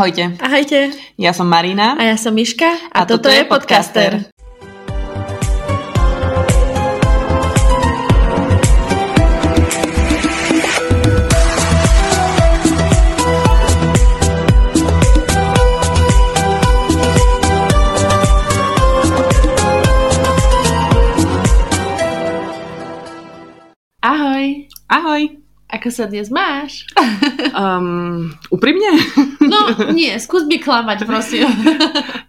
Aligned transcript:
Ahojte. 0.00 0.32
Ahojte. 0.40 0.96
Ja 1.20 1.36
som 1.36 1.44
Marina. 1.44 1.92
A 2.00 2.08
ja 2.08 2.16
som 2.16 2.32
Miška. 2.32 2.64
A, 2.88 3.04
a 3.04 3.04
toto, 3.04 3.28
toto 3.28 3.36
je 3.36 3.44
podcaster. 3.44 4.24
podcaster. 4.24 4.39
Ako 25.80 25.88
sa 25.88 26.04
dnes 26.04 26.28
máš? 26.28 26.84
Um, 27.56 28.36
úprimne? 28.52 29.00
No, 29.40 29.88
nie, 29.96 30.12
skús 30.20 30.44
mi 30.44 30.60
klamať, 30.60 31.08
prosím. 31.08 31.48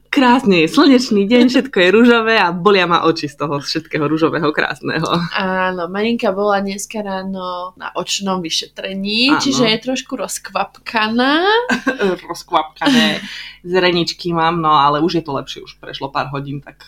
Krásne 0.07 0.63
je 0.63 0.71
slnečný 0.71 1.27
deň, 1.27 1.51
všetko 1.51 1.75
je 1.83 1.89
rúžové 1.91 2.39
a 2.39 2.55
bolia 2.55 2.87
ma 2.87 3.03
oči 3.03 3.27
z 3.27 3.35
toho 3.35 3.59
všetkého 3.59 4.07
rúžového 4.07 4.55
krásneho. 4.55 5.03
Áno, 5.35 5.91
Marinka 5.91 6.31
bola 6.31 6.63
dneska 6.63 7.03
ráno 7.03 7.75
na 7.75 7.91
očnom 7.91 8.39
vyšetrení, 8.39 9.35
Áno. 9.35 9.43
čiže 9.43 9.67
je 9.67 9.83
trošku 9.83 10.15
rozkvapkaná. 10.15 11.43
Rozkvapkané 12.31 13.19
zreničky 13.67 14.31
mám, 14.31 14.63
no 14.63 14.71
ale 14.71 15.03
už 15.03 15.19
je 15.19 15.23
to 15.27 15.35
lepšie, 15.35 15.59
už 15.59 15.75
prešlo 15.75 16.07
pár 16.07 16.31
hodín, 16.31 16.63
tak 16.63 16.87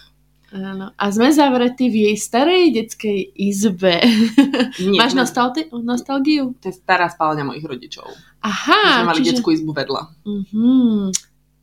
Áno. 0.53 0.93
A 0.93 1.05
sme 1.09 1.33
zavretí 1.33 1.89
v 1.89 2.13
jej 2.13 2.17
starej 2.21 2.77
detskej 2.77 3.33
izbe. 3.33 4.05
Nie, 4.85 5.01
Máš 5.01 5.17
nostalgi- 5.17 5.73
nostalgiu? 5.73 6.53
To 6.61 6.69
je 6.69 6.77
stará 6.77 7.09
spálňa 7.09 7.41
mojich 7.41 7.65
rodičov. 7.65 8.05
Aha. 8.45 8.81
My 8.85 8.93
sme 9.01 9.09
mali 9.09 9.19
čiže... 9.25 9.29
detskú 9.33 9.49
izbu 9.49 9.73
vedľa. 9.73 10.01
Uh-huh. 10.21 11.09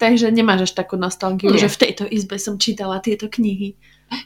Takže 0.01 0.35
nemáš 0.35 0.67
až 0.67 0.73
takú 0.83 0.99
nostalgiu, 0.99 1.55
Nie. 1.55 1.63
že 1.63 1.71
v 1.71 1.81
tejto 1.87 2.05
izbe 2.09 2.41
som 2.43 2.59
čítala 2.59 2.99
tieto 2.99 3.31
knihy. 3.31 3.79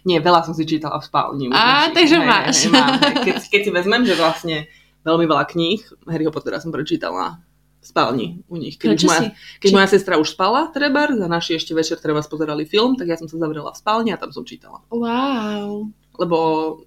Nie, 0.09 0.25
veľa 0.25 0.49
som 0.49 0.57
si 0.57 0.65
čítala 0.65 0.97
v 0.97 1.05
spálni. 1.05 1.45
Á, 1.53 1.93
takže 1.93 2.17
hej, 2.17 2.25
máš. 2.25 2.57
Hej, 2.65 2.73
mám. 2.73 2.97
Keď, 3.21 3.37
keď 3.53 3.61
si 3.61 3.71
vezmem, 3.75 4.03
že 4.09 4.17
vlastne 4.17 4.65
veľmi 5.05 5.29
veľa 5.29 5.45
kníh, 5.45 5.85
Harryho 6.09 6.33
Pottera 6.33 6.57
som 6.57 6.73
prečítala 6.73 7.37
spálni 7.85 8.43
u 8.49 8.57
nich. 8.57 8.81
Keď, 8.81 8.99
no, 9.05 9.09
moja, 9.13 9.21
keď 9.61 9.69
či... 9.71 9.75
moja 9.77 9.89
sestra 9.93 10.17
už 10.17 10.33
spala, 10.33 10.73
treba, 10.73 11.07
za 11.13 11.29
naši 11.29 11.61
ešte 11.61 11.77
večer 11.77 12.01
treba 12.01 12.25
spozerali 12.25 12.65
film, 12.65 12.97
tak 12.97 13.13
ja 13.13 13.17
som 13.21 13.29
sa 13.29 13.37
zavrela 13.37 13.71
v 13.71 13.79
spálni 13.79 14.11
a 14.11 14.19
tam 14.19 14.33
som 14.33 14.43
čítala. 14.43 14.81
Wow. 14.89 15.93
Lebo 16.17 16.39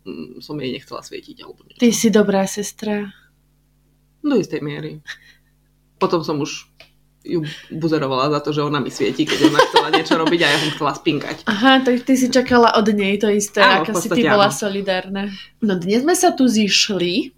mm, 0.01 0.41
som 0.41 0.57
jej 0.57 0.73
nechcela 0.73 1.05
svietiť. 1.05 1.45
Alebo 1.45 1.61
niečo. 1.63 1.79
Ty 1.79 1.89
si 1.93 2.07
dobrá 2.09 2.43
sestra. 2.49 3.13
Do 4.25 4.35
istej 4.35 4.59
miery. 4.65 4.99
Potom 6.01 6.25
som 6.25 6.41
už 6.41 6.67
ju 7.27 7.43
buzerovala 7.69 8.31
za 8.31 8.39
to, 8.39 8.55
že 8.55 8.63
ona 8.63 8.79
mi 8.79 8.87
svieti, 8.87 9.27
keď 9.27 9.51
ona 9.51 9.59
chcela 9.67 9.89
niečo 9.91 10.15
robiť 10.15 10.39
a 10.41 10.47
ja 10.47 10.57
som 10.63 10.71
chcela 10.79 10.93
spinkať. 10.95 11.37
Aha, 11.43 11.83
tak 11.83 12.07
ty 12.07 12.13
si 12.15 12.31
čakala 12.31 12.71
od 12.79 12.87
nej 12.95 13.19
to 13.19 13.27
isté, 13.27 13.59
áno, 13.59 13.83
aká 13.83 13.91
si 13.99 14.07
ty 14.07 14.23
bola 14.23 14.47
solidárna. 14.47 15.27
No 15.59 15.75
dnes 15.75 16.07
sme 16.07 16.15
sa 16.15 16.31
tu 16.31 16.47
zišli, 16.47 17.35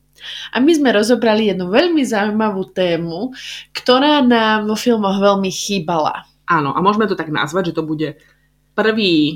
a 0.54 0.58
my 0.60 0.72
sme 0.72 0.90
rozobrali 0.94 1.52
jednu 1.52 1.70
veľmi 1.72 2.02
zaujímavú 2.06 2.70
tému, 2.72 3.34
ktorá 3.76 4.22
nám 4.24 4.70
vo 4.70 4.76
filmoch 4.76 5.18
veľmi 5.20 5.50
chýbala. 5.50 6.28
Áno, 6.50 6.74
a 6.74 6.80
môžeme 6.82 7.06
to 7.06 7.20
tak 7.20 7.30
nazvať, 7.30 7.74
že 7.74 7.78
to 7.78 7.84
bude 7.86 8.18
prvý 8.74 9.14
e, 9.30 9.36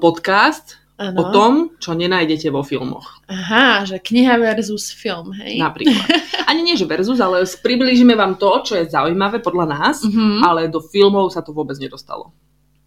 podcast 0.00 0.80
ano. 0.96 1.18
o 1.18 1.22
tom, 1.28 1.52
čo 1.76 1.92
nenájdete 1.92 2.48
vo 2.48 2.64
filmoch. 2.64 3.20
Aha, 3.28 3.84
že 3.84 4.00
kniha 4.00 4.40
versus 4.40 4.94
film, 4.94 5.36
hej? 5.36 5.60
Napríklad. 5.60 6.08
Ani 6.50 6.64
nie, 6.64 6.78
že 6.78 6.88
versus, 6.88 7.20
ale 7.20 7.44
priblížime 7.44 8.16
vám 8.16 8.40
to, 8.40 8.64
čo 8.64 8.80
je 8.80 8.88
zaujímavé 8.88 9.44
podľa 9.44 9.66
nás, 9.68 9.96
mm-hmm. 10.06 10.40
ale 10.40 10.72
do 10.72 10.80
filmov 10.80 11.28
sa 11.34 11.44
to 11.44 11.52
vôbec 11.52 11.76
nedostalo. 11.76 12.32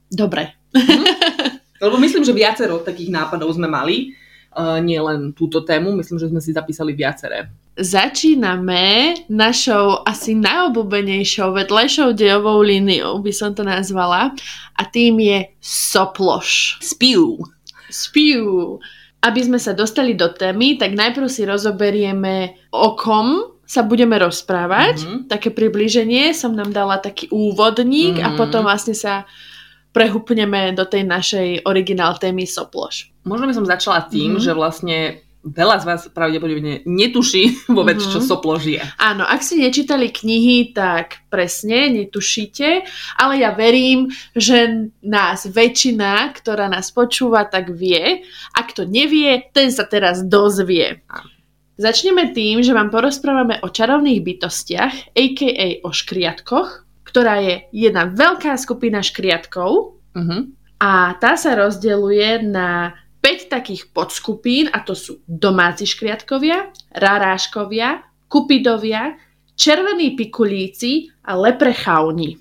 Dobre. 0.09 0.55
Mhm. 0.73 1.03
Lebo 1.83 2.00
myslím, 2.00 2.23
že 2.23 2.31
viacero 2.31 2.79
takých 2.79 3.11
nápadov 3.11 3.52
sme 3.52 3.67
mali 3.67 4.16
nie 4.79 4.99
len 4.99 5.35
túto 5.35 5.61
tému, 5.61 5.91
myslím, 5.99 6.17
že 6.19 6.31
sme 6.31 6.39
si 6.39 6.55
zapísali 6.55 6.95
viaceré. 6.95 7.51
Začíname 7.75 9.13
našou 9.27 10.07
asi 10.07 10.31
najobľúbenejšou 10.39 11.51
vedlejšou 11.51 12.16
dejovou 12.16 12.63
líniou, 12.63 13.19
by 13.19 13.31
som 13.35 13.51
to 13.51 13.67
nazvala, 13.67 14.31
a 14.79 14.81
tým 14.88 15.19
je 15.19 15.51
soploš. 15.59 16.79
Spiu. 16.79 17.44
Spiu. 17.91 18.79
Aby 19.19 19.41
sme 19.44 19.59
sa 19.59 19.75
dostali 19.75 20.15
do 20.15 20.31
témy, 20.31 20.79
tak 20.79 20.95
najprv 20.95 21.27
si 21.27 21.44
rozoberieme, 21.44 22.55
o 22.71 22.95
kom 22.95 23.55
sa 23.65 23.81
budeme 23.81 24.15
rozprávať. 24.21 25.01
Mm-hmm. 25.01 25.19
Také 25.27 25.49
približenie 25.49 26.31
som 26.38 26.53
nám 26.53 26.69
dala 26.69 27.01
taký 27.01 27.27
úvodník 27.33 28.21
mm-hmm. 28.21 28.27
a 28.29 28.29
mhm. 28.31 28.38
potom 28.38 28.61
vlastne 28.63 28.94
sa 28.94 29.25
prehupneme 29.95 30.75
do 30.75 30.83
tej 30.83 31.07
našej 31.07 31.63
originál 31.63 32.19
témy 32.19 32.44
Soploš. 32.44 33.16
Možno 33.23 33.47
by 33.47 33.53
som 33.56 33.63
začala 33.63 34.03
tým, 34.03 34.35
mm-hmm. 34.35 34.44
že 34.44 34.51
vlastne 34.51 34.97
veľa 35.45 35.78
z 35.79 35.85
vás 35.88 36.01
pravdepodobne 36.11 36.83
netuší 36.83 37.56
vôbec, 37.78 37.95
mm-hmm. 38.01 38.11
čo 38.11 38.19
Soploš 38.19 38.61
je. 38.67 38.81
Áno, 39.00 39.23
ak 39.23 39.39
si 39.39 39.61
nečítali 39.61 40.11
knihy, 40.11 40.75
tak 40.75 41.23
presne 41.31 41.88
netušíte, 41.95 42.83
ale 43.16 43.39
ja 43.39 43.56
verím, 43.56 44.11
že 44.35 44.91
nás 45.00 45.47
väčšina, 45.47 46.35
ktorá 46.35 46.67
nás 46.67 46.91
počúva, 46.91 47.47
tak 47.47 47.72
vie. 47.72 48.25
Ak 48.51 48.75
to 48.75 48.83
nevie, 48.83 49.47
ten 49.56 49.72
sa 49.72 49.88
teraz 49.88 50.25
dozvie. 50.27 51.06
Začneme 51.75 52.31
tým, 52.31 52.63
že 52.63 52.72
vám 52.72 52.88
porozprávame 52.88 53.59
o 53.59 53.67
čarovných 53.67 54.23
bytostiach, 54.23 55.12
a.k.a. 55.12 55.83
o 55.83 55.91
škriatkoch, 55.91 56.84
ktorá 57.15 57.39
je 57.39 57.71
jedna 57.71 58.11
veľká 58.11 58.59
skupina 58.59 58.99
škriatkov 58.99 59.95
uh-huh. 60.11 60.51
a 60.83 61.15
tá 61.15 61.39
sa 61.39 61.55
rozdeľuje 61.55 62.43
na 62.43 62.91
5 63.23 63.55
takých 63.55 63.87
podskupín 63.95 64.67
a 64.67 64.83
to 64.83 64.91
sú 64.91 65.23
domáci 65.23 65.87
škriatkovia, 65.87 66.75
raráškovia, 66.91 68.03
kupidovia, 68.27 69.15
červení 69.55 70.19
pikulíci 70.19 71.07
a 71.23 71.39
leprechauni. 71.39 72.35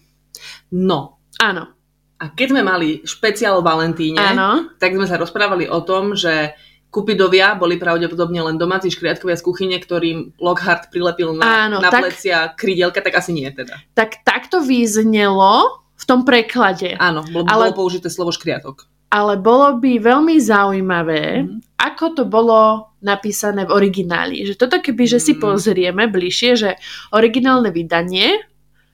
No. 0.75 1.23
Áno. 1.39 1.71
A 2.19 2.35
keď 2.35 2.59
sme 2.59 2.63
mali 2.67 2.99
špeciál 3.07 3.63
Valentíne, 3.63 4.19
Áno. 4.19 4.75
tak 4.83 4.99
sme 4.99 5.07
sa 5.07 5.23
rozprávali 5.23 5.71
o 5.71 5.87
tom, 5.87 6.19
že 6.19 6.51
Kupidovia 6.95 7.59
boli 7.59 7.75
pravdepodobne 7.75 8.39
len 8.39 8.55
domáci 8.55 8.87
škriatkovia 8.87 9.35
z 9.35 9.43
kuchyne, 9.43 9.75
ktorým 9.83 10.39
Lockhart 10.39 10.95
prilepil 10.95 11.35
na, 11.35 11.67
Áno, 11.67 11.83
na 11.83 11.91
tak, 11.91 12.07
plecia 12.07 12.55
krydielka, 12.55 13.03
tak 13.03 13.19
asi 13.19 13.35
nie 13.35 13.51
teda. 13.51 13.83
Tak 13.99 14.23
takto 14.23 14.63
vyznelo 14.63 15.83
v 15.99 16.05
tom 16.07 16.23
preklade. 16.23 16.95
Áno, 16.95 17.27
bolo, 17.27 17.51
ale, 17.51 17.75
bolo 17.75 17.83
použité 17.83 18.07
slovo 18.07 18.31
škriatok. 18.31 18.87
Ale 19.11 19.35
bolo 19.35 19.83
by 19.83 19.99
veľmi 19.99 20.39
zaujímavé, 20.39 21.43
mm. 21.43 21.83
ako 21.83 22.05
to 22.15 22.23
bolo 22.31 22.95
napísané 23.03 23.67
v 23.67 23.75
origináli. 23.75 24.47
Že 24.47 24.55
toto 24.55 24.79
keby, 24.79 25.11
že 25.11 25.19
mm. 25.19 25.25
si 25.27 25.33
mhm. 25.35 25.41
pozrieme 25.43 26.05
bližšie, 26.07 26.51
že 26.55 26.71
originálne 27.11 27.75
vydanie... 27.75 28.39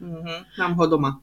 Mm-hmm. 0.01 0.57
Mám 0.57 0.73
ho 0.81 0.87
doma 0.89 1.21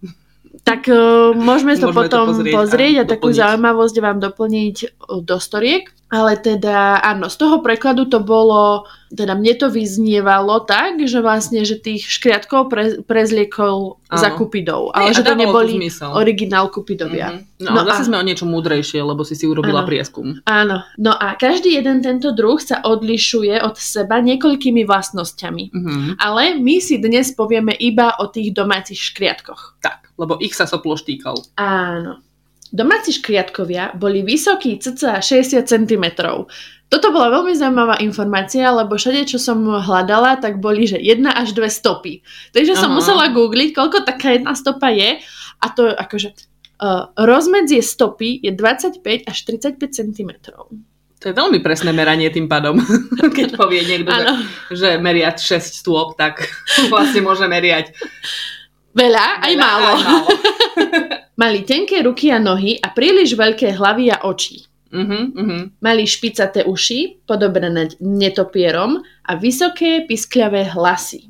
tak 0.63 0.89
uh, 0.91 1.31
môžeme 1.31 1.79
to 1.79 1.91
môžeme 1.91 1.95
potom 1.95 2.25
to 2.27 2.33
pozrieť, 2.33 2.53
pozrieť 2.53 2.95
a, 2.97 3.03
a 3.03 3.09
takú 3.09 3.27
zaujímavosť 3.31 3.95
vám 4.03 4.17
doplniť 4.19 4.75
do 5.23 5.37
storiek. 5.39 5.95
Ale 6.07 6.39
teda 6.39 7.03
áno, 7.03 7.27
z 7.27 7.35
toho 7.35 7.59
prekladu 7.59 8.07
to 8.07 8.23
bolo, 8.23 8.87
teda 9.11 9.35
mne 9.35 9.59
to 9.59 9.67
vyznievalo 9.67 10.63
tak, 10.63 11.03
že 11.03 11.19
vlastne, 11.19 11.67
že 11.67 11.75
tých 11.75 12.07
škriatkov 12.07 12.71
pre, 12.71 13.03
prezliekol 13.03 13.99
áno. 14.07 14.15
za 14.15 14.31
Kupidov. 14.31 14.95
Ale 14.95 15.11
Hej, 15.11 15.19
že 15.19 15.27
to 15.27 15.35
neboli 15.35 15.75
to 15.91 16.07
originál 16.15 16.71
Kupidovia. 16.71 17.35
Mm-hmm. 17.35 17.59
No, 17.59 17.75
no 17.75 17.79
zase 17.83 18.03
a... 18.03 18.07
sme 18.07 18.19
o 18.19 18.23
niečo 18.23 18.47
múdrejšie, 18.47 19.03
lebo 19.03 19.27
si 19.27 19.35
si 19.35 19.43
urobila 19.43 19.83
áno. 19.83 19.89
prieskum. 19.91 20.39
Áno. 20.47 20.79
No 20.95 21.11
a 21.11 21.35
každý 21.35 21.75
jeden 21.75 21.99
tento 21.99 22.31
druh 22.31 22.63
sa 22.63 22.79
odlišuje 22.87 23.59
od 23.59 23.75
seba 23.75 24.23
niekoľkými 24.23 24.87
vlastnosťami. 24.87 25.63
Mm-hmm. 25.75 26.23
Ale 26.23 26.55
my 26.55 26.75
si 26.79 27.03
dnes 27.03 27.35
povieme 27.35 27.75
iba 27.75 28.15
o 28.23 28.31
tých 28.31 28.55
domácich 28.55 29.11
škriatkoch. 29.11 29.83
Tak, 29.83 30.15
lebo 30.15 30.39
ich 30.39 30.55
sa 30.55 30.63
soploš 30.63 31.03
týkal. 31.03 31.35
Áno. 31.59 32.23
Domáci 32.71 33.15
škriatkovia 33.15 33.95
boli 33.95 34.23
vysokí 34.23 34.75
cca 34.79 35.23
60 35.23 35.63
cm. 35.63 36.05
Toto 36.87 37.11
bola 37.11 37.27
veľmi 37.27 37.51
zaujímavá 37.51 37.99
informácia, 37.99 38.71
lebo 38.71 38.95
všade, 38.95 39.27
čo 39.27 39.39
som 39.39 39.59
hľadala, 39.59 40.39
tak 40.39 40.63
boli, 40.63 40.87
že 40.87 40.95
jedna 40.95 41.35
až 41.35 41.51
dve 41.51 41.67
stopy. 41.67 42.23
Takže 42.55 42.79
Aha. 42.79 42.81
som 42.87 42.95
musela 42.95 43.27
googliť, 43.27 43.75
koľko 43.75 44.07
taká 44.07 44.39
jedna 44.39 44.55
stopa 44.55 44.87
je. 44.95 45.19
A 45.59 45.65
to 45.75 45.91
akože 45.91 46.31
uh, 46.79 47.11
rozmedzie 47.19 47.83
stopy 47.83 48.39
je 48.39 48.55
25 48.55 49.03
až 49.03 49.37
35 49.43 49.99
cm. 49.99 50.31
To 51.17 51.25
je 51.25 51.33
veľmi 51.33 51.59
presné 51.59 51.91
meranie 51.91 52.31
tým 52.31 52.47
pádom. 52.47 52.79
Keď 53.37 53.59
povie 53.59 53.83
niekto, 53.83 54.13
že, 54.13 54.31
že 54.71 54.89
meriať 55.01 55.59
6 55.59 55.83
stôp, 55.83 56.15
tak 56.15 56.47
vlastne 56.93 57.19
môže 57.19 57.43
meriať 57.51 57.91
Veľa, 58.97 59.45
aj 59.45 59.53
Veľa, 59.53 59.61
málo. 59.61 59.91
Aj 59.93 60.01
málo. 60.01 60.27
Mali 61.37 61.61
tenké 61.61 62.01
ruky 62.01 62.33
a 62.33 62.41
nohy 62.41 62.81
a 62.81 62.89
príliš 62.89 63.37
veľké 63.37 63.77
hlavy 63.77 64.09
a 64.09 64.25
oči. 64.25 64.65
Uh-huh, 64.89 65.29
uh-huh. 65.37 65.69
Mali 65.85 66.09
špicaté 66.09 66.65
uši, 66.65 67.21
podobné 67.29 67.93
netopierom 68.01 69.05
a 69.21 69.31
vysoké 69.37 70.01
piskľavé 70.09 70.73
hlasy. 70.73 71.29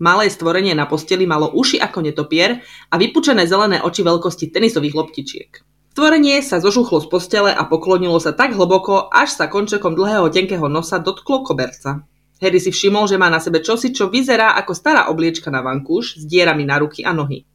Malé 0.00 0.32
stvorenie 0.32 0.72
na 0.72 0.88
posteli 0.88 1.28
malo 1.28 1.52
uši 1.52 1.84
ako 1.84 2.00
netopier 2.00 2.64
a 2.88 2.94
vypučené 2.96 3.44
zelené 3.44 3.84
oči 3.84 4.00
veľkosti 4.00 4.48
tenisových 4.48 4.96
loptičiek. 4.96 5.50
Stvorenie 5.92 6.40
sa 6.40 6.58
zožuchlo 6.58 7.04
z 7.04 7.06
postele 7.12 7.52
a 7.52 7.62
poklonilo 7.68 8.16
sa 8.18 8.32
tak 8.32 8.56
hlboko, 8.56 9.12
až 9.12 9.36
sa 9.36 9.52
končekom 9.52 9.92
dlhého 9.92 10.32
tenkého 10.32 10.64
nosa 10.66 10.96
dotklo 10.96 11.44
koberca. 11.44 12.08
Harry 12.40 12.58
si 12.58 12.72
všimol, 12.72 13.06
že 13.06 13.20
má 13.20 13.28
na 13.28 13.38
sebe 13.38 13.60
čosi, 13.60 13.94
čo 13.94 14.08
vyzerá 14.08 14.56
ako 14.58 14.72
stará 14.74 15.12
obliečka 15.12 15.52
na 15.52 15.60
vankúš 15.60 16.18
s 16.18 16.22
dierami 16.24 16.64
na 16.64 16.80
ruky 16.82 17.06
a 17.06 17.14
nohy. 17.14 17.46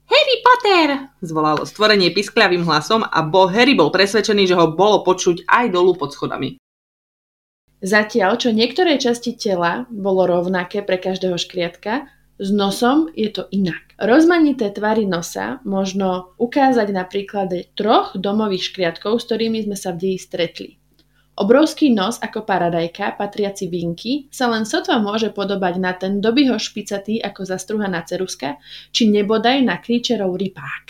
Potter! 0.49 1.13
zvolalo 1.21 1.61
stvorenie 1.61 2.09
piskľavým 2.09 2.65
hlasom 2.65 3.05
a 3.05 3.21
bo 3.21 3.45
Harry 3.45 3.77
bol 3.77 3.93
presvedčený, 3.93 4.49
že 4.49 4.57
ho 4.57 4.73
bolo 4.73 5.05
počuť 5.05 5.45
aj 5.45 5.65
dolu 5.69 5.93
pod 5.93 6.09
schodami. 6.09 6.57
Zatiaľ, 7.85 8.41
čo 8.41 8.49
niektoré 8.49 8.97
časti 8.97 9.37
tela 9.37 9.85
bolo 9.93 10.25
rovnaké 10.25 10.81
pre 10.81 10.97
každého 10.97 11.37
škriatka, 11.37 12.09
s 12.41 12.49
nosom 12.49 13.13
je 13.13 13.29
to 13.29 13.45
inak. 13.53 13.93
Rozmanité 14.01 14.73
tvary 14.73 15.05
nosa 15.05 15.61
možno 15.69 16.33
ukázať 16.41 16.87
na 16.97 17.05
príklade 17.05 17.69
troch 17.77 18.17
domových 18.17 18.73
škriatkov, 18.73 19.21
s 19.21 19.29
ktorými 19.29 19.69
sme 19.69 19.77
sa 19.77 19.93
v 19.93 20.01
deji 20.01 20.17
stretli. 20.17 20.69
Obrovský 21.39 21.95
nos 21.95 22.19
ako 22.19 22.43
paradajka, 22.43 23.15
patriaci 23.15 23.71
vinky, 23.71 24.27
sa 24.27 24.51
len 24.51 24.67
sotva 24.67 24.99
môže 24.99 25.31
podobať 25.31 25.73
na 25.79 25.95
ten 25.95 26.19
dobyho 26.19 26.59
špicatý 26.59 27.23
ako 27.23 27.47
zastruhaná 27.47 28.03
ceruska, 28.03 28.59
či 28.91 29.07
nebodaj 29.07 29.63
na 29.63 29.79
kríčerov 29.79 30.35
rypák. 30.35 30.85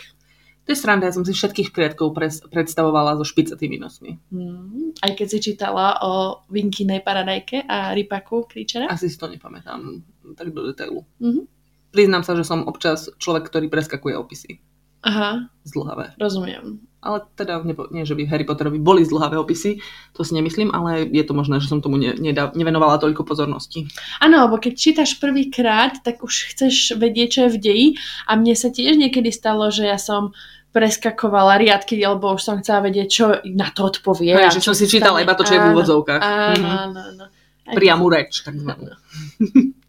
To 0.66 0.74
je 0.74 0.78
sranda, 0.78 1.06
ja 1.06 1.14
som 1.14 1.22
si 1.22 1.30
všetkých 1.30 1.70
škriatkov 1.70 2.10
pres- 2.10 2.42
predstavovala 2.50 3.14
so 3.14 3.22
špicatými 3.22 3.78
nosmi. 3.78 4.18
Hmm, 4.34 4.90
aj 4.98 5.14
keď 5.14 5.26
si 5.30 5.38
čítala 5.38 6.02
o 6.02 6.42
vinkinej 6.50 7.06
paradajke 7.06 7.70
a 7.70 7.94
rypaku 7.94 8.50
kríčera? 8.50 8.90
Asi 8.90 9.06
si 9.06 9.14
to 9.18 9.30
nepamätám 9.30 10.02
tak 10.34 10.50
do 10.50 10.66
detailu. 10.66 11.06
Mhm. 11.22 11.46
Priznám 11.94 12.22
sa, 12.26 12.34
že 12.34 12.42
som 12.42 12.66
občas 12.66 13.06
človek, 13.22 13.50
ktorý 13.50 13.66
preskakuje 13.70 14.14
opisy. 14.18 14.58
Aha, 15.06 15.46
Zdlhavé. 15.62 16.18
rozumiem. 16.18 16.89
Ale 17.00 17.24
teda, 17.32 17.64
nepo, 17.64 17.88
nie, 17.88 18.04
že 18.04 18.12
by 18.12 18.28
Harry 18.28 18.44
Potterovi 18.44 18.76
boli 18.76 19.00
zdlhavé 19.02 19.40
opisy, 19.40 19.80
to 20.12 20.20
si 20.20 20.36
nemyslím, 20.36 20.68
ale 20.68 21.08
je 21.08 21.24
to 21.24 21.32
možné, 21.32 21.56
že 21.56 21.72
som 21.72 21.80
tomu 21.80 21.96
ne, 21.96 22.12
nedá, 22.12 22.52
nevenovala 22.52 23.00
toľko 23.00 23.24
pozornosti. 23.24 23.88
Áno, 24.20 24.44
lebo 24.44 24.60
keď 24.60 24.72
čítaš 24.76 25.16
prvýkrát, 25.16 26.04
tak 26.04 26.20
už 26.20 26.52
chceš 26.52 27.00
vedieť, 27.00 27.28
čo 27.30 27.40
je 27.48 27.50
v 27.50 27.58
deji 27.58 27.86
a 28.24 28.36
mne 28.36 28.52
sa 28.52 28.68
tiež 28.68 29.00
niekedy 29.00 29.32
stalo, 29.32 29.72
že 29.72 29.88
ja 29.88 29.96
som 29.96 30.36
preskakovala 30.70 31.56
riadky, 31.56 31.98
alebo 31.98 32.36
už 32.36 32.44
som 32.44 32.60
chcela 32.60 32.84
vedieť, 32.84 33.08
čo 33.08 33.24
na 33.48 33.72
to 33.72 33.88
odpovie. 33.88 34.36
Hej, 34.36 34.60
že 34.60 34.62
čo 34.62 34.70
som 34.70 34.78
si 34.78 34.86
čítala 34.86 35.18
iba 35.18 35.32
to, 35.32 35.42
čo 35.42 35.56
je 35.56 35.60
v 35.60 35.66
Áno, 35.66 35.72
úvodzovkách. 35.74 36.20
Áno, 36.20 36.52
Mhm. 36.52 36.68
áno, 36.68 37.00
áno. 37.00 37.24
Priamu 37.70 38.06
reč, 38.06 38.44
takzvanú. 38.44 38.92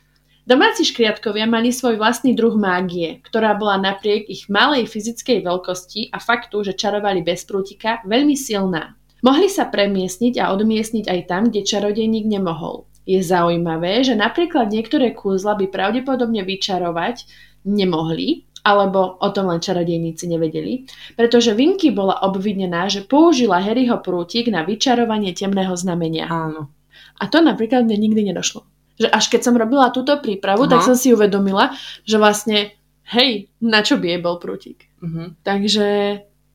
Domáci 0.41 0.81
škriatkovia 0.89 1.45
mali 1.45 1.69
svoj 1.69 2.01
vlastný 2.01 2.33
druh 2.33 2.57
mágie, 2.57 3.21
ktorá 3.21 3.53
bola 3.53 3.77
napriek 3.77 4.25
ich 4.25 4.49
malej 4.49 4.89
fyzickej 4.89 5.45
veľkosti 5.45 6.09
a 6.09 6.17
faktu, 6.17 6.65
že 6.65 6.73
čarovali 6.73 7.21
bez 7.21 7.45
prútika, 7.45 8.01
veľmi 8.09 8.33
silná. 8.33 8.97
Mohli 9.21 9.53
sa 9.53 9.69
premiesniť 9.69 10.41
a 10.41 10.49
odmiestniť 10.49 11.05
aj 11.05 11.19
tam, 11.29 11.53
kde 11.53 11.61
čarodejník 11.61 12.25
nemohol. 12.25 12.89
Je 13.05 13.21
zaujímavé, 13.21 14.01
že 14.01 14.17
napríklad 14.17 14.73
niektoré 14.73 15.13
kúzla 15.13 15.53
by 15.53 15.69
pravdepodobne 15.69 16.41
vyčarovať 16.41 17.29
nemohli, 17.69 18.49
alebo 18.65 19.21
o 19.21 19.29
tom 19.29 19.49
len 19.49 19.61
čarodejníci 19.61 20.25
nevedeli, 20.25 20.89
pretože 21.17 21.53
Vinky 21.53 21.94
bola 21.94 22.21
obvinená, 22.25 22.89
že 22.89 23.05
použila 23.05 23.61
Harryho 23.61 24.01
prútik 24.01 24.49
na 24.49 24.65
vyčarovanie 24.65 25.37
temného 25.37 25.77
znamenia. 25.77 26.25
Áno. 26.29 26.73
A 27.21 27.29
to 27.29 27.45
napríklad 27.45 27.85
mne 27.85 28.09
nikdy 28.09 28.33
nedošlo. 28.33 28.70
Že 29.01 29.07
až 29.09 29.25
keď 29.27 29.42
som 29.42 29.57
robila 29.57 29.89
túto 29.89 30.13
prípravu, 30.21 30.69
Aha. 30.69 30.77
tak 30.77 30.86
som 30.86 30.94
si 30.94 31.09
uvedomila, 31.09 31.74
že 32.06 32.21
vlastne, 32.21 32.77
hej, 33.09 33.50
na 33.57 33.81
čo 33.81 33.98
by 33.98 34.06
jej 34.13 34.21
bol 34.21 34.38
prútik. 34.38 34.86
Mhm. 35.01 35.42
Takže 35.42 35.88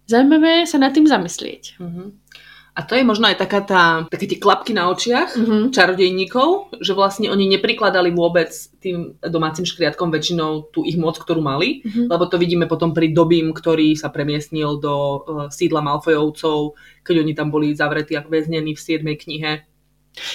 zaujímavé 0.06 0.62
sa 0.64 0.78
nad 0.78 0.94
tým 0.94 1.10
zamyslieť. 1.10 1.82
Mhm. 1.82 2.04
A 2.76 2.84
to 2.84 2.92
je 2.92 3.08
možno 3.08 3.24
aj 3.24 3.40
taká 3.40 3.64
tá, 3.64 4.04
také 4.04 4.28
tie 4.28 4.36
klapky 4.36 4.76
na 4.76 4.92
očiach 4.92 5.32
Mhm. 5.32 5.72
čarodejníkov, 5.72 6.76
že 6.76 6.92
vlastne 6.92 7.32
oni 7.32 7.48
neprikladali 7.48 8.12
vôbec 8.12 8.52
tým 8.84 9.16
domácim 9.24 9.64
škriatkom 9.64 10.12
väčšinou 10.12 10.68
tú 10.76 10.84
ich 10.84 11.00
moc, 11.00 11.16
ktorú 11.16 11.40
mali, 11.40 11.80
Mhm. 11.80 12.12
lebo 12.12 12.28
to 12.28 12.36
vidíme 12.36 12.68
potom 12.68 12.92
pri 12.92 13.16
Dobím, 13.16 13.56
ktorý 13.56 13.96
sa 13.96 14.12
premiestnil 14.12 14.76
do 14.76 14.92
uh, 14.92 15.18
sídla 15.48 15.80
Malfojovcov, 15.80 16.76
keď 17.00 17.24
oni 17.24 17.32
tam 17.32 17.48
boli 17.48 17.72
zavretí 17.72 18.12
a 18.12 18.20
väznení 18.20 18.76
v 18.76 18.80
7. 18.84 19.16
knihe. 19.16 19.64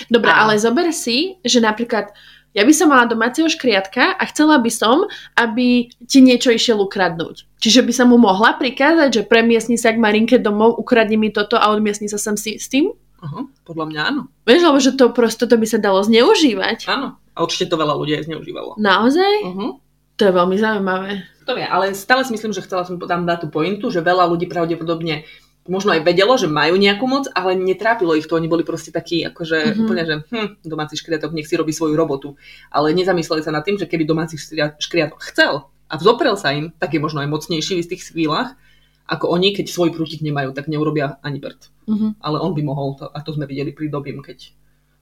Dobre, 0.08 0.32
A- 0.32 0.46
ale 0.46 0.62
zober 0.62 0.90
si, 0.94 1.42
že 1.46 1.60
napríklad 1.60 2.14
ja 2.52 2.68
by 2.68 2.74
som 2.76 2.92
mala 2.92 3.08
domáceho 3.08 3.48
škriatka 3.48 4.20
a 4.20 4.24
chcela 4.28 4.60
by 4.60 4.68
som, 4.68 5.08
aby 5.40 5.88
ti 6.04 6.20
niečo 6.20 6.52
išiel 6.52 6.84
ukradnúť. 6.84 7.48
Čiže 7.64 7.80
by 7.88 7.94
som 7.96 8.08
mu 8.12 8.20
mohla 8.20 8.60
prikázať, 8.60 9.10
že 9.10 9.22
premiesni 9.24 9.80
sa 9.80 9.96
k 9.96 10.02
Marinke 10.02 10.36
domov, 10.36 10.76
ukradni 10.76 11.16
mi 11.16 11.32
toto 11.32 11.56
a 11.56 11.72
odmiesni 11.72 12.12
sa 12.12 12.20
sem 12.20 12.36
si, 12.36 12.60
s 12.60 12.68
tým? 12.68 12.92
Aha, 13.22 13.48
podľa 13.64 13.86
mňa 13.88 14.02
áno. 14.02 14.22
Vieš, 14.44 14.62
lebo 14.68 14.78
že 14.82 14.92
to 14.98 15.14
prosto 15.14 15.46
to 15.48 15.56
by 15.56 15.68
sa 15.70 15.80
dalo 15.80 16.02
zneužívať. 16.04 16.90
Áno. 16.92 17.22
A 17.32 17.38
určite 17.40 17.72
to 17.72 17.80
veľa 17.80 17.96
ľudí 17.96 18.20
aj 18.20 18.28
zneužívalo. 18.28 18.76
Naozaj? 18.76 19.34
Uh-huh. 19.48 19.80
To 20.20 20.22
je 20.28 20.34
veľmi 20.36 20.58
zaujímavé. 20.60 21.24
To 21.48 21.56
vie, 21.56 21.64
ale 21.64 21.96
stále 21.96 22.28
si 22.28 22.36
myslím, 22.36 22.52
že 22.52 22.66
chcela 22.66 22.84
som 22.84 23.00
tam 23.00 23.24
dať 23.24 23.46
tú 23.46 23.48
pointu, 23.48 23.88
že 23.94 24.04
veľa 24.04 24.28
ľudí 24.28 24.52
pravdepodobne 24.52 25.24
možno 25.72 25.96
aj 25.96 26.04
vedelo, 26.04 26.36
že 26.36 26.52
majú 26.52 26.76
nejakú 26.76 27.08
moc, 27.08 27.32
ale 27.32 27.56
netrápilo 27.56 28.12
ich 28.14 28.28
to. 28.28 28.36
Oni 28.36 28.52
boli 28.52 28.68
proste 28.68 28.92
takí, 28.92 29.24
akože 29.24 29.72
Mhm. 29.72 29.80
úplne, 29.80 30.04
že 30.04 30.16
hm, 30.28 30.48
domáci 30.68 31.00
škriatok 31.00 31.32
nech 31.32 31.48
si 31.48 31.56
robí 31.56 31.72
svoju 31.72 31.96
robotu. 31.96 32.36
Ale 32.68 32.92
nezamysleli 32.92 33.40
sa 33.40 33.56
nad 33.56 33.64
tým, 33.64 33.80
že 33.80 33.88
keby 33.88 34.04
domáci 34.04 34.36
škria- 34.36 34.76
škriatok 34.76 35.24
chcel 35.32 35.72
a 35.88 35.94
vzoprel 35.96 36.36
sa 36.36 36.52
im, 36.52 36.76
tak 36.76 36.92
je 36.92 37.00
možno 37.00 37.24
aj 37.24 37.32
mocnejší 37.32 37.80
v 37.80 37.84
istých 37.88 38.12
chvíľach, 38.12 38.60
ako 39.08 39.32
oni, 39.32 39.56
keď 39.56 39.72
svoj 39.72 39.96
prútik 39.96 40.20
nemajú, 40.20 40.52
tak 40.52 40.68
neurobia 40.68 41.20
ani 41.24 41.40
prd. 41.40 41.72
Mhm. 41.88 42.20
Ale 42.20 42.38
on 42.44 42.52
by 42.52 42.62
mohol, 42.64 43.00
to, 43.00 43.08
a 43.08 43.20
to 43.24 43.32
sme 43.32 43.48
videli 43.48 43.72
pri 43.72 43.88
Dobím, 43.88 44.20
keď 44.20 44.52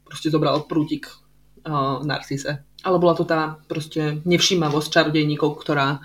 proste 0.05 0.29
zobral 0.29 0.65
prútik 0.65 1.05
uh, 1.65 2.01
Narcise. 2.01 2.65
Ale 2.81 2.97
bola 2.97 3.13
to 3.13 3.27
tá 3.27 3.59
proste 3.67 4.23
nevšímavosť 4.25 4.89
čarodejníkov, 4.89 5.59
ktorá 5.59 5.99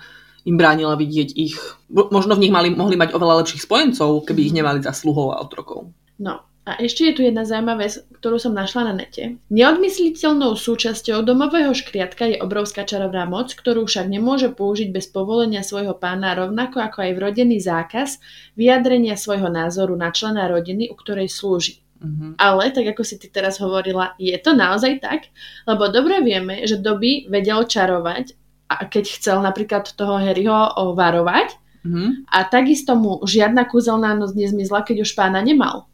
im 0.45 0.55
bránila 0.55 0.93
vidieť 0.95 1.29
ich. 1.33 1.57
Mo- 1.89 2.07
Možno 2.13 2.37
v 2.37 2.47
nich 2.47 2.53
mali, 2.53 2.69
mohli 2.71 2.95
mať 2.95 3.17
oveľa 3.17 3.41
lepších 3.43 3.65
spojencov, 3.65 4.29
keby 4.29 4.47
ich 4.47 4.55
nemali 4.55 4.79
za 4.79 4.93
sluhov 4.93 5.33
a 5.33 5.41
otrokov. 5.41 5.89
No 6.21 6.45
a 6.65 6.81
ešte 6.81 7.05
je 7.05 7.13
tu 7.13 7.21
jedna 7.21 7.45
zaujímavá 7.45 7.85
vec, 7.85 8.01
ktorú 8.17 8.41
som 8.41 8.57
našla 8.57 8.89
na 8.89 8.93
nete. 9.05 9.37
Neodmysliteľnou 9.53 10.57
súčasťou 10.57 11.21
domového 11.21 11.69
škriatka 11.77 12.25
je 12.25 12.41
obrovská 12.41 12.89
čarovná 12.89 13.29
moc, 13.29 13.53
ktorú 13.53 13.85
však 13.85 14.09
nemôže 14.09 14.49
použiť 14.49 14.89
bez 14.89 15.05
povolenia 15.05 15.61
svojho 15.61 15.93
pána, 15.93 16.33
rovnako 16.33 16.81
ako 16.81 17.05
aj 17.05 17.11
vrodený 17.21 17.61
zákaz 17.61 18.17
vyjadrenia 18.57 19.13
svojho 19.13 19.45
názoru 19.45 19.93
na 19.93 20.09
člena 20.09 20.49
rodiny, 20.49 20.89
u 20.89 20.97
ktorej 20.97 21.29
slúži. 21.29 21.85
Uh-huh. 22.01 22.33
Ale, 22.41 22.73
tak 22.73 22.97
ako 22.97 23.05
si 23.05 23.21
ty 23.21 23.29
teraz 23.29 23.61
hovorila, 23.61 24.17
je 24.17 24.33
to 24.41 24.57
naozaj 24.57 24.97
tak? 25.05 25.29
Lebo 25.69 25.93
dobre 25.93 26.25
vieme, 26.25 26.65
že 26.65 26.81
doby 26.81 27.29
vedel 27.29 27.61
čarovať, 27.61 28.44
a 28.65 28.83
keď 28.83 29.05
chcel 29.07 29.37
napríklad 29.39 29.85
toho 29.91 30.17
Harryho 30.17 30.73
varovať, 30.93 31.61
Uh-huh. 31.85 32.17
a 32.33 32.41
takisto 32.49 32.97
mu 32.97 33.21
žiadna 33.21 33.69
kúzelná 33.69 34.17
noc 34.17 34.33
nezmizla, 34.33 34.81
keď 34.81 35.05
už 35.05 35.13
pána 35.13 35.37
nemal. 35.37 35.85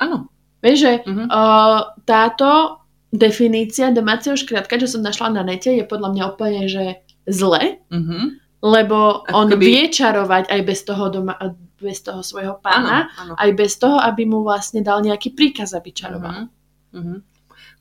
Áno. 0.00 0.32
Vieš, 0.64 0.76
že 0.80 0.92
Uh-huh. 1.04 1.28
uh, 1.28 1.92
táto 2.08 2.80
definícia 3.12 3.92
domáceho 3.92 4.32
škriatka, 4.32 4.80
čo 4.80 4.88
som 4.88 5.04
našla 5.04 5.28
na 5.28 5.44
nete, 5.44 5.68
je 5.68 5.84
podľa 5.84 6.08
mňa 6.08 6.24
úplne, 6.24 6.64
že 6.72 7.04
zle, 7.28 7.84
Uh-huh. 7.92 8.32
lebo 8.64 9.28
Ako 9.28 9.36
on 9.36 9.48
keby- 9.52 9.60
vie 9.60 9.82
čarovať 9.92 10.48
aj 10.48 10.60
bez 10.64 10.80
toho, 10.88 11.04
doma, 11.12 11.36
bez 11.76 12.00
toho 12.00 12.24
svojho 12.24 12.56
Áno, 12.56 12.64
pána, 12.64 12.96
áno. 13.20 13.36
aj 13.36 13.50
bez 13.52 13.76
toho, 13.76 14.00
aby 14.00 14.24
mu 14.24 14.40
vlastne 14.40 14.80
dal 14.80 15.04
nejaký 15.04 15.36
príkaz, 15.36 15.76
aby 15.76 15.92
čaroval. 15.92 16.48
Uh-huh. 16.96 17.20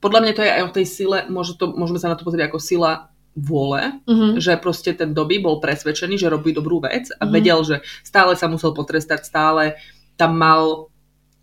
Podľa 0.04 0.20
mňa 0.20 0.32
to 0.36 0.44
je 0.44 0.52
aj 0.52 0.64
o 0.68 0.74
tej 0.76 0.86
sile, 0.92 1.18
môže 1.32 1.56
to, 1.56 1.72
môžeme 1.72 2.04
sa 2.04 2.12
na 2.12 2.20
to 2.20 2.28
pozrieť 2.28 2.52
ako 2.52 2.60
sila 2.60 3.13
vôle, 3.34 3.98
Mhm. 4.06 4.38
že 4.38 4.54
proste 4.62 4.94
ten 4.94 5.14
doby 5.14 5.42
bol 5.42 5.58
presvedčený, 5.58 6.22
že 6.22 6.30
robí 6.30 6.54
dobrú 6.54 6.78
vec 6.80 7.10
a 7.18 7.26
Mhm. 7.26 7.32
vedel, 7.34 7.60
že 7.66 7.76
stále 8.06 8.38
sa 8.38 8.46
musel 8.46 8.74
potrestať, 8.78 9.26
stále 9.26 9.74
tam 10.16 10.38
mal, 10.38 10.88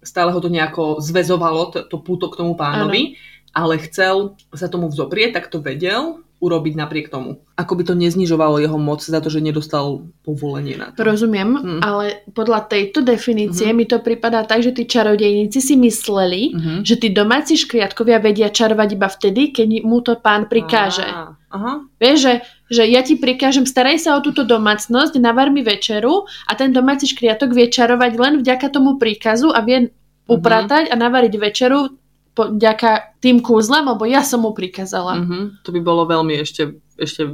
stále 0.03 0.31
ho 0.31 0.41
to 0.41 0.47
nejako 0.49 1.03
zväzovalo, 1.03 1.75
to, 1.75 1.79
to 1.85 1.99
púto 1.99 2.31
k 2.31 2.39
tomu 2.39 2.55
pánovi, 2.55 3.19
ale 3.51 3.83
chcel 3.83 4.39
sa 4.55 4.71
tomu 4.71 4.87
vzoprieť, 4.87 5.35
tak 5.35 5.51
to 5.51 5.59
vedel 5.59 6.23
urobiť 6.41 6.73
napriek 6.75 7.13
tomu. 7.13 7.45
Ako 7.55 7.77
by 7.77 7.85
to 7.85 7.93
neznižovalo 7.93 8.57
jeho 8.59 8.81
moc 8.81 9.05
za 9.05 9.21
to, 9.21 9.29
že 9.29 9.45
nedostal 9.45 10.09
povolenie 10.25 10.81
na 10.81 10.89
to. 10.91 11.05
Rozumiem, 11.05 11.51
Mhm. 11.53 11.79
ale 11.85 12.25
podľa 12.33 12.65
tejto 12.67 13.05
definície 13.05 13.69
Mhm. 13.69 13.77
mi 13.77 13.85
to 13.85 14.01
pripadá 14.01 14.49
tak, 14.49 14.65
že 14.65 14.73
tí 14.73 14.89
čarodejníci 14.89 15.61
si 15.61 15.77
mysleli, 15.77 16.57
Mhm. 16.57 16.73
že 16.81 16.97
tí 16.97 17.13
domáci 17.13 17.61
škriatkovia 17.61 18.19
vedia 18.25 18.49
čarovať 18.49 18.89
iba 18.97 19.09
vtedy, 19.13 19.53
keď 19.53 19.85
mu 19.85 20.01
to 20.01 20.17
pán 20.17 20.49
prikáže. 20.49 21.05
Aha. 21.51 21.85
Vieš, 22.01 22.17
že, 22.25 22.35
že 22.73 22.83
ja 22.89 23.05
ti 23.05 23.21
prikážem, 23.21 23.69
staraj 23.69 24.01
sa 24.01 24.17
o 24.17 24.25
túto 24.25 24.47
domácnosť, 24.49 25.21
navar 25.21 25.53
mi 25.53 25.61
večeru 25.61 26.25
a 26.49 26.57
ten 26.57 26.73
domáci 26.73 27.05
škriatok 27.11 27.53
vie 27.53 27.69
čarovať 27.69 28.13
len 28.17 28.33
vďaka 28.41 28.73
tomu 28.73 28.97
príkazu 28.97 29.53
a 29.53 29.61
vie 29.61 29.93
upratať 30.31 30.89
a 30.89 30.95
navariť 30.95 31.35
večeru 31.37 32.00
vďaka 32.49 33.21
tým 33.21 33.45
kúzlem, 33.45 33.85
lebo 33.85 34.09
ja 34.09 34.25
som 34.25 34.41
mu 34.41 34.57
prikázala. 34.57 35.21
Mhm. 35.21 35.61
To 35.67 35.71
by 35.75 35.81
bolo 35.85 36.09
veľmi 36.09 36.41
ešte 36.41 36.81
ešte, 37.01 37.25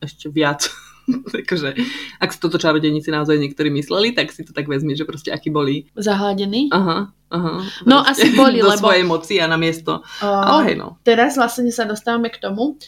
ešte 0.00 0.26
viac. 0.32 0.64
Takže 1.34 1.74
ak 2.22 2.28
si 2.32 2.38
toto 2.40 2.56
čarodejníci 2.56 3.12
naozaj 3.12 3.36
niektorí 3.36 3.68
mysleli, 3.74 4.16
tak 4.16 4.32
si 4.32 4.46
to 4.46 4.56
tak 4.56 4.64
vezmi, 4.64 4.96
že 4.96 5.04
proste 5.04 5.28
akí 5.28 5.52
boli. 5.52 5.90
Zahladení? 5.98 6.72
Aha, 6.72 7.12
aha. 7.28 7.52
No 7.84 8.00
asi 8.00 8.32
boli, 8.38 8.64
do 8.64 8.70
lebo... 8.72 8.80
svojej 8.80 9.04
moci 9.04 9.36
a 9.42 9.46
na 9.50 9.60
miesto. 9.60 10.00
Uh, 10.22 10.26
Ale 10.26 10.60
hej 10.72 10.76
no. 10.80 10.96
Teraz 11.04 11.36
vlastne 11.36 11.68
sa 11.74 11.84
dostávame 11.84 12.32
k 12.32 12.40
tomu, 12.40 12.80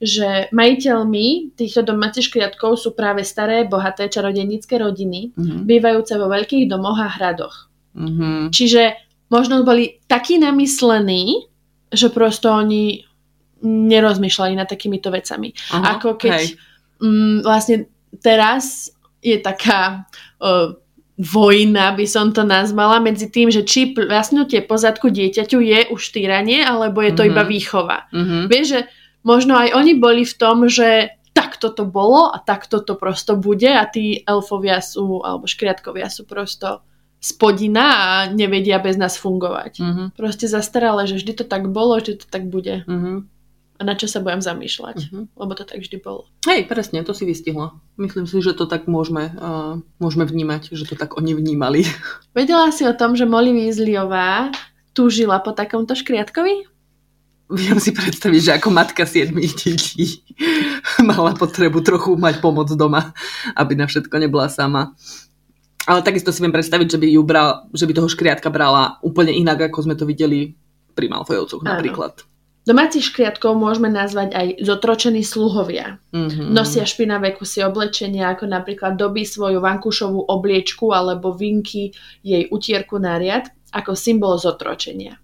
že 0.00 0.48
majiteľmi 0.54 1.58
týchto 1.58 1.84
domácich 1.84 2.30
škriatkov 2.32 2.80
sú 2.80 2.96
práve 2.96 3.20
staré, 3.26 3.68
bohaté 3.68 4.08
čarodejnícke 4.08 4.78
rodiny, 4.78 5.34
Mhm. 5.36 5.66
bývajúce 5.66 6.14
vo 6.16 6.30
veľkých 6.30 6.70
domoch 6.70 6.96
a 7.00 7.08
hradoch. 7.10 7.68
Mhm. 7.98 8.54
Čiže 8.54 9.09
možno 9.30 9.62
boli 9.62 10.02
takí 10.04 10.36
namyslení, 10.36 11.46
že 11.90 12.10
prosto 12.10 12.50
oni 12.50 13.02
nerozmýšľali 13.62 14.54
nad 14.56 14.66
takýmito 14.66 15.10
vecami. 15.10 15.52
Aha, 15.70 15.96
Ako 15.96 16.16
keď 16.16 16.40
hej. 16.40 16.56
mm, 16.98 17.44
vlastne 17.44 17.86
teraz 18.18 18.88
je 19.20 19.36
taká 19.36 20.08
uh, 20.40 20.72
vojna, 21.20 21.92
by 21.92 22.06
som 22.08 22.32
to 22.32 22.40
nazvala, 22.40 22.96
medzi 22.96 23.28
tým, 23.28 23.52
že 23.52 23.60
či 23.60 23.92
vlastnutie 23.92 24.64
pozadku 24.64 25.12
dieťaťu 25.12 25.58
je 25.60 25.80
už 25.92 26.02
týranie, 26.10 26.64
alebo 26.64 27.04
je 27.04 27.12
to 27.12 27.22
Mhm. 27.24 27.30
iba 27.30 27.42
výchova. 27.44 27.98
Mhm. 28.10 28.48
Vieš, 28.48 28.66
že 28.66 28.80
možno 29.20 29.60
aj 29.60 29.76
oni 29.76 29.92
boli 30.00 30.24
v 30.24 30.34
tom, 30.34 30.64
že 30.64 31.12
takto 31.36 31.68
to 31.70 31.84
bolo 31.84 32.32
a 32.32 32.40
takto 32.40 32.80
to 32.80 32.96
prosto 32.96 33.36
bude 33.36 33.68
a 33.68 33.84
tí 33.84 34.24
elfovia 34.24 34.80
sú, 34.80 35.20
alebo 35.20 35.44
škriatkovia 35.44 36.08
sú 36.08 36.24
prosto 36.24 36.80
spodina 37.20 37.86
a 38.00 38.10
nevedia 38.32 38.80
bez 38.80 38.96
nás 38.96 39.20
fungovať. 39.20 39.78
Mhm. 39.78 40.04
Proste 40.16 40.48
zastaralé, 40.48 41.04
že 41.04 41.20
vždy 41.20 41.32
to 41.36 41.44
tak 41.44 41.68
bolo, 41.68 42.00
vždy 42.00 42.24
to 42.24 42.26
tak 42.26 42.48
bude. 42.48 42.82
Mhm. 42.88 43.28
A 43.80 43.84
na 43.84 43.96
čo 43.96 44.04
sa 44.04 44.20
budem 44.20 44.44
zamýšľať? 44.44 44.96
Mhm. 45.08 45.20
Lebo 45.40 45.52
to 45.56 45.64
tak 45.64 45.80
vždy 45.80 46.00
bolo. 46.00 46.28
Hej, 46.44 46.68
presne, 46.68 47.00
to 47.00 47.16
si 47.16 47.24
vystihla. 47.24 47.76
Myslím 47.96 48.28
si, 48.28 48.40
že 48.44 48.52
to 48.52 48.68
tak 48.68 48.84
môžeme, 48.84 49.32
uh, 49.40 49.80
môžeme 50.00 50.28
vnímať, 50.28 50.72
že 50.76 50.84
to 50.84 50.96
tak 50.96 51.16
oni 51.16 51.32
vnímali. 51.36 51.84
Vedela 52.36 52.72
si 52.72 52.84
o 52.84 52.92
tom, 52.92 53.16
že 53.16 53.28
Molly 53.28 53.52
Weasleyová 53.52 54.52
túžila 54.92 55.40
po 55.40 55.56
takomto 55.56 55.96
škriatkovi? 55.96 56.68
Viem 57.50 57.82
si 57.82 57.90
predstaviť, 57.90 58.40
že 58.40 58.52
ako 58.62 58.68
matka 58.70 59.02
siedmých 59.02 59.58
detí 59.58 60.22
mala 61.10 61.34
potrebu 61.34 61.82
trochu 61.82 62.14
mať 62.14 62.38
pomoc 62.38 62.70
doma, 62.70 63.10
aby 63.58 63.74
na 63.74 63.90
všetko 63.90 64.14
nebola 64.22 64.46
sama. 64.46 64.94
Ale 65.88 66.04
takisto 66.04 66.28
si 66.28 66.44
viem 66.44 66.52
predstaviť, 66.52 66.86
že 66.92 66.98
by, 67.00 67.06
ju 67.08 67.22
bral, 67.24 67.64
že 67.72 67.88
by 67.88 67.92
toho 67.96 68.08
škriatka 68.10 68.52
brala 68.52 69.00
úplne 69.00 69.32
inak, 69.32 69.72
ako 69.72 69.88
sme 69.88 69.94
to 69.96 70.04
videli 70.04 70.52
pri 70.92 71.08
Malfojovcoch 71.08 71.64
Áno. 71.64 71.80
napríklad. 71.80 72.20
Domácich 72.60 73.08
škriatkov 73.08 73.56
môžeme 73.56 73.88
nazvať 73.88 74.36
aj 74.36 74.46
zotročení 74.60 75.24
sluhovia. 75.24 75.96
Mhm. 76.12 76.52
Nosia 76.52 76.84
špinavé 76.84 77.32
kusy 77.32 77.64
oblečenia, 77.64 78.36
ako 78.36 78.44
napríklad 78.44 79.00
dobí 79.00 79.24
svoju 79.24 79.64
vankúšovú 79.64 80.28
obliečku 80.28 80.92
alebo 80.92 81.32
vinky 81.32 81.96
jej 82.20 82.44
utierku 82.52 83.00
na 83.00 83.16
riad 83.16 83.48
ako 83.72 83.96
symbol 83.96 84.36
zotročenia. 84.36 85.16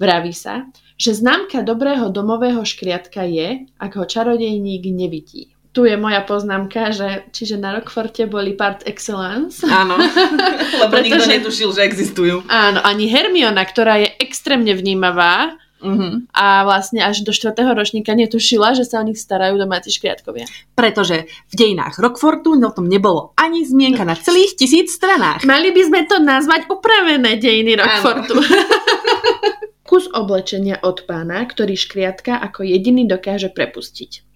Vraví 0.00 0.32
sa, 0.32 0.64
že 0.96 1.12
známka 1.12 1.60
dobrého 1.60 2.08
domového 2.08 2.64
škriatka 2.64 3.28
je, 3.28 3.68
ak 3.76 3.92
ho 4.00 4.04
čarodejník 4.08 4.88
nevidí. 4.88 5.52
Tu 5.70 5.86
je 5.86 5.94
moja 5.94 6.18
poznámka, 6.20 6.90
že 6.90 7.30
čiže 7.30 7.54
na 7.54 7.78
Rockforte 7.78 8.26
boli 8.26 8.58
part 8.58 8.82
excellence. 8.84 9.62
Áno, 9.62 9.94
lebo 10.82 10.94
nikto 10.98 11.22
Pretože- 11.22 11.34
netušil, 11.38 11.70
že 11.70 11.86
existujú. 11.86 12.42
Áno, 12.46 12.82
ani 12.82 13.06
Hermiona, 13.06 13.62
ktorá 13.62 14.02
je 14.02 14.10
extrémne 14.18 14.74
vnímavá 14.74 15.54
Mhm. 15.80 16.28
a 16.36 16.60
vlastne 16.68 17.00
až 17.00 17.24
do 17.24 17.32
4. 17.32 17.72
ročníka 17.72 18.12
netušila, 18.12 18.76
že 18.76 18.84
sa 18.84 19.00
o 19.00 19.06
nich 19.06 19.16
starajú 19.16 19.56
domáci 19.56 19.88
škriatkovia. 19.88 20.44
Pretože 20.76 21.24
v 21.48 21.54
dejinách 21.56 21.96
Rockfortu 21.96 22.52
o 22.52 22.68
tom 22.68 22.84
nebolo 22.84 23.32
ani 23.32 23.64
zmienka 23.64 24.04
na 24.04 24.12
celých 24.12 24.60
tisíc 24.60 24.92
stranách. 24.92 25.40
Mali 25.48 25.72
by 25.72 25.82
sme 25.88 26.00
to 26.04 26.20
nazvať 26.20 26.68
upravené 26.68 27.40
dejiny 27.40 27.80
Rockfortu. 27.80 28.36
Kus 29.88 30.06
oblečenia 30.06 30.78
od 30.84 31.02
pána, 31.02 31.42
ktorý 31.42 31.74
škriatka 31.74 32.36
ako 32.38 32.62
jediný 32.62 33.08
dokáže 33.08 33.48
prepustiť. 33.48 34.29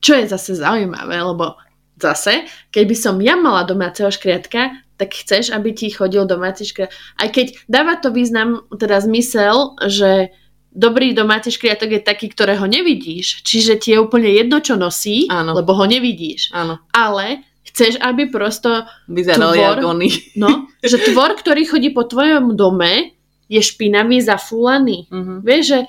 Čo 0.00 0.12
je 0.20 0.24
zase 0.28 0.56
zaujímavé, 0.56 1.16
lebo 1.16 1.56
zase, 1.96 2.44
keby 2.70 2.94
som 2.94 3.16
ja 3.20 3.34
mala 3.34 3.64
domáceho 3.64 4.12
škriatka, 4.12 4.76
tak 4.96 5.12
chceš, 5.12 5.52
aby 5.52 5.76
ti 5.76 5.92
chodil 5.92 6.24
domáci 6.24 6.64
škriatok. 6.64 6.92
Aj 7.20 7.28
keď 7.28 7.46
dáva 7.68 8.00
to 8.00 8.08
význam, 8.12 8.64
teda 8.72 9.00
zmysel, 9.04 9.76
že 9.84 10.32
dobrý 10.72 11.12
domáci 11.12 11.52
škriatok 11.52 12.00
je 12.00 12.02
taký, 12.04 12.32
ktorého 12.32 12.64
nevidíš, 12.68 13.44
čiže 13.44 13.80
ti 13.80 13.96
je 13.96 14.00
úplne 14.00 14.28
jedno, 14.28 14.60
čo 14.60 14.76
nosí, 14.76 15.28
Áno. 15.28 15.56
lebo 15.56 15.72
ho 15.76 15.84
nevidíš. 15.88 16.52
Áno, 16.52 16.80
Ale 16.92 17.44
chceš, 17.64 18.00
aby 18.00 18.28
prosto 18.32 18.84
vyzerali 19.08 19.56
Tvor. 19.60 19.76
oni. 19.84 20.08
No, 20.40 20.68
že 20.84 21.00
tvor, 21.00 21.36
ktorý 21.36 21.64
chodí 21.64 21.92
po 21.92 22.04
tvojom 22.04 22.56
dome, 22.56 23.16
je 23.48 23.60
špinavý, 23.60 24.20
zafúlaný. 24.20 25.08
Mhm. 25.12 25.44
Vieš, 25.44 25.64
že 25.64 25.80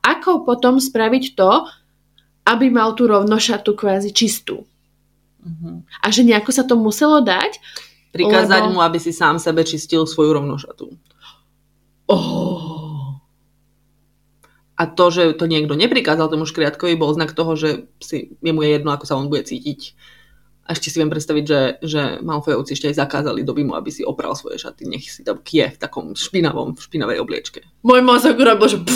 ako 0.00 0.48
potom 0.48 0.80
spraviť 0.80 1.36
to, 1.36 1.68
aby 2.46 2.66
mal 2.72 2.96
tú 2.96 3.06
rovnošatu 3.06 3.76
kvázi 3.76 4.10
čistú. 4.10 4.64
Mhm. 5.40 5.88
A 6.04 6.06
že 6.12 6.22
nejako 6.26 6.50
sa 6.52 6.64
to 6.64 6.76
muselo 6.76 7.24
dať. 7.24 7.60
Prikázať 8.10 8.62
Lebo- 8.66 8.72
mu, 8.74 8.78
aby 8.82 8.98
si 8.98 9.14
sám 9.14 9.38
sebe 9.38 9.62
čistil 9.62 10.02
svoju 10.04 10.34
rovnošatu. 10.34 10.90
Oh. 12.10 13.20
A 14.74 14.82
to, 14.88 15.12
že 15.12 15.36
to 15.38 15.44
niekto 15.46 15.76
neprikázal 15.76 16.26
tomu 16.26 16.48
škriatkovi, 16.48 16.98
bol 16.98 17.12
znak 17.14 17.36
toho, 17.36 17.54
že 17.54 17.86
si, 18.02 18.34
jemu 18.42 18.64
je 18.64 18.70
jedno, 18.80 18.90
ako 18.90 19.04
sa 19.06 19.14
on 19.14 19.30
bude 19.30 19.46
cítiť. 19.46 19.94
A 20.70 20.78
ešte 20.78 20.94
si 20.94 21.02
viem 21.02 21.10
predstaviť, 21.10 21.44
že, 21.50 21.60
že 21.82 22.02
Malfojovci 22.22 22.78
ešte 22.78 22.94
aj 22.94 23.02
zakázali 23.02 23.42
doby 23.42 23.66
mu, 23.66 23.74
aby 23.74 23.90
si 23.90 24.06
opral 24.06 24.38
svoje 24.38 24.62
šaty. 24.62 24.86
Nech 24.86 25.02
si 25.10 25.26
tam 25.26 25.42
kie 25.42 25.66
v 25.66 25.74
takom 25.74 26.14
špinavom, 26.14 26.78
v 26.78 26.80
špinavej 26.86 27.18
obliečke. 27.18 27.66
Môj 27.82 28.06
mozog 28.06 28.38
urobil, 28.38 28.70
že... 28.70 28.78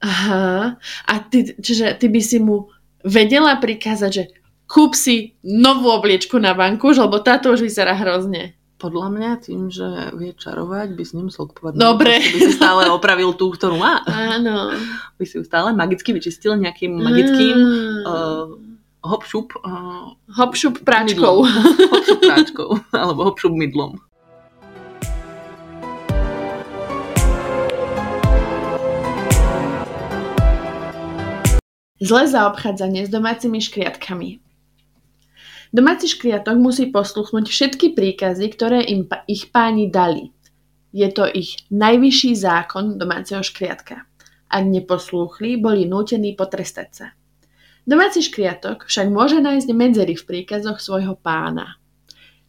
Aha. 0.00 0.80
A 0.80 1.14
ty, 1.28 1.52
čiže 1.60 1.92
ty 2.00 2.08
by 2.08 2.20
si 2.24 2.40
mu 2.40 2.72
vedela 3.04 3.60
prikázať, 3.60 4.10
že 4.10 4.24
kúp 4.64 4.96
si 4.96 5.36
novú 5.44 5.92
obliečku 5.92 6.40
na 6.40 6.56
banku, 6.56 6.96
lebo 6.96 7.20
táto 7.20 7.52
už 7.52 7.60
vyzerá 7.60 7.92
hrozne. 8.00 8.56
Podľa 8.80 9.12
mňa 9.12 9.30
tým, 9.44 9.68
že 9.68 9.84
vie 10.16 10.32
čarovať, 10.32 10.96
by 10.96 11.04
si 11.04 11.12
nemusel 11.20 11.52
kupovať. 11.52 11.76
Dobre. 11.76 12.16
By 12.16 12.38
si 12.48 12.56
stále 12.56 12.88
opravil 12.88 13.36
tú, 13.36 13.52
ktorú 13.52 13.76
má. 13.76 14.00
Áno. 14.08 14.72
By 15.20 15.24
si 15.28 15.36
ju 15.36 15.44
stále 15.44 15.76
magicky 15.76 16.16
vyčistil 16.16 16.56
nejakým 16.56 16.96
magickým 16.96 17.56
Mm. 17.60 18.00
uh, 18.08 18.69
hopšup 19.00 19.56
uh, 19.64 20.12
Hopšup 20.36 20.84
práčkou. 20.84 21.44
hopšup 21.92 22.20
práčkou. 22.20 22.68
Alebo 23.00 23.24
hopšup 23.24 23.52
mydlom. 23.52 23.96
Zlé 32.00 32.32
zaobchádzanie 32.32 33.04
s 33.04 33.10
domácimi 33.12 33.60
škriatkami. 33.60 34.40
Domáci 35.70 36.08
škriatok 36.08 36.56
musí 36.56 36.88
posluchnúť 36.88 37.46
všetky 37.46 37.92
príkazy, 37.92 38.48
ktoré 38.50 38.82
im 38.88 39.04
ich 39.28 39.52
páni 39.52 39.92
dali. 39.92 40.32
Je 40.90 41.06
to 41.12 41.28
ich 41.28 41.60
najvyšší 41.70 42.34
zákon 42.34 42.98
domáceho 42.98 43.44
škriatka. 43.44 44.08
Ak 44.50 44.64
neposlúchli, 44.66 45.60
boli 45.60 45.86
nútení 45.86 46.34
potrestať 46.34 46.88
sa. 46.90 47.06
Domáci 47.88 48.20
škriatok 48.24 48.84
však 48.86 49.06
môže 49.08 49.40
nájsť 49.40 49.68
medzery 49.72 50.14
v 50.16 50.26
príkazoch 50.26 50.78
svojho 50.78 51.16
pána. 51.16 51.80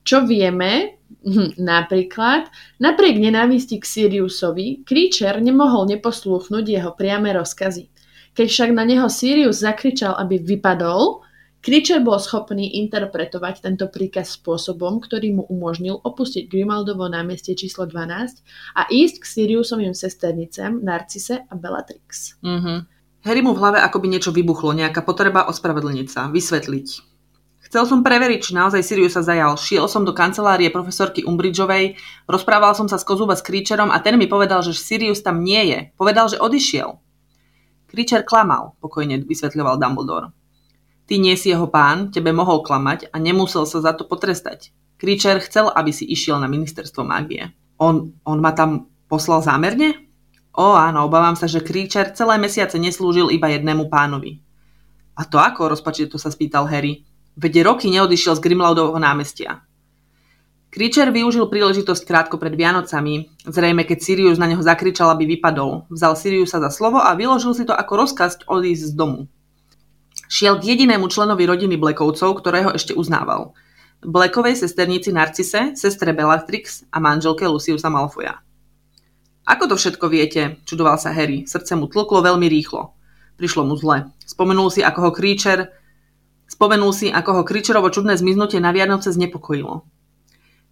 Čo 0.02 0.26
vieme, 0.26 0.98
hm, 1.22 1.62
napríklad, 1.62 2.50
napriek 2.82 3.22
nenávisti 3.22 3.78
k 3.78 3.86
Siriusovi, 3.86 4.82
Creature 4.82 5.38
nemohol 5.38 5.86
neposlúchnuť 5.94 6.66
jeho 6.66 6.92
priame 6.98 7.30
rozkazy. 7.38 7.94
Keď 8.34 8.48
však 8.48 8.70
na 8.74 8.88
neho 8.88 9.06
Sirius 9.12 9.62
zakričal, 9.62 10.18
aby 10.18 10.42
vypadol, 10.42 11.22
Creature 11.62 12.02
bol 12.02 12.18
schopný 12.18 12.82
interpretovať 12.82 13.62
tento 13.62 13.86
príkaz 13.86 14.34
spôsobom, 14.34 14.98
ktorý 14.98 15.38
mu 15.38 15.44
umožnil 15.46 16.02
opustiť 16.02 16.50
Grimaldovo 16.50 17.06
námestie 17.06 17.54
číslo 17.54 17.86
12 17.86 18.42
a 18.74 18.90
ísť 18.90 19.16
k 19.22 19.26
Siriusovým 19.30 19.94
sesternicám 19.94 20.82
Narcise 20.82 21.46
a 21.46 21.54
Bellatrix. 21.54 22.42
Mhm. 22.42 23.01
Harry 23.22 23.46
mu 23.46 23.54
v 23.54 23.62
hlave 23.62 23.80
akoby 23.82 24.10
niečo 24.10 24.34
vybuchlo, 24.34 24.74
nejaká 24.74 25.06
potreba 25.06 25.46
ospravedlniť 25.46 26.08
sa, 26.10 26.28
vysvetliť. 26.34 26.88
Chcel 27.72 27.88
som 27.88 28.02
preveriť, 28.04 28.52
či 28.52 28.52
naozaj 28.58 28.82
Sirius 28.84 29.16
sa 29.16 29.24
zajal. 29.24 29.56
Šiel 29.56 29.86
som 29.88 30.04
do 30.04 30.12
kancelárie 30.12 30.74
profesorky 30.74 31.24
Umbridgeovej, 31.24 31.96
rozprával 32.28 32.76
som 32.76 32.90
sa 32.90 33.00
s 33.00 33.08
Kozuba 33.08 33.38
s 33.38 33.46
Creacherom 33.46 33.94
a 33.94 34.02
ten 34.04 34.20
mi 34.20 34.28
povedal, 34.28 34.60
že 34.66 34.76
Sirius 34.76 35.24
tam 35.24 35.40
nie 35.46 35.72
je. 35.72 35.80
Povedal, 35.96 36.28
že 36.28 36.42
odišiel. 36.42 37.00
Creature 37.88 38.28
klamal, 38.28 38.76
pokojne 38.84 39.24
vysvetľoval 39.24 39.80
Dumbledore. 39.80 40.36
Ty 41.08 41.16
nie 41.22 41.38
si 41.40 41.54
jeho 41.54 41.70
pán, 41.72 42.12
tebe 42.12 42.36
mohol 42.36 42.60
klamať 42.60 43.14
a 43.14 43.22
nemusel 43.22 43.64
sa 43.64 43.80
za 43.80 43.96
to 43.96 44.04
potrestať. 44.04 44.74
Creature 44.98 45.40
chcel, 45.46 45.70
aby 45.72 45.94
si 45.94 46.10
išiel 46.10 46.42
na 46.42 46.52
ministerstvo 46.52 47.06
mágie. 47.08 47.54
On, 47.78 48.12
on 48.28 48.38
ma 48.44 48.52
tam 48.52 48.92
poslal 49.08 49.46
zámerne? 49.46 50.11
Ó 50.52 50.76
áno, 50.76 51.08
obávam 51.08 51.40
sa, 51.40 51.48
že 51.48 51.64
Creature 51.64 52.12
celé 52.12 52.36
mesiace 52.36 52.76
neslúžil 52.76 53.32
iba 53.32 53.48
jednému 53.48 53.88
pánovi. 53.88 54.44
A 55.16 55.24
to 55.24 55.40
ako, 55.40 55.72
rozpačite 55.72 56.16
to 56.16 56.20
sa 56.20 56.28
spýtal 56.28 56.68
Harry. 56.68 57.08
Vede 57.40 57.64
roky 57.64 57.88
neodišiel 57.88 58.36
z 58.36 58.44
Grimlaudovho 58.44 59.00
námestia. 59.00 59.64
Kričer 60.72 61.12
využil 61.12 61.52
príležitosť 61.52 62.08
krátko 62.08 62.40
pred 62.40 62.56
Vianocami, 62.56 63.28
zrejme 63.44 63.84
keď 63.84 64.00
Sirius 64.00 64.40
na 64.40 64.48
neho 64.48 64.64
zakričal, 64.64 65.12
aby 65.12 65.28
vypadol. 65.36 65.92
Vzal 65.92 66.16
Siriusa 66.16 66.64
za 66.64 66.72
slovo 66.72 67.04
a 67.04 67.12
vyložil 67.12 67.52
si 67.52 67.68
to 67.68 67.76
ako 67.76 68.08
rozkaz 68.08 68.40
odísť 68.48 68.84
z 68.88 68.94
domu. 68.96 69.28
Šiel 70.32 70.64
k 70.64 70.72
jedinému 70.72 71.12
členovi 71.12 71.44
rodiny 71.44 71.76
Blackovcov, 71.76 72.40
ktorého 72.40 72.72
ešte 72.72 72.96
uznával. 72.96 73.52
Blackovej 74.00 74.64
sesternici 74.64 75.12
Narcise, 75.12 75.76
sestre 75.76 76.16
Bellatrix 76.16 76.88
a 76.88 77.04
manželke 77.04 77.44
Luciusa 77.44 77.92
Malfoja. 77.92 78.40
Ako 79.46 79.70
to 79.70 79.76
všetko 79.76 80.06
viete? 80.12 80.62
Čudoval 80.66 81.02
sa 81.02 81.14
Harry. 81.14 81.50
Srdce 81.50 81.74
mu 81.78 81.90
tlklo 81.90 82.22
veľmi 82.22 82.46
rýchlo. 82.46 82.94
Prišlo 83.38 83.66
mu 83.66 83.74
zle. 83.80 84.14
Spomenul 84.22 84.70
si, 84.70 84.86
ako 84.86 85.10
ho 85.10 85.12
Creature 85.12 85.82
Spomenul 86.52 86.92
si, 86.92 87.08
ako 87.08 87.42
ho 87.42 87.44
Kričerovo 87.48 87.88
čudné 87.88 88.20
zmiznutie 88.20 88.60
na 88.60 88.76
Vianoce 88.76 89.08
znepokojilo. 89.16 89.88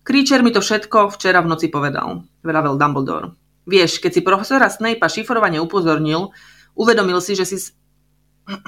Creature 0.03 0.43
mi 0.43 0.51
to 0.51 0.59
všetko 0.59 1.15
včera 1.15 1.39
v 1.39 1.47
noci 1.47 1.71
povedal, 1.71 2.27
vravel 2.43 2.75
Dumbledore. 2.75 3.31
Vieš, 3.63 4.03
keď 4.03 4.11
si 4.11 4.21
profesora 4.25 4.67
Snape'a 4.67 5.07
šifrovane 5.07 5.55
upozornil, 5.63 6.35
uvedomil 6.75 7.23
si, 7.23 7.39
že 7.39 7.45
si... 7.47 7.57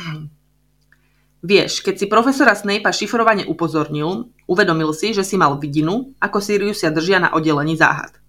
Vieš, 1.52 1.84
keď 1.84 1.96
si 2.00 2.06
profesora 2.08 2.56
Snape'a 2.56 2.96
šifrovane 2.96 3.44
upozornil, 3.44 4.32
uvedomil 4.48 4.96
si, 4.96 5.12
že 5.12 5.28
si 5.28 5.36
mal 5.36 5.60
vidinu, 5.60 6.16
ako 6.24 6.40
Siriusia 6.40 6.96
držia 6.96 7.20
na 7.20 7.36
oddelení 7.36 7.76
záhad. 7.76 8.21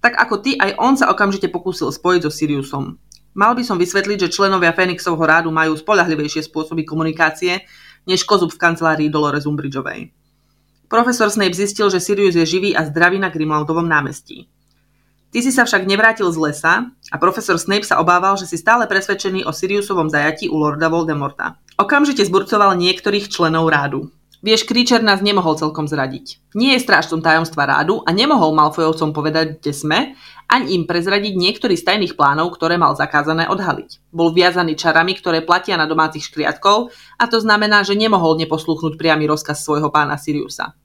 Tak 0.00 0.14
ako 0.16 0.44
ty, 0.44 0.54
aj 0.60 0.76
on 0.78 0.94
sa 0.94 1.08
okamžite 1.10 1.48
pokúsil 1.48 1.90
spojiť 1.90 2.20
so 2.26 2.30
Siriusom. 2.30 2.96
Mal 3.36 3.52
by 3.52 3.62
som 3.64 3.76
vysvetliť, 3.76 4.28
že 4.28 4.32
členovia 4.32 4.72
Fénixovho 4.72 5.20
rádu 5.20 5.52
majú 5.52 5.76
spolahlivejšie 5.76 6.48
spôsoby 6.48 6.88
komunikácie, 6.88 7.68
než 8.08 8.24
kozub 8.24 8.48
v 8.54 8.60
kancelárii 8.60 9.12
Dolores 9.12 9.44
Umbridgeovej. 9.44 10.08
Profesor 10.86 11.28
Snape 11.28 11.52
zistil, 11.52 11.90
že 11.90 12.00
Sirius 12.00 12.38
je 12.38 12.46
živý 12.46 12.70
a 12.72 12.86
zdravý 12.86 13.18
na 13.18 13.28
Grimlaudovom 13.28 13.84
námestí. 13.84 14.46
Ty 15.34 15.42
si 15.42 15.50
sa 15.50 15.66
však 15.66 15.84
nevrátil 15.84 16.30
z 16.32 16.38
lesa 16.38 16.74
a 17.12 17.16
profesor 17.18 17.60
Snape 17.60 17.84
sa 17.84 18.00
obával, 18.00 18.38
že 18.38 18.48
si 18.48 18.56
stále 18.56 18.86
presvedčený 18.88 19.44
o 19.44 19.52
Siriusovom 19.52 20.08
zajatí 20.08 20.48
u 20.48 20.56
Lorda 20.56 20.88
Voldemorta. 20.88 21.60
Okamžite 21.76 22.24
zburcoval 22.24 22.78
niektorých 22.78 23.28
členov 23.28 23.68
rádu. 23.68 24.08
Vieš, 24.46 24.62
Creature 24.62 25.02
nás 25.02 25.26
nemohol 25.26 25.58
celkom 25.58 25.90
zradiť. 25.90 26.38
Nie 26.54 26.78
je 26.78 26.86
strážcom 26.86 27.18
tajomstva 27.18 27.66
rádu 27.66 28.06
a 28.06 28.14
nemohol 28.14 28.54
Malfoyovcom 28.54 29.10
povedať, 29.10 29.58
kde 29.58 29.72
sme, 29.74 29.98
ani 30.46 30.78
im 30.78 30.86
prezradiť 30.86 31.34
niektorý 31.34 31.74
z 31.74 31.82
tajných 31.82 32.14
plánov, 32.14 32.54
ktoré 32.54 32.78
mal 32.78 32.94
zakázané 32.94 33.50
odhaliť. 33.50 34.14
Bol 34.14 34.30
viazaný 34.30 34.78
čarami, 34.78 35.18
ktoré 35.18 35.42
platia 35.42 35.74
na 35.74 35.90
domácich 35.90 36.30
škriatkov 36.30 36.94
a 37.18 37.26
to 37.26 37.42
znamená, 37.42 37.82
že 37.82 37.98
nemohol 37.98 38.38
neposlúchnuť 38.38 38.94
priamy 38.94 39.26
rozkaz 39.26 39.66
svojho 39.66 39.90
pána 39.90 40.14
Siriusa. 40.14 40.78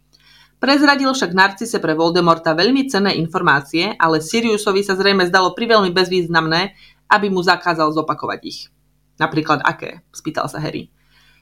Prezradil 0.57 1.13
však 1.13 1.29
Narcise 1.29 1.77
pre 1.77 1.93
Voldemorta 1.93 2.57
veľmi 2.57 2.89
cenné 2.89 3.13
informácie, 3.21 3.93
ale 4.01 4.25
Siriusovi 4.25 4.81
sa 4.81 4.97
zrejme 4.97 5.29
zdalo 5.29 5.53
priveľmi 5.53 5.93
bezvýznamné, 5.93 6.73
aby 7.13 7.29
mu 7.29 7.45
zakázal 7.45 7.93
zopakovať 7.93 8.39
ich. 8.41 8.73
Napríklad 9.21 9.61
aké? 9.61 10.01
spýtal 10.09 10.49
sa 10.49 10.57
Harry. 10.57 10.89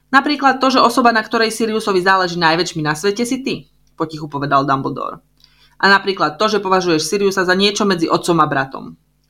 Napríklad 0.10 0.58
to, 0.58 0.74
že 0.74 0.82
osoba, 0.82 1.14
na 1.14 1.22
ktorej 1.22 1.54
Siriusovi 1.54 2.02
záleží 2.02 2.42
najväčšmi 2.42 2.82
na 2.82 2.98
svete, 2.98 3.24
si 3.30 3.46
ty, 3.46 3.70
potichu 3.94 4.26
povedal 4.26 4.66
Dumbledore. 4.66 5.22
A 5.80 5.86
napríklad 5.88 6.42
to, 6.42 6.50
že 6.50 6.60
považuješ 6.60 7.06
Siriusa 7.06 7.46
za 7.46 7.56
niečo 7.56 7.86
medzi 7.86 8.10
otcom 8.10 8.42
a 8.42 8.48
bratom. 8.50 8.86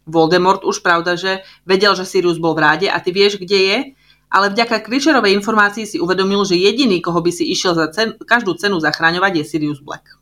Voldemort 0.09 0.65
už 0.65 0.81
pravda, 0.81 1.13
že 1.13 1.45
vedel, 1.67 1.93
že 1.93 2.07
Sirius 2.07 2.41
bol 2.41 2.57
v 2.57 2.63
ráde 2.65 2.88
a 2.89 2.98
ty 2.98 3.13
vieš, 3.13 3.38
kde 3.38 3.59
je, 3.59 3.77
ale 4.29 4.50
vďaka 4.50 4.81
Kričerovej 4.81 5.38
informácii 5.38 5.86
si 5.86 5.98
uvedomil, 6.01 6.41
že 6.45 6.57
jediný, 6.57 7.01
koho 7.01 7.21
by 7.21 7.29
si 7.29 7.50
išiel 7.50 7.77
za 7.77 7.93
cen, 7.93 8.17
každú 8.17 8.57
cenu 8.57 8.81
zachraňovať, 8.81 9.41
je 9.41 9.45
Sirius 9.45 9.81
Black. 9.81 10.17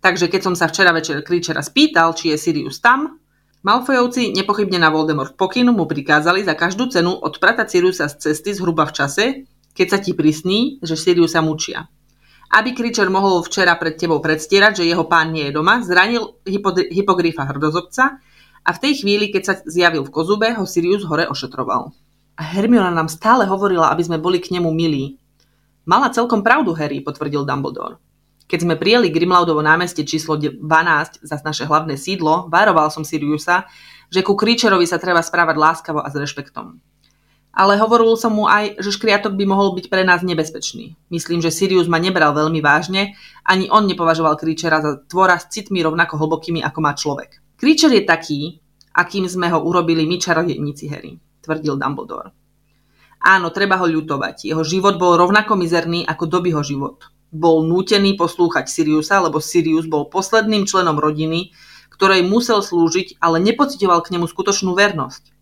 Takže 0.00 0.32
keď 0.32 0.40
som 0.42 0.54
sa 0.56 0.66
včera 0.66 0.90
večer 0.96 1.20
Kričera 1.20 1.60
spýtal, 1.60 2.16
či 2.16 2.34
je 2.34 2.38
Sirius 2.40 2.80
tam, 2.80 3.20
Malfojovci 3.60 4.32
nepochybne 4.32 4.80
na 4.80 4.88
Voldemort 4.88 5.36
pokynu 5.36 5.76
mu 5.76 5.84
prikázali 5.84 6.40
za 6.40 6.56
každú 6.56 6.88
cenu 6.88 7.12
odpratať 7.12 7.68
Siriusa 7.68 8.08
z 8.08 8.32
cesty 8.32 8.56
zhruba 8.56 8.88
v 8.88 8.96
čase, 8.96 9.24
keď 9.80 9.88
sa 9.88 9.96
ti 10.04 10.12
prisní, 10.12 10.76
že 10.84 10.92
Siriusa 10.92 11.40
mučia. 11.40 11.88
Aby 12.52 12.76
Kričer 12.76 13.08
mohol 13.08 13.40
včera 13.40 13.72
pred 13.80 13.96
tebou 13.96 14.20
predstierať, 14.20 14.84
že 14.84 14.88
jeho 14.92 15.08
pán 15.08 15.32
nie 15.32 15.48
je 15.48 15.56
doma, 15.56 15.80
zranil 15.80 16.36
hypogrifa 16.92 17.48
hrdozobca 17.48 18.20
a 18.60 18.70
v 18.76 18.82
tej 18.84 19.00
chvíli, 19.00 19.32
keď 19.32 19.42
sa 19.48 19.54
zjavil 19.64 20.04
v 20.04 20.12
kozube, 20.12 20.52
ho 20.52 20.68
Sirius 20.68 21.08
hore 21.08 21.24
ošetroval. 21.24 21.96
A 22.36 22.42
Hermiona 22.44 22.92
nám 22.92 23.08
stále 23.08 23.48
hovorila, 23.48 23.88
aby 23.88 24.04
sme 24.04 24.20
boli 24.20 24.36
k 24.36 24.52
nemu 24.52 24.68
milí. 24.68 25.16
Mala 25.88 26.12
celkom 26.12 26.44
pravdu, 26.44 26.76
Harry, 26.76 27.00
potvrdil 27.00 27.48
Dumbledore. 27.48 27.96
Keď 28.52 28.66
sme 28.68 28.76
prijeli 28.76 29.08
Grimlaudovo 29.08 29.64
námestie 29.64 30.04
číslo 30.04 30.36
12 30.36 30.60
za 31.24 31.36
naše 31.40 31.64
hlavné 31.64 31.96
sídlo, 31.96 32.52
varoval 32.52 32.92
som 32.92 33.06
Siriusa, 33.06 33.64
že 34.12 34.20
ku 34.20 34.36
Kričerovi 34.36 34.84
sa 34.84 35.00
treba 35.00 35.24
správať 35.24 35.56
láskavo 35.56 36.04
a 36.04 36.08
s 36.10 36.18
rešpektom 36.18 36.89
ale 37.50 37.74
hovoril 37.78 38.14
som 38.14 38.38
mu 38.38 38.46
aj, 38.46 38.78
že 38.78 38.94
škriatok 38.94 39.34
by 39.34 39.44
mohol 39.46 39.74
byť 39.74 39.90
pre 39.90 40.06
nás 40.06 40.22
nebezpečný. 40.22 40.94
Myslím, 41.10 41.42
že 41.42 41.50
Sirius 41.50 41.90
ma 41.90 41.98
nebral 41.98 42.30
veľmi 42.30 42.62
vážne, 42.62 43.18
ani 43.42 43.66
on 43.68 43.90
nepovažoval 43.90 44.38
Creachera 44.38 44.78
za 44.78 45.02
tvora 45.10 45.34
s 45.34 45.50
citmi 45.50 45.82
rovnako 45.82 46.14
hlbokými, 46.14 46.62
ako 46.62 46.78
má 46.78 46.94
človek. 46.94 47.42
Creature 47.58 47.98
je 47.98 48.02
taký, 48.06 48.40
akým 48.94 49.26
sme 49.26 49.50
ho 49.50 49.58
urobili 49.60 50.06
my 50.06 50.16
čarodejníci 50.22 50.86
Harry, 50.88 51.18
tvrdil 51.42 51.74
Dumbledore. 51.74 52.30
Áno, 53.20 53.52
treba 53.52 53.76
ho 53.76 53.84
ľutovať. 53.84 54.48
Jeho 54.48 54.64
život 54.64 54.96
bol 54.96 55.20
rovnako 55.20 55.52
mizerný 55.58 56.08
ako 56.08 56.24
Dobyho 56.24 56.64
život. 56.64 57.04
Bol 57.28 57.68
nútený 57.68 58.16
poslúchať 58.16 58.64
Siriusa, 58.64 59.20
lebo 59.20 59.44
Sirius 59.44 59.84
bol 59.84 60.08
posledným 60.08 60.64
členom 60.64 60.96
rodiny, 60.96 61.52
ktorej 61.92 62.24
musel 62.24 62.64
slúžiť, 62.64 63.20
ale 63.20 63.44
nepocitoval 63.44 64.00
k 64.00 64.16
nemu 64.16 64.24
skutočnú 64.24 64.72
vernosť. 64.72 65.39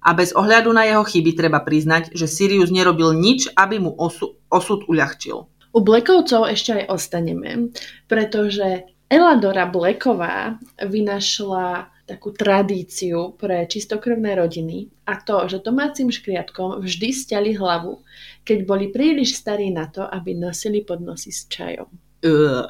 A 0.00 0.16
bez 0.16 0.32
ohľadu 0.32 0.72
na 0.72 0.88
jeho 0.88 1.04
chyby 1.04 1.36
treba 1.36 1.60
priznať, 1.60 2.16
že 2.16 2.24
Sirius 2.24 2.72
nerobil 2.72 3.12
nič, 3.12 3.52
aby 3.52 3.76
mu 3.76 3.92
osu- 3.92 4.40
osud 4.48 4.88
uľahčil. 4.88 5.44
U 5.70 5.78
Blackovcov 5.84 6.50
ešte 6.50 6.82
aj 6.82 6.84
ostaneme, 6.90 7.70
pretože 8.10 8.90
Eladora 9.06 9.66
Blacková 9.66 10.58
vynašla 10.78 11.90
takú 12.10 12.34
tradíciu 12.34 13.38
pre 13.38 13.70
čistokrvné 13.70 14.34
rodiny 14.34 14.90
a 15.06 15.14
to, 15.22 15.46
že 15.46 15.62
domácim 15.62 16.10
škriatkom 16.10 16.82
vždy 16.82 17.08
stiali 17.14 17.54
hlavu, 17.54 18.02
keď 18.42 18.58
boli 18.66 18.90
príliš 18.90 19.38
starí 19.38 19.70
na 19.70 19.86
to, 19.86 20.02
aby 20.02 20.34
nosili 20.34 20.82
podnosy 20.82 21.30
s 21.30 21.46
čajom. 21.46 21.86
Uh, 22.26 22.66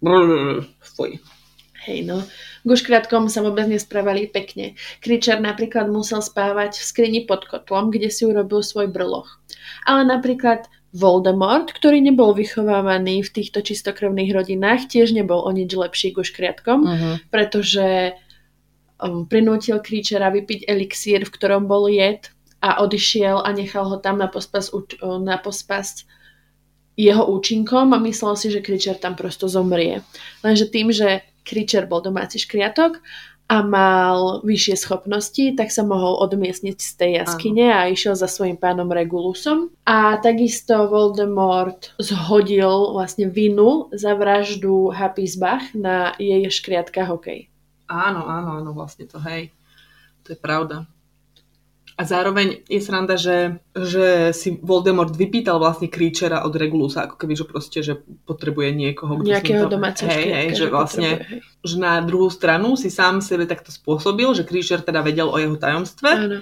brr, 0.00 0.64
fuj. 0.80 1.20
Hej, 1.80 2.04
no. 2.04 2.20
Guškrátkom 2.68 3.32
sa 3.32 3.40
vôbec 3.40 3.64
nesprávali 3.64 4.28
pekne. 4.28 4.76
Kričer 5.00 5.40
napríklad 5.40 5.88
musel 5.88 6.20
spávať 6.20 6.76
v 6.76 6.84
skrini 6.84 7.20
pod 7.24 7.48
kotlom, 7.48 7.88
kde 7.88 8.12
si 8.12 8.28
urobil 8.28 8.60
svoj 8.60 8.92
brloch. 8.92 9.40
Ale 9.88 10.04
napríklad 10.04 10.68
Voldemort, 10.92 11.70
ktorý 11.70 12.02
nebol 12.02 12.36
vychovávaný 12.36 13.22
v 13.24 13.32
týchto 13.32 13.62
čistokrvných 13.62 14.34
rodinách, 14.34 14.90
tiež 14.90 15.14
nebol 15.14 15.40
o 15.40 15.50
nič 15.54 15.70
lepší 15.70 16.12
guškriatkom, 16.12 16.80
uh-huh. 16.82 17.14
pretože 17.30 18.18
um, 18.98 19.24
prinútil 19.24 19.78
Kričera 19.78 20.28
vypiť 20.34 20.66
elixír, 20.66 21.22
v 21.22 21.32
ktorom 21.32 21.70
bol 21.70 21.86
jed 21.86 22.28
a 22.60 22.82
odišiel 22.84 23.40
a 23.40 23.48
nechal 23.54 23.88
ho 23.88 23.96
tam 24.02 24.20
na 24.20 24.28
pospas, 24.28 24.68
na 25.00 25.38
pospas 25.40 26.04
jeho 26.98 27.24
účinkom 27.24 27.96
a 27.96 28.02
myslel 28.02 28.34
si, 28.36 28.52
že 28.52 28.60
Kričer 28.60 29.00
tam 29.00 29.16
prosto 29.16 29.48
zomrie. 29.48 30.04
Lenže 30.44 30.68
tým, 30.68 30.92
že 30.92 31.24
Kričer 31.42 31.88
bol 31.90 32.04
domáci 32.04 32.38
škriatok 32.38 33.00
a 33.50 33.66
mal 33.66 34.46
vyššie 34.46 34.76
schopnosti, 34.78 35.58
tak 35.58 35.74
sa 35.74 35.82
mohol 35.82 36.22
odmiestniť 36.22 36.76
z 36.78 36.90
tej 36.94 37.10
jaskyne 37.18 37.66
a 37.74 37.90
išiel 37.90 38.14
za 38.14 38.30
svojim 38.30 38.54
pánom 38.54 38.86
Regulusom. 38.86 39.74
A 39.90 40.22
takisto 40.22 40.86
Voldemort 40.86 41.90
zhodil 41.98 42.94
vlastne 42.94 43.26
vinu 43.26 43.90
za 43.90 44.14
vraždu 44.14 44.94
Hapisbach 44.94 45.74
na 45.74 46.14
jej 46.14 46.46
škriatka 46.46 47.10
hokej. 47.10 47.50
Áno, 47.90 48.22
áno, 48.22 48.62
áno, 48.62 48.70
vlastne 48.70 49.10
to, 49.10 49.18
hej. 49.18 49.50
To 50.22 50.30
je 50.30 50.38
pravda. 50.38 50.86
A 52.00 52.08
zároveň 52.08 52.64
je 52.64 52.80
sranda, 52.80 53.20
že, 53.20 53.60
že 53.76 54.32
si 54.32 54.56
Voldemort 54.56 55.12
vypýtal 55.12 55.60
vlastne 55.60 55.92
Creatures 55.92 56.40
od 56.40 56.56
Regulusa, 56.56 57.04
ako 57.04 57.20
keby, 57.20 57.36
že 57.36 57.44
proste, 57.44 57.78
že 57.84 58.00
potrebuje 58.24 58.72
niekoho. 58.72 59.20
Nejakého 59.20 59.68
domáceho 59.68 60.08
hej, 60.08 60.32
hej, 60.32 60.48
že 60.56 60.72
vlastne, 60.72 61.20
hej. 61.20 61.44
že 61.60 61.76
na 61.76 62.00
druhú 62.00 62.32
stranu 62.32 62.72
si 62.80 62.88
sám 62.88 63.20
sebe 63.20 63.44
takto 63.44 63.68
spôsobil, 63.68 64.32
že 64.32 64.48
Creature 64.48 64.80
teda 64.80 65.04
vedel 65.04 65.28
o 65.28 65.36
jeho 65.36 65.60
tajomstve 65.60 66.08
ano. 66.08 66.38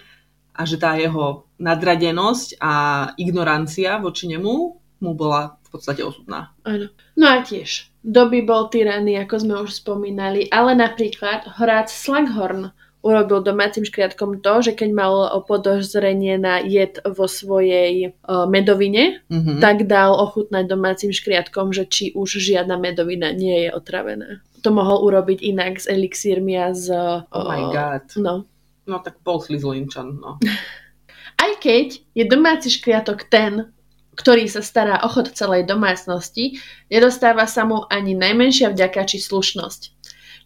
a 0.55 0.61
že 0.63 0.79
tá 0.79 0.95
jeho 0.95 1.51
nadradenosť 1.59 2.63
a 2.63 2.75
ignorancia 3.19 3.99
voči 3.99 4.31
nemu 4.31 4.55
mu 5.03 5.13
bola 5.19 5.59
v 5.59 5.69
podstate 5.75 6.07
osudná. 6.07 6.55
Áno. 6.63 6.87
No 7.19 7.27
a 7.27 7.43
tiež, 7.43 7.91
doby 8.07 8.47
bol 8.47 8.71
tyranný, 8.71 9.19
ako 9.27 9.35
sme 9.43 9.55
už 9.67 9.83
spomínali, 9.83 10.47
ale 10.55 10.79
napríklad 10.79 11.59
Horác 11.59 11.91
Slughorn 11.91 12.71
urobil 13.03 13.41
domácim 13.41 13.87
škriatkom 13.87 14.43
to, 14.43 14.55
že 14.63 14.73
keď 14.75 14.91
mal 14.91 15.15
podozrenie 15.47 16.35
na 16.37 16.59
jed 16.59 16.99
vo 17.07 17.31
svojej 17.31 18.11
uh, 18.11 18.45
medovine, 18.51 19.23
mm-hmm. 19.31 19.63
tak 19.63 19.87
dal 19.87 20.19
ochutnať 20.19 20.65
domácim 20.67 21.15
škriatkom, 21.15 21.71
že 21.71 21.87
či 21.87 22.05
už 22.13 22.43
žiadna 22.43 22.75
medovina 22.77 23.31
nie 23.31 23.67
je 23.67 23.71
otravená. 23.71 24.43
To 24.67 24.75
mohol 24.75 25.07
urobiť 25.07 25.39
inak 25.47 25.79
s 25.79 25.87
elixírmi 25.87 26.59
a 26.59 26.75
z... 26.75 26.91
Uh, 26.91 27.23
oh 27.31 27.47
my 27.47 27.63
god. 27.71 28.05
No. 28.19 28.43
No 28.89 28.99
tak 28.99 29.23
bol 29.23 29.39
slizlinčan, 29.39 30.19
no. 30.19 30.43
Aj 31.43 31.53
keď 31.63 32.03
je 32.19 32.25
domáci 32.27 32.67
škriatok 32.67 33.31
ten, 33.31 33.71
ktorý 34.19 34.51
sa 34.51 34.67
stará 34.67 34.99
o 35.07 35.09
chod 35.09 35.31
celej 35.31 35.71
domácnosti, 35.71 36.59
nedostáva 36.91 37.47
sa 37.47 37.63
mu 37.63 37.87
ani 37.87 38.19
najmenšia 38.19 38.75
vďaka 38.75 39.07
či 39.07 39.23
slušnosť. 39.23 39.98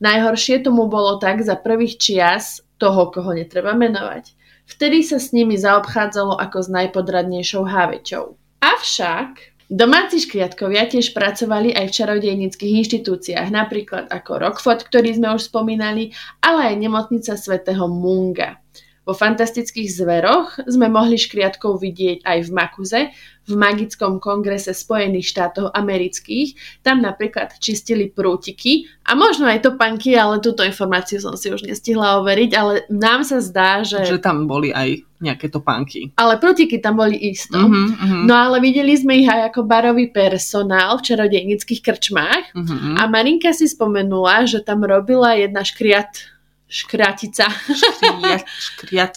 Najhoršie 0.03 0.67
tomu 0.67 0.91
bolo 0.91 1.23
tak 1.23 1.47
za 1.47 1.55
prvých 1.55 1.95
čias 2.03 2.59
toho, 2.83 3.15
koho 3.15 3.31
netreba 3.39 3.71
menovať. 3.71 4.35
Vtedy 4.67 5.07
sa 5.07 5.23
s 5.23 5.31
nimi 5.31 5.55
zaobchádzalo 5.55 6.43
ako 6.43 6.59
s 6.59 6.69
najpodradnejšou 6.75 7.63
háveťou. 7.63 8.35
Avšak 8.63 9.53
Domáci 9.73 10.21
škriatkovia 10.21 10.85
tiež 10.85 11.17
pracovali 11.17 11.73
aj 11.73 11.89
v 11.89 11.97
čarodejnických 11.97 12.73
inštitúciách, 12.85 13.49
napríklad 13.49 14.05
ako 14.13 14.45
Rockford, 14.45 14.85
ktorý 14.85 15.17
sme 15.17 15.33
už 15.33 15.49
spomínali, 15.49 16.13
ale 16.45 16.75
aj 16.75 16.77
nemocnica 16.77 17.33
svätého 17.41 17.89
Munga. 17.89 18.62
Vo 19.03 19.19
fantastických 19.19 19.91
zveroch 19.91 20.63
sme 20.71 20.87
mohli 20.87 21.19
škriatkov 21.19 21.83
vidieť 21.83 22.23
aj 22.23 22.39
v 22.47 22.51
Makuze, 22.55 23.01
v 23.43 23.55
magickom 23.59 24.23
kongrese 24.23 24.71
Spojených 24.71 25.27
štátov 25.27 25.75
amerických. 25.75 26.55
Tam 26.87 27.03
napríklad 27.03 27.59
čistili 27.59 28.07
prútiky 28.07 28.87
a 29.03 29.19
možno 29.19 29.51
aj 29.51 29.67
topanky, 29.67 30.15
ale 30.15 30.39
túto 30.39 30.63
informáciu 30.63 31.19
som 31.19 31.35
si 31.35 31.51
už 31.51 31.67
nestihla 31.67 32.23
overiť, 32.23 32.51
ale 32.55 32.87
nám 32.95 33.27
sa 33.27 33.43
zdá, 33.43 33.83
že... 33.83 34.07
Že 34.07 34.23
tam 34.23 34.47
boli 34.47 34.71
aj 34.71 35.03
nejaké 35.19 35.51
topánky. 35.51 36.15
Ale 36.15 36.39
prútiky 36.39 36.79
tam 36.79 36.99
boli 36.99 37.15
isto. 37.15 37.59
Uh-huh, 37.59 37.95
uh-huh. 37.95 38.23
No 38.27 38.35
ale 38.39 38.63
videli 38.63 38.95
sme 38.95 39.23
ich 39.23 39.31
aj 39.31 39.55
ako 39.55 39.67
barový 39.67 40.11
personál 40.11 40.99
v 40.99 41.07
čarodejnických 41.11 41.83
krčmách 41.83 42.55
uh-huh. 42.55 42.99
a 42.99 43.07
Marinka 43.11 43.51
si 43.51 43.71
spomenula, 43.71 44.47
že 44.47 44.63
tam 44.63 44.83
robila 44.83 45.35
jedna 45.39 45.63
škriat 45.63 46.33
škriatica. 46.73 47.47
Škriat, 47.53 48.49
škriat, 48.49 49.13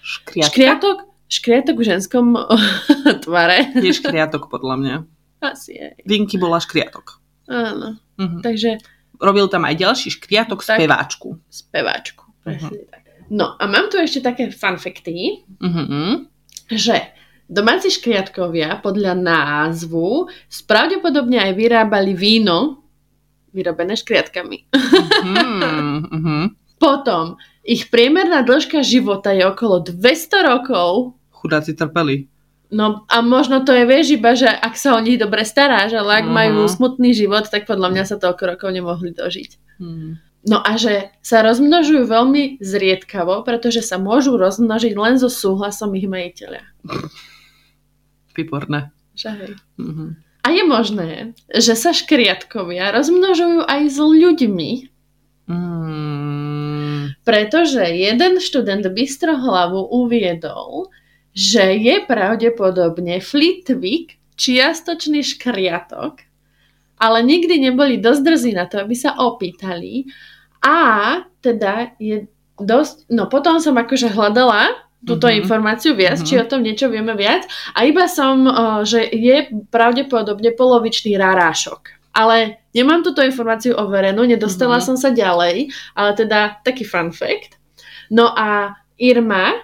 škriatka? 0.00 0.48
Škriatok? 0.48 0.98
Škriatok 1.28 1.76
v 1.76 1.84
ženskom 1.84 2.32
tvare. 3.24 3.68
Je 3.76 3.92
škriatok 3.92 4.48
podľa 4.48 4.76
mňa. 4.80 4.96
Asi 5.44 5.76
je. 5.76 5.86
Vinky 6.08 6.40
bola 6.40 6.56
škriatok. 6.56 7.20
Áno. 7.52 8.00
Uh-huh. 8.16 8.40
Takže... 8.40 8.80
Robil 9.18 9.50
tam 9.50 9.66
aj 9.68 9.76
ďalší 9.76 10.08
škriatok 10.14 10.64
tak, 10.64 10.78
speváčku. 10.78 11.42
Speváčku, 11.50 12.24
presne 12.40 12.86
uh-huh. 12.86 12.90
tak. 12.90 13.02
No 13.28 13.60
a 13.60 13.64
mám 13.68 13.92
tu 13.92 14.00
ešte 14.00 14.24
také 14.24 14.48
fanfekty, 14.48 15.44
uh-huh. 15.60 16.24
že 16.72 17.12
domáci 17.44 17.92
škriatkovia 17.92 18.80
podľa 18.80 19.12
názvu 19.12 20.32
spravdepodobne 20.48 21.36
aj 21.36 21.52
vyrábali 21.52 22.16
víno 22.16 22.87
vyrobené 23.52 23.96
škriatkami. 23.98 24.68
Mm-hmm. 24.72 26.42
Potom, 26.78 27.36
ich 27.66 27.90
priemerná 27.90 28.46
dĺžka 28.46 28.86
života 28.86 29.34
je 29.34 29.44
okolo 29.44 29.82
200 29.82 30.48
rokov. 30.48 31.18
Chudáci 31.34 31.74
trpeli. 31.74 32.30
No 32.68 33.08
a 33.08 33.24
možno 33.24 33.64
to 33.64 33.72
je, 33.72 33.88
vieš, 33.88 34.20
iba, 34.20 34.36
že 34.36 34.46
ak 34.46 34.76
sa 34.76 34.94
o 34.94 35.00
nich 35.00 35.16
dobre 35.16 35.42
staráš, 35.42 35.96
ale 35.96 36.20
ak 36.20 36.26
uh-huh. 36.28 36.36
majú 36.36 36.68
smutný 36.68 37.16
život, 37.16 37.48
tak 37.48 37.64
podľa 37.64 37.96
mňa 37.96 38.04
sa 38.04 38.16
toľko 38.20 38.44
rokov 38.44 38.68
nemohli 38.76 39.16
dožiť. 39.16 39.50
Uh-huh. 39.80 40.20
No 40.44 40.60
a 40.60 40.76
že 40.76 41.10
sa 41.24 41.40
rozmnožujú 41.40 42.04
veľmi 42.04 42.60
zriedkavo, 42.60 43.40
pretože 43.42 43.80
sa 43.80 43.96
môžu 43.96 44.36
rozmnožiť 44.36 44.94
len 44.94 45.16
so 45.16 45.32
súhlasom 45.32 45.96
ich 45.96 46.04
majiteľa. 46.04 46.60
Výborné. 48.36 48.92
Že 49.16 49.28
hej. 49.34 49.52
Uh-huh. 49.80 50.12
A 50.42 50.54
je 50.54 50.62
možné, 50.64 51.10
že 51.50 51.74
sa 51.74 51.92
škriatkovia 51.92 52.94
rozmnožujú 52.94 53.66
aj 53.66 53.82
s 53.90 53.98
ľuďmi. 53.98 54.70
Mm. 55.48 57.18
Pretože 57.24 57.84
jeden 57.84 58.40
študent 58.40 58.84
Bystrohlavu 58.88 59.92
uviedol, 59.92 60.88
že 61.36 61.76
je 61.76 62.00
pravdepodobne 62.08 63.20
Flitwick 63.20 64.16
čiastočný 64.38 65.20
škriatok, 65.20 66.24
ale 66.98 67.18
nikdy 67.22 67.68
neboli 67.68 68.00
dosť 68.00 68.22
drzí 68.24 68.52
na 68.56 68.66
to, 68.66 68.80
aby 68.82 68.94
sa 68.96 69.14
opýtali. 69.18 70.08
A 70.64 71.22
teda 71.44 71.94
je 72.02 72.26
dosť... 72.58 73.10
No 73.14 73.30
potom 73.30 73.62
som 73.62 73.78
akože 73.78 74.10
hľadala 74.10 74.87
túto 75.04 75.30
uh-huh. 75.30 75.38
informáciu 75.38 75.94
viac, 75.94 76.18
uh-huh. 76.18 76.26
či 76.26 76.34
o 76.40 76.48
tom 76.48 76.66
niečo 76.66 76.90
vieme 76.90 77.14
viac. 77.14 77.46
A 77.74 77.86
iba 77.86 78.10
som, 78.10 78.46
že 78.82 79.06
je 79.06 79.46
pravdepodobne 79.70 80.50
polovičný 80.58 81.14
rarášok. 81.14 81.94
Ale 82.16 82.58
nemám 82.74 83.06
túto 83.06 83.22
informáciu 83.22 83.78
overenú, 83.78 84.26
nedostala 84.26 84.82
uh-huh. 84.82 84.88
som 84.90 84.96
sa 84.98 85.14
ďalej, 85.14 85.70
ale 85.94 86.10
teda 86.18 86.58
taký 86.66 86.82
fun 86.82 87.14
fact. 87.14 87.60
No 88.10 88.34
a 88.34 88.74
Irma, 88.98 89.62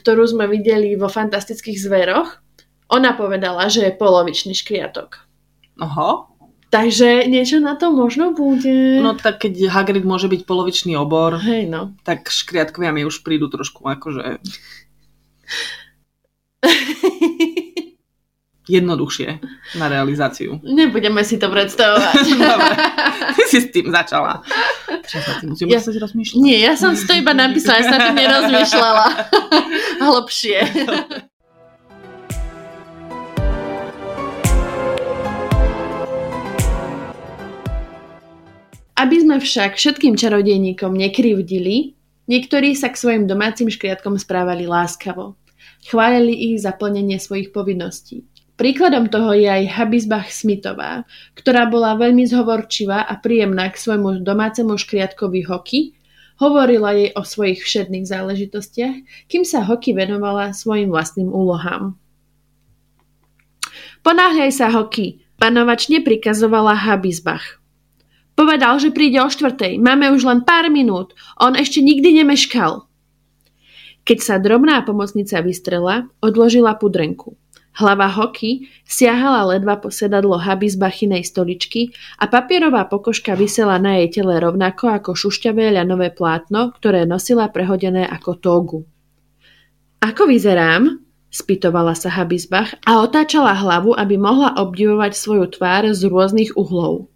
ktorú 0.00 0.24
sme 0.24 0.48
videli 0.48 0.96
vo 0.96 1.12
fantastických 1.12 1.76
zveroch, 1.76 2.40
ona 2.86 3.18
povedala, 3.18 3.66
že 3.68 3.84
je 3.84 3.98
polovičný 3.98 4.54
škriatok. 4.54 5.26
Aha. 5.82 6.30
Takže 6.66 7.30
niečo 7.30 7.62
na 7.62 7.78
to 7.78 7.94
možno 7.94 8.34
bude. 8.34 8.98
No 8.98 9.14
tak 9.14 9.46
keď 9.46 9.70
Hagrid 9.70 10.02
môže 10.02 10.26
byť 10.26 10.42
polovičný 10.44 10.98
obor, 10.98 11.38
Hej, 11.38 11.70
no. 11.70 11.94
tak 12.02 12.26
škriatkovia 12.26 12.90
mi 12.90 13.06
už 13.06 13.22
prídu 13.22 13.46
trošku 13.46 13.86
akože... 13.86 14.42
jednoduchšie 18.66 19.38
na 19.78 19.86
realizáciu. 19.86 20.58
Nebudeme 20.62 21.22
si 21.22 21.38
to 21.38 21.46
predstavovať. 21.46 22.14
Dobre, 22.42 22.74
ty 23.38 23.42
si 23.46 23.58
s 23.62 23.70
tým 23.70 23.94
začala. 23.94 24.42
Tým 25.06 25.54
musím 25.54 25.70
ja, 25.70 25.78
rozmýšľať? 25.78 26.38
Nie, 26.42 26.58
ja 26.66 26.74
som 26.74 26.98
si 26.98 27.06
to 27.06 27.14
iba 27.14 27.30
napísala, 27.30 27.78
ja 27.78 27.86
sa 27.94 27.98
tým 28.10 28.18
nerozmýšľala. 28.18 29.06
Hlbšie. 30.10 30.58
Aby 38.96 39.16
sme 39.20 39.36
však 39.36 39.76
všetkým 39.76 40.16
čarodejníkom 40.16 40.96
nekrivdili, 40.96 41.92
niektorí 42.32 42.72
sa 42.72 42.88
k 42.88 42.96
svojim 42.96 43.24
domácim 43.28 43.68
škriatkom 43.68 44.16
správali 44.16 44.64
láskavo. 44.64 45.36
Chválili 45.84 46.32
ich 46.32 46.64
za 46.64 46.72
plnenie 46.72 47.20
svojich 47.20 47.52
povinností. 47.52 48.24
Príkladom 48.56 49.12
toho 49.12 49.36
je 49.36 49.44
aj 49.44 49.68
Habisbach 49.68 50.32
Smithová, 50.32 51.04
ktorá 51.36 51.68
bola 51.68 51.92
veľmi 52.00 52.24
zhovorčivá 52.24 53.04
a 53.04 53.20
príjemná 53.20 53.68
k 53.68 53.76
svojmu 53.76 54.24
domácemu 54.24 54.80
škriatkovi 54.80 55.44
Hoky, 55.44 55.80
hovorila 56.40 56.96
jej 56.96 57.12
o 57.12 57.20
svojich 57.20 57.60
všedných 57.60 58.08
záležitostiach, 58.08 59.28
kým 59.28 59.44
sa 59.44 59.60
Hoky 59.60 59.92
venovala 59.92 60.56
svojim 60.56 60.88
vlastným 60.88 61.28
úlohám. 61.28 62.00
Ponáhľaj 64.00 64.50
sa, 64.56 64.72
Hoky, 64.72 65.20
panovačne 65.36 66.00
prikazovala 66.00 66.80
Habisbach. 66.80 67.60
Povedal, 68.36 68.76
že 68.76 68.92
príde 68.92 69.16
o 69.24 69.32
štvrtej. 69.32 69.80
Máme 69.80 70.12
už 70.12 70.28
len 70.28 70.44
pár 70.44 70.68
minút. 70.68 71.16
On 71.40 71.56
ešte 71.56 71.80
nikdy 71.80 72.20
nemeškal. 72.20 72.84
Keď 74.06 74.18
sa 74.22 74.36
drobná 74.36 74.84
pomocnica 74.84 75.40
vystrela, 75.40 76.06
odložila 76.20 76.76
pudrenku. 76.76 77.34
Hlava 77.76 78.08
Hoky 78.08 78.72
siahala 78.88 79.52
ledva 79.52 79.76
po 79.76 79.92
sedadlo 79.92 80.40
haby 80.40 80.68
z 80.68 80.76
bachinej 80.80 81.28
stoličky 81.28 81.92
a 82.16 82.24
papierová 82.24 82.88
pokožka 82.88 83.36
vysela 83.36 83.76
na 83.76 84.00
jej 84.00 84.20
tele 84.20 84.40
rovnako 84.40 84.96
ako 84.96 85.10
šušťavé 85.12 85.76
ľanové 85.76 86.08
plátno, 86.12 86.72
ktoré 86.72 87.04
nosila 87.04 87.52
prehodené 87.52 88.08
ako 88.08 88.30
tógu. 88.40 88.80
Ako 90.00 90.28
vyzerám? 90.28 91.04
spýtovala 91.28 91.92
sa 91.92 92.08
Habisbach 92.16 92.80
a 92.88 93.04
otáčala 93.04 93.52
hlavu, 93.52 93.92
aby 93.92 94.16
mohla 94.16 94.56
obdivovať 94.56 95.12
svoju 95.12 95.52
tvár 95.52 95.92
z 95.92 96.08
rôznych 96.08 96.56
uhlov. 96.56 97.12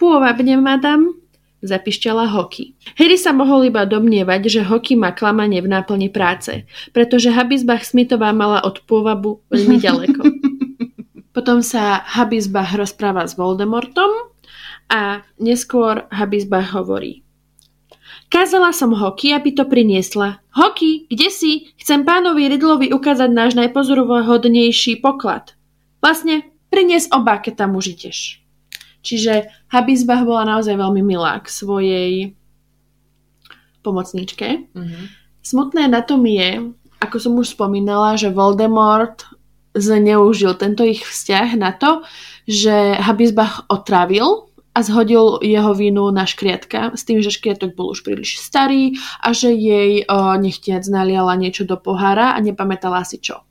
Pôvabne, 0.00 0.56
madam, 0.56 1.12
zapišťala 1.60 2.32
Hoky. 2.32 2.72
Harry 2.96 3.20
sa 3.20 3.36
mohol 3.36 3.68
iba 3.68 3.84
domnievať, 3.84 4.48
že 4.48 4.60
Hoky 4.64 4.96
má 4.96 5.12
klamanie 5.12 5.60
v 5.60 5.68
náplni 5.68 6.08
práce, 6.08 6.64
pretože 6.96 7.28
Habisbach 7.28 7.84
Smithová 7.84 8.32
mala 8.32 8.64
od 8.64 8.80
pôvabu 8.88 9.44
veľmi 9.52 9.76
ďaleko. 9.84 10.22
Potom 11.36 11.60
sa 11.60 12.00
Habisbach 12.00 12.72
rozpráva 12.74 13.28
s 13.28 13.36
Voldemortom 13.36 14.32
a 14.88 15.20
neskôr 15.36 16.08
Habisbach 16.08 16.72
hovorí. 16.72 17.20
Kázala 18.32 18.72
som 18.72 18.96
Hoky, 18.96 19.36
aby 19.36 19.52
to 19.52 19.68
priniesla. 19.68 20.40
Hoky, 20.56 21.10
kde 21.12 21.28
si? 21.28 21.52
Chcem 21.76 22.08
pánovi 22.08 22.48
Ridlovi 22.48 22.88
ukázať 22.94 23.28
náš 23.28 23.52
najpozorovodnejší 23.58 25.02
poklad. 25.02 25.58
Vlastne, 26.00 26.48
prinies 26.72 27.10
oba, 27.12 27.42
keď 27.42 27.66
tam 27.66 27.76
už 27.76 28.00
ideš. 28.00 28.39
Čiže 29.00 29.48
Habisbach 29.72 30.24
bola 30.28 30.56
naozaj 30.56 30.76
veľmi 30.76 31.00
milá 31.00 31.40
k 31.40 31.48
svojej 31.48 32.12
pomocníčke. 33.80 34.70
Mm-hmm. 34.76 35.04
Smutné 35.40 35.88
na 35.88 36.04
tom 36.04 36.20
je, 36.28 36.76
ako 37.00 37.16
som 37.16 37.32
už 37.40 37.56
spomínala, 37.56 38.20
že 38.20 38.28
Voldemort 38.28 39.24
zneužil 39.72 40.52
tento 40.60 40.84
ich 40.84 41.00
vzťah 41.00 41.48
na 41.56 41.72
to, 41.72 42.04
že 42.44 43.00
Habisbach 43.00 43.64
otravil 43.72 44.50
a 44.70 44.78
zhodil 44.86 45.42
jeho 45.42 45.74
vinu 45.74 46.10
na 46.14 46.28
škriatka 46.28 46.94
s 46.94 47.02
tým, 47.02 47.18
že 47.18 47.34
škriatok 47.34 47.74
bol 47.74 47.90
už 47.90 48.06
príliš 48.06 48.38
starý 48.38 48.94
a 49.18 49.34
že 49.34 49.50
jej 49.50 50.06
o, 50.06 50.38
nechtiac 50.38 50.86
naliala 50.86 51.34
niečo 51.34 51.66
do 51.66 51.74
pohára 51.74 52.34
a 52.34 52.38
nepamätala 52.38 53.02
si 53.02 53.18
čo. 53.18 53.42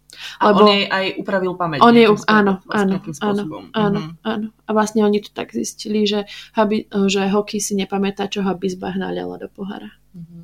A 0.41 0.51
Lebo 0.51 0.65
on 0.65 0.73
jej 0.73 0.83
aj 0.89 1.05
upravil 1.21 1.53
pamäť. 1.53 1.79
On 1.85 1.93
jej, 1.93 2.09
áno, 2.09 2.63
áno, 2.67 2.95
áno, 3.21 3.43
áno, 3.43 3.43
mm-hmm. 3.69 4.25
áno. 4.25 4.47
A 4.65 4.69
vlastne 4.73 5.05
oni 5.05 5.21
to 5.21 5.29
tak 5.29 5.53
zistili, 5.53 6.03
že, 6.09 6.25
Habi, 6.57 6.89
že 6.89 7.29
Hoky 7.29 7.61
si 7.61 7.77
nepamätá, 7.77 8.25
čo 8.25 8.41
Habisbach 8.41 8.97
naliala 8.97 9.37
do 9.37 9.47
pohára. 9.47 9.93
Mm-hmm. 10.17 10.43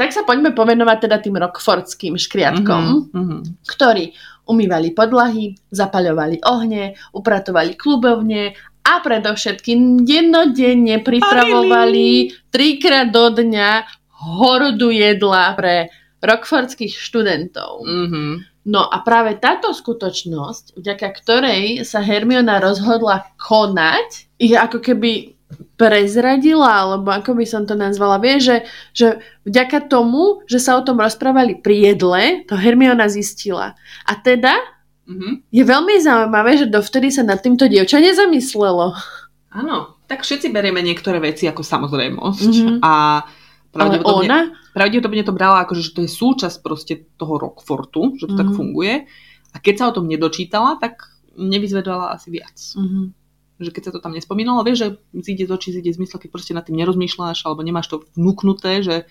Tak 0.00 0.16
sa 0.16 0.24
poďme 0.24 0.56
povenovať 0.56 0.98
teda 1.06 1.20
tým 1.20 1.36
rockfordským 1.36 2.14
škriatkom, 2.16 3.12
mm-hmm. 3.12 3.40
ktorí 3.68 4.16
umývali 4.48 4.96
podlahy, 4.96 5.54
zapaľovali 5.70 6.42
ohne, 6.48 6.96
upratovali 7.14 7.78
klubovne 7.78 8.56
a 8.80 8.98
predovšetkým 8.98 10.02
dennodenne 10.02 11.04
pripravovali 11.04 12.32
trikrát 12.48 13.12
do 13.12 13.28
dňa 13.28 13.70
hordu 14.40 14.90
jedla 14.90 15.54
pre 15.54 15.92
rockfordských 16.20 16.92
študentov. 16.92 17.84
Mm-hmm. 17.84 18.30
No 18.68 18.84
a 18.84 19.00
práve 19.00 19.40
táto 19.40 19.72
skutočnosť, 19.72 20.76
vďaka 20.76 21.08
ktorej 21.16 21.64
sa 21.88 22.04
Hermiona 22.04 22.60
rozhodla 22.60 23.32
konať, 23.40 24.28
ich 24.36 24.52
ako 24.52 24.84
keby 24.84 25.40
prezradila, 25.74 26.84
alebo 26.84 27.08
ako 27.10 27.34
by 27.34 27.44
som 27.48 27.64
to 27.64 27.72
nazvala, 27.74 28.20
vie, 28.20 28.36
že, 28.38 28.68
že 28.92 29.24
vďaka 29.48 29.88
tomu, 29.88 30.44
že 30.46 30.60
sa 30.60 30.76
o 30.76 30.84
tom 30.84 31.00
rozprávali 31.00 31.58
pri 31.58 31.92
jedle, 31.92 32.44
to 32.46 32.54
Hermiona 32.54 33.08
zistila. 33.08 33.74
A 34.04 34.12
teda 34.14 34.54
mm-hmm. 35.08 35.50
je 35.50 35.62
veľmi 35.64 35.94
zaujímavé, 35.98 36.60
že 36.60 36.66
dovtedy 36.68 37.08
sa 37.08 37.24
nad 37.24 37.40
týmto 37.40 37.64
dievča 37.64 37.98
nezamyslelo. 37.98 38.92
Áno, 39.50 39.98
tak 40.06 40.22
všetci 40.22 40.52
berieme 40.54 40.84
niektoré 40.84 41.18
veci 41.18 41.48
ako 41.50 41.66
samozrejmosť 41.66 42.52
mm-hmm. 42.54 42.76
a 42.84 43.24
pravdepodobne, 43.70 44.26
Ale 44.26 44.50
ona? 44.50 44.72
pravdepodobne 44.74 45.22
to 45.26 45.34
brala 45.34 45.58
ako, 45.62 45.72
že 45.78 45.94
to 45.94 46.02
je 46.04 46.10
súčasť 46.10 46.58
proste 46.62 46.94
toho 47.18 47.38
Rockfortu, 47.38 48.18
že 48.18 48.26
to 48.26 48.34
mm-hmm. 48.34 48.40
tak 48.40 48.48
mhm. 48.50 48.56
funguje. 48.56 48.94
A 49.50 49.56
keď 49.58 49.74
sa 49.78 49.84
o 49.90 49.96
tom 49.96 50.06
nedočítala, 50.06 50.78
tak 50.78 51.10
nevyzvedala 51.34 52.14
asi 52.14 52.28
viac. 52.30 52.54
Mm-hmm 52.54 53.20
že 53.60 53.76
keď 53.76 53.82
sa 53.84 53.92
to 53.92 54.00
tam 54.00 54.16
nespomínalo, 54.16 54.64
vieš, 54.64 54.78
že 54.80 54.88
zíde 55.20 55.44
z 55.44 55.52
očí, 55.52 55.68
zíde 55.76 55.92
z 55.92 56.00
mysle, 56.00 56.16
keď 56.16 56.30
proste 56.32 56.56
nad 56.56 56.64
tým 56.64 56.80
nerozmýšľaš 56.80 57.44
alebo 57.44 57.60
nemáš 57.60 57.92
to 57.92 58.00
vnúknuté, 58.16 58.80
že 58.80 59.04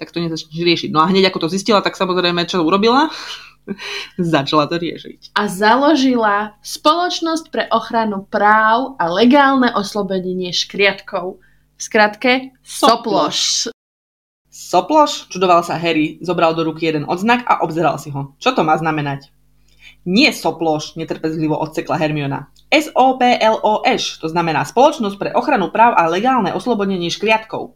tak 0.00 0.08
to 0.08 0.24
nezačneš 0.24 0.56
riešiť. 0.56 0.90
No 0.96 1.04
a 1.04 1.10
hneď 1.12 1.28
ako 1.28 1.44
to 1.44 1.52
zistila, 1.52 1.84
tak 1.84 2.00
samozrejme, 2.00 2.48
čo 2.48 2.64
urobila? 2.64 3.12
Začala 4.16 4.64
to 4.72 4.80
riešiť. 4.80 5.36
A 5.36 5.44
založila 5.44 6.56
Spoločnosť 6.64 7.52
pre 7.52 7.68
ochranu 7.68 8.24
práv 8.24 8.96
a 8.96 9.04
legálne 9.12 9.68
oslobodenie 9.76 10.56
škriatkov. 10.56 11.44
V 11.76 11.80
skratke 11.80 12.32
Soploš. 12.64 13.68
Soploš? 14.70 15.26
Čudoval 15.34 15.66
sa 15.66 15.74
Harry, 15.74 16.22
zobral 16.22 16.54
do 16.54 16.62
ruky 16.62 16.86
jeden 16.86 17.02
odznak 17.10 17.42
a 17.42 17.58
obzeral 17.66 17.98
si 17.98 18.14
ho. 18.14 18.38
Čo 18.38 18.54
to 18.54 18.62
má 18.62 18.78
znamenať? 18.78 19.34
Nie 20.06 20.30
soploš, 20.30 20.94
netrpezlivo 20.94 21.58
odsekla 21.58 21.98
Hermiona. 21.98 22.54
SOPLOŠ, 22.70 24.22
to 24.22 24.30
znamená 24.30 24.62
Spoločnosť 24.62 25.18
pre 25.18 25.34
ochranu 25.34 25.74
práv 25.74 25.98
a 25.98 26.06
legálne 26.06 26.54
oslobodenie 26.54 27.10
škriatkov. 27.10 27.74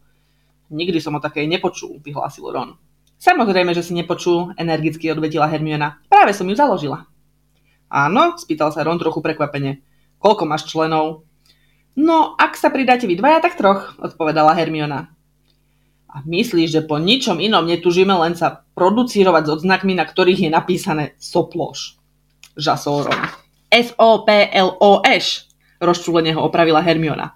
Nikdy 0.70 1.02
som 1.02 1.18
o 1.18 1.20
takej 1.20 1.50
nepočul, 1.50 1.98
vyhlásil 1.98 2.46
Ron. 2.46 2.78
Samozrejme, 3.18 3.74
že 3.74 3.82
si 3.82 3.90
nepočul, 3.90 4.54
energicky 4.54 5.10
odvetila 5.10 5.50
Hermiona. 5.50 5.98
Práve 6.06 6.30
som 6.30 6.46
ju 6.46 6.54
založila. 6.54 7.10
Áno, 7.90 8.38
spýtal 8.38 8.70
sa 8.70 8.86
Ron 8.86 9.02
trochu 9.02 9.18
prekvapene. 9.18 9.82
Koľko 10.22 10.46
máš 10.46 10.70
členov? 10.70 11.26
No, 11.98 12.38
ak 12.38 12.54
sa 12.54 12.70
pridáte 12.70 13.10
vy 13.10 13.18
dvaja, 13.18 13.42
tak 13.42 13.58
troch, 13.58 13.98
odpovedala 13.98 14.54
Hermiona. 14.54 15.13
A 16.14 16.22
myslíš, 16.22 16.70
že 16.70 16.86
po 16.86 17.02
ničom 17.02 17.42
inom 17.42 17.66
netužíme 17.66 18.14
len 18.14 18.38
sa 18.38 18.62
producírovať 18.78 19.42
s 19.50 19.52
odznakmi, 19.60 19.98
na 19.98 20.06
ktorých 20.06 20.46
je 20.46 20.50
napísané 20.50 21.04
soploš 21.18 21.98
žasórom. 22.54 23.18
S-O-P-L-O-Š, 23.66 25.26
rozčúlene 25.82 26.30
ho 26.38 26.46
opravila 26.46 26.78
Hermiona. 26.78 27.34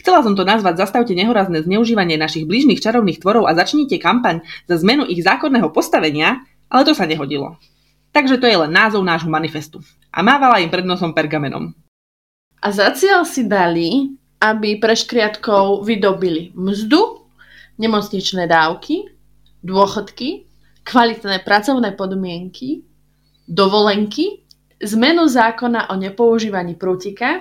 Chcela 0.00 0.24
som 0.24 0.32
to 0.32 0.48
nazvať 0.48 0.80
Zastavte 0.80 1.12
nehorazné 1.12 1.66
zneužívanie 1.66 2.16
našich 2.16 2.48
blížnych 2.48 2.80
čarovných 2.80 3.20
tvorov 3.20 3.44
a 3.44 3.52
začnite 3.52 4.00
kampaň 4.00 4.40
za 4.64 4.80
zmenu 4.80 5.04
ich 5.04 5.20
zákonného 5.20 5.68
postavenia, 5.74 6.40
ale 6.72 6.88
to 6.88 6.96
sa 6.96 7.04
nehodilo. 7.04 7.60
Takže 8.16 8.40
to 8.40 8.48
je 8.48 8.56
len 8.56 8.72
názov 8.72 9.04
nášho 9.04 9.28
manifestu. 9.28 9.84
A 10.08 10.24
mávala 10.24 10.64
im 10.64 10.72
pred 10.72 10.88
nosom 10.88 11.12
pergamenom. 11.12 11.76
A 12.64 12.72
za 12.72 12.88
cieľ 12.96 13.28
si 13.28 13.44
dali, 13.44 14.16
aby 14.40 14.80
pre 14.80 14.96
vydobili 15.84 16.56
mzdu, 16.56 17.25
nemocničné 17.76 18.48
dávky, 18.48 19.12
dôchodky, 19.64 20.48
kvalitné 20.86 21.42
pracovné 21.42 21.92
podmienky, 21.98 22.86
dovolenky 23.46 24.46
zmenu 24.82 25.28
zákona 25.28 25.90
o 25.90 25.94
nepoužívaní 25.96 26.76
prútika 26.76 27.40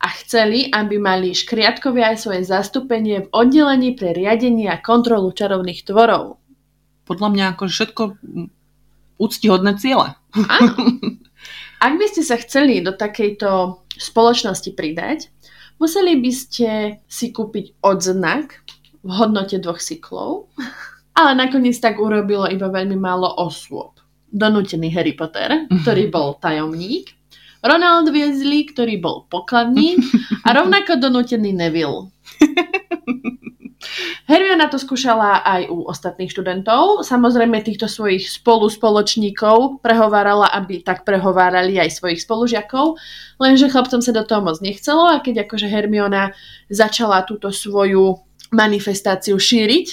a 0.00 0.08
chceli, 0.24 0.72
aby 0.72 0.96
mali 0.96 1.36
škriatkovia 1.36 2.16
aj 2.16 2.18
svoje 2.24 2.42
zastúpenie 2.48 3.28
v 3.28 3.30
oddelení 3.36 3.92
pre 3.92 4.16
riadenie 4.16 4.72
a 4.72 4.80
kontrolu 4.80 5.28
čarovných 5.36 5.84
tvorov. 5.84 6.40
Podľa 7.04 7.28
mňa 7.28 7.44
ako 7.52 7.64
všetko 7.68 8.02
úctihodné 9.20 9.76
ciele. 9.76 10.16
Áno. 10.32 10.72
Ak 11.84 11.96
by 11.96 12.06
ste 12.12 12.22
sa 12.24 12.36
chceli 12.40 12.84
do 12.84 12.92
takejto 12.92 13.80
spoločnosti 13.96 14.72
pridať, 14.76 15.32
museli 15.80 16.16
by 16.20 16.32
ste 16.32 16.68
si 17.08 17.32
kúpiť 17.32 17.80
odznak 17.80 18.64
v 19.00 19.10
hodnote 19.10 19.56
dvoch 19.60 19.80
cyklov, 19.80 20.50
ale 21.18 21.36
nakoniec 21.36 21.76
tak 21.80 22.00
urobilo 22.00 22.48
iba 22.48 22.68
veľmi 22.68 22.96
málo 22.96 23.28
osôb 23.40 24.00
donútený 24.30 24.94
Harry 24.94 25.18
Potter, 25.18 25.66
ktorý 25.82 26.06
bol 26.14 26.38
tajomník, 26.38 27.18
Ronald 27.60 28.08
Weasley, 28.08 28.64
ktorý 28.72 28.96
bol 29.04 29.28
pokladník 29.28 30.00
a 30.48 30.48
rovnako 30.58 30.96
donútený 30.96 31.52
Neville. 31.52 32.08
Hermiona 34.24 34.70
to 34.70 34.78
skúšala 34.78 35.42
aj 35.42 35.66
u 35.68 35.84
ostatných 35.90 36.30
študentov. 36.30 37.02
Samozrejme 37.02 37.60
týchto 37.66 37.90
svojich 37.90 38.30
spoluspoločníkov 38.30 39.82
prehovárala, 39.82 40.46
aby 40.54 40.80
tak 40.86 41.02
prehovárali 41.02 41.76
aj 41.76 41.98
svojich 41.98 42.22
spolužiakov, 42.22 42.94
lenže 43.42 43.66
chlapcom 43.66 43.98
sa 43.98 44.14
do 44.14 44.22
toho 44.22 44.40
moc 44.40 44.62
nechcelo 44.62 45.10
a 45.10 45.18
keď 45.18 45.48
akože 45.48 45.66
Hermiona 45.66 46.32
začala 46.70 47.26
túto 47.26 47.50
svoju 47.50 48.22
manifestáciu 48.50 49.38
šíriť, 49.38 49.86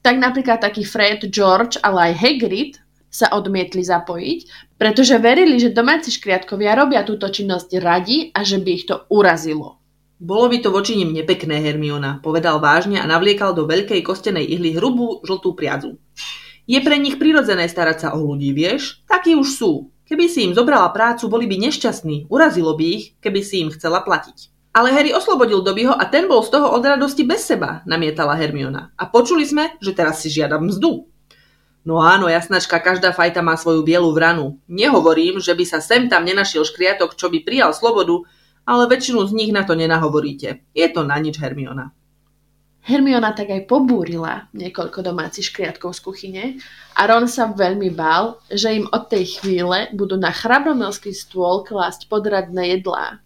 tak 0.00 0.16
napríklad 0.16 0.60
taký 0.64 0.84
Fred, 0.84 1.28
George, 1.28 1.76
ale 1.84 2.12
aj 2.12 2.14
Hagrid 2.16 2.72
sa 3.10 3.28
odmietli 3.34 3.82
zapojiť, 3.84 4.72
pretože 4.78 5.18
verili, 5.18 5.58
že 5.58 5.74
domáci 5.74 6.14
škriatkovia 6.14 6.78
robia 6.78 7.02
túto 7.02 7.28
činnosť 7.28 7.70
radi 7.82 8.30
a 8.32 8.40
že 8.46 8.62
by 8.62 8.70
ich 8.70 8.86
to 8.86 9.04
urazilo. 9.10 9.82
Bolo 10.20 10.52
by 10.52 10.60
to 10.60 10.68
voči 10.68 11.00
nim 11.00 11.16
nepekné, 11.16 11.64
Hermiona, 11.64 12.20
povedal 12.20 12.60
vážne 12.60 13.00
a 13.00 13.08
navliekal 13.08 13.56
do 13.56 13.64
veľkej 13.64 14.04
kostenej 14.04 14.44
ihly 14.52 14.76
hrubú 14.76 15.24
žltú 15.24 15.56
priadzu. 15.56 15.96
Je 16.68 16.78
pre 16.84 17.00
nich 17.00 17.16
prirodzené 17.16 17.66
starať 17.66 17.96
sa 17.98 18.08
o 18.14 18.20
ľudí, 18.20 18.52
vieš? 18.52 19.02
Takí 19.08 19.34
už 19.34 19.48
sú. 19.48 19.72
Keby 20.06 20.28
si 20.28 20.44
im 20.44 20.52
zobrala 20.52 20.92
prácu, 20.92 21.26
boli 21.26 21.48
by 21.48 21.56
nešťastní, 21.66 22.30
urazilo 22.30 22.76
by 22.76 22.84
ich, 22.84 23.04
keby 23.18 23.40
si 23.42 23.64
im 23.64 23.72
chcela 23.72 24.04
platiť. 24.04 24.59
Ale 24.70 24.94
Harry 24.94 25.10
oslobodil 25.10 25.66
Dobyho 25.66 25.90
a 25.90 26.06
ten 26.06 26.30
bol 26.30 26.46
z 26.46 26.54
toho 26.54 26.70
od 26.70 26.82
radosti 26.86 27.26
bez 27.26 27.42
seba, 27.42 27.82
namietala 27.90 28.38
Hermiona. 28.38 28.94
A 28.94 29.10
počuli 29.10 29.42
sme, 29.42 29.74
že 29.82 29.90
teraz 29.90 30.22
si 30.22 30.30
žiada 30.30 30.62
mzdu. 30.62 31.10
No 31.82 31.98
áno, 31.98 32.30
jasnačka, 32.30 32.78
každá 32.78 33.10
fajta 33.10 33.42
má 33.42 33.58
svoju 33.58 33.82
bielu 33.82 34.06
vranu. 34.14 34.62
Nehovorím, 34.70 35.42
že 35.42 35.58
by 35.58 35.64
sa 35.66 35.82
sem 35.82 36.06
tam 36.06 36.22
nenašiel 36.22 36.62
škriatok, 36.62 37.18
čo 37.18 37.32
by 37.32 37.42
prijal 37.42 37.74
slobodu, 37.74 38.22
ale 38.62 38.86
väčšinu 38.86 39.26
z 39.26 39.32
nich 39.34 39.50
na 39.50 39.66
to 39.66 39.74
nenahovoríte. 39.74 40.62
Je 40.70 40.86
to 40.92 41.02
na 41.02 41.18
nič 41.18 41.40
Hermiona. 41.40 41.90
Hermiona 42.80 43.36
tak 43.36 43.52
aj 43.52 43.68
pobúrila 43.68 44.48
niekoľko 44.56 45.04
domácich 45.04 45.52
škriatkov 45.52 45.98
z 45.98 46.00
kuchyne 46.00 46.44
a 46.96 47.00
Ron 47.04 47.28
sa 47.28 47.52
veľmi 47.52 47.92
bál, 47.92 48.40
že 48.48 48.72
im 48.72 48.88
od 48.88 49.04
tej 49.10 49.36
chvíle 49.36 49.92
budú 49.92 50.16
na 50.16 50.32
chrabromilský 50.32 51.12
stôl 51.12 51.60
klásť 51.66 52.08
podradné 52.08 52.80
jedlá. 52.80 53.20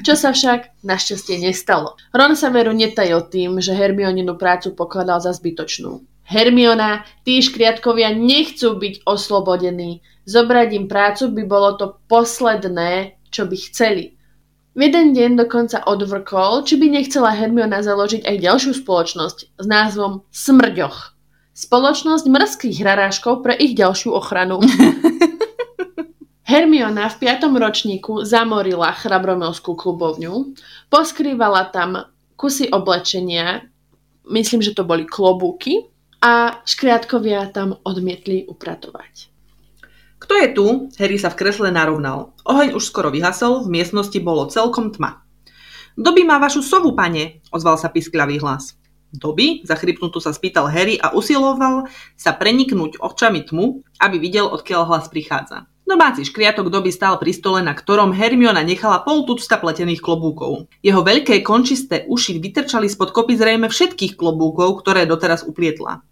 Čo 0.00 0.16
sa 0.16 0.32
však 0.32 0.80
našťastie 0.80 1.36
nestalo. 1.44 2.00
Ron 2.16 2.32
sa 2.32 2.48
veru 2.48 2.72
netajil 2.72 3.28
tým, 3.28 3.60
že 3.60 3.76
Hermioninu 3.76 4.40
prácu 4.40 4.72
pokladal 4.72 5.20
za 5.20 5.36
zbytočnú. 5.36 6.00
Hermiona, 6.24 7.04
tí 7.28 7.44
škriatkovia 7.44 8.16
nechcú 8.16 8.80
byť 8.80 9.04
oslobodení. 9.04 10.00
Zobrať 10.24 10.68
im 10.72 10.86
prácu 10.88 11.28
by 11.36 11.42
bolo 11.44 11.76
to 11.76 12.00
posledné, 12.08 13.20
čo 13.28 13.44
by 13.44 13.56
chceli. 13.68 14.16
V 14.72 14.80
jeden 14.88 15.12
deň 15.12 15.44
dokonca 15.44 15.84
odvrkol, 15.84 16.64
či 16.64 16.80
by 16.80 16.88
nechcela 16.88 17.36
Hermiona 17.36 17.84
založiť 17.84 18.24
aj 18.24 18.36
ďalšiu 18.40 18.72
spoločnosť 18.80 19.38
s 19.60 19.64
názvom 19.68 20.24
Smrďoch. 20.32 21.12
Spoločnosť 21.52 22.24
mrzkých 22.32 22.80
hraráškov 22.80 23.44
pre 23.44 23.52
ich 23.52 23.76
ďalšiu 23.76 24.16
ochranu. 24.16 24.64
Hermiona 26.42 27.06
v 27.06 27.16
piatom 27.22 27.54
ročníku 27.54 28.26
zamorila 28.26 28.90
chrabromelskú 28.98 29.78
klubovňu, 29.78 30.58
poskrývala 30.90 31.70
tam 31.70 32.10
kusy 32.34 32.66
oblečenia, 32.74 33.62
myslím, 34.26 34.58
že 34.58 34.74
to 34.74 34.82
boli 34.82 35.06
klobúky, 35.06 35.92
a 36.22 36.62
škriatkovia 36.62 37.50
tam 37.50 37.82
odmietli 37.82 38.46
upratovať. 38.46 39.26
Kto 40.22 40.38
je 40.38 40.48
tu? 40.54 40.66
Harry 41.02 41.18
sa 41.18 41.34
v 41.34 41.38
kresle 41.42 41.74
narovnal. 41.74 42.38
Oheň 42.46 42.78
už 42.78 42.94
skoro 42.94 43.10
vyhasol, 43.10 43.66
v 43.66 43.82
miestnosti 43.82 44.14
bolo 44.22 44.46
celkom 44.46 44.94
tma. 44.94 45.26
Doby 45.98 46.22
má 46.22 46.38
vašu 46.38 46.62
sovu, 46.62 46.94
pane, 46.94 47.42
ozval 47.50 47.74
sa 47.74 47.90
piskľavý 47.90 48.38
hlas. 48.38 48.78
Doby, 49.10 49.66
zachrypnutú 49.66 50.22
sa 50.22 50.30
spýtal 50.30 50.70
Harry 50.70 50.96
a 50.96 51.10
usiloval 51.12 51.90
sa 52.14 52.32
preniknúť 52.32 53.02
očami 53.02 53.44
tmu, 53.44 53.82
aby 53.98 54.16
videl, 54.22 54.46
odkiaľ 54.46 54.88
hlas 54.88 55.10
prichádza. 55.10 55.66
Domáci 55.82 56.22
škriatok 56.22 56.70
doby 56.70 56.94
stál 56.94 57.18
pri 57.18 57.34
stole, 57.34 57.58
na 57.58 57.74
ktorom 57.74 58.14
Hermiona 58.14 58.62
nechala 58.62 59.02
pol 59.02 59.26
tucta 59.26 59.58
pletených 59.58 59.98
klobúkov. 59.98 60.70
Jeho 60.78 61.02
veľké 61.02 61.42
končisté 61.42 62.06
uši 62.06 62.38
vytrčali 62.38 62.86
spod 62.86 63.10
kopy 63.10 63.34
zrejme 63.34 63.66
všetkých 63.66 64.14
klobúkov, 64.14 64.78
ktoré 64.80 65.10
doteraz 65.10 65.42
uplietla. 65.42 66.06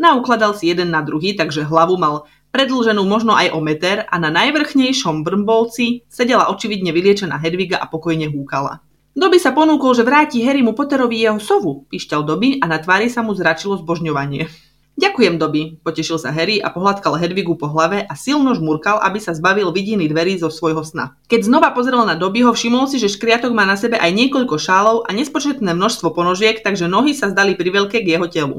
Naukladal 0.00 0.56
si 0.56 0.72
jeden 0.72 0.88
na 0.88 1.04
druhý, 1.04 1.36
takže 1.36 1.68
hlavu 1.68 2.00
mal 2.00 2.24
predlženú 2.50 3.04
možno 3.04 3.36
aj 3.36 3.52
o 3.52 3.60
meter 3.60 4.08
a 4.08 4.16
na 4.16 4.32
najvrchnejšom 4.32 5.20
brmbolci 5.20 6.08
sedela 6.08 6.48
očividne 6.48 6.88
vyliečená 6.90 7.36
Hedviga 7.36 7.76
a 7.76 7.86
pokojne 7.86 8.32
húkala. 8.32 8.80
Doby 9.12 9.36
sa 9.36 9.52
ponúkol, 9.52 9.92
že 9.92 10.06
vráti 10.06 10.40
Harrymu 10.40 10.72
Potterovi 10.72 11.20
jeho 11.20 11.36
sovu, 11.36 11.84
pišťal 11.92 12.24
Doby 12.24 12.62
a 12.62 12.66
na 12.70 12.80
tvári 12.80 13.12
sa 13.12 13.20
mu 13.20 13.36
zračilo 13.36 13.76
zbožňovanie. 13.76 14.69
Ďakujem, 15.00 15.40
Doby, 15.40 15.80
potešil 15.80 16.20
sa 16.20 16.28
Harry 16.28 16.60
a 16.60 16.68
pohľadkal 16.68 17.16
Hedvigu 17.16 17.56
po 17.56 17.72
hlave 17.72 18.04
a 18.04 18.12
silno 18.12 18.52
žmurkal, 18.52 19.00
aby 19.00 19.16
sa 19.16 19.32
zbavil 19.32 19.72
vidiny 19.72 20.04
dverí 20.12 20.36
zo 20.36 20.52
svojho 20.52 20.84
sna. 20.84 21.16
Keď 21.24 21.48
znova 21.48 21.72
pozrel 21.72 22.04
na 22.04 22.20
Dobyho, 22.20 22.52
všimol 22.52 22.84
si, 22.84 23.00
že 23.00 23.08
škriatok 23.08 23.48
má 23.56 23.64
na 23.64 23.80
sebe 23.80 23.96
aj 23.96 24.12
niekoľko 24.12 24.60
šálov 24.60 25.08
a 25.08 25.16
nespočetné 25.16 25.72
množstvo 25.72 26.12
ponožiek, 26.12 26.60
takže 26.60 26.84
nohy 26.84 27.16
sa 27.16 27.32
zdali 27.32 27.56
priveľké 27.56 28.04
k 28.04 28.12
jeho 28.12 28.28
telu. 28.28 28.56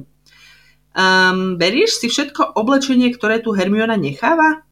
Um, 0.97 1.61
berieš 1.61 2.01
si 2.01 2.09
všetko 2.09 2.57
oblečenie, 2.57 3.13
ktoré 3.13 3.37
tu 3.37 3.53
Hermiona 3.53 3.93
necháva? 3.93 4.65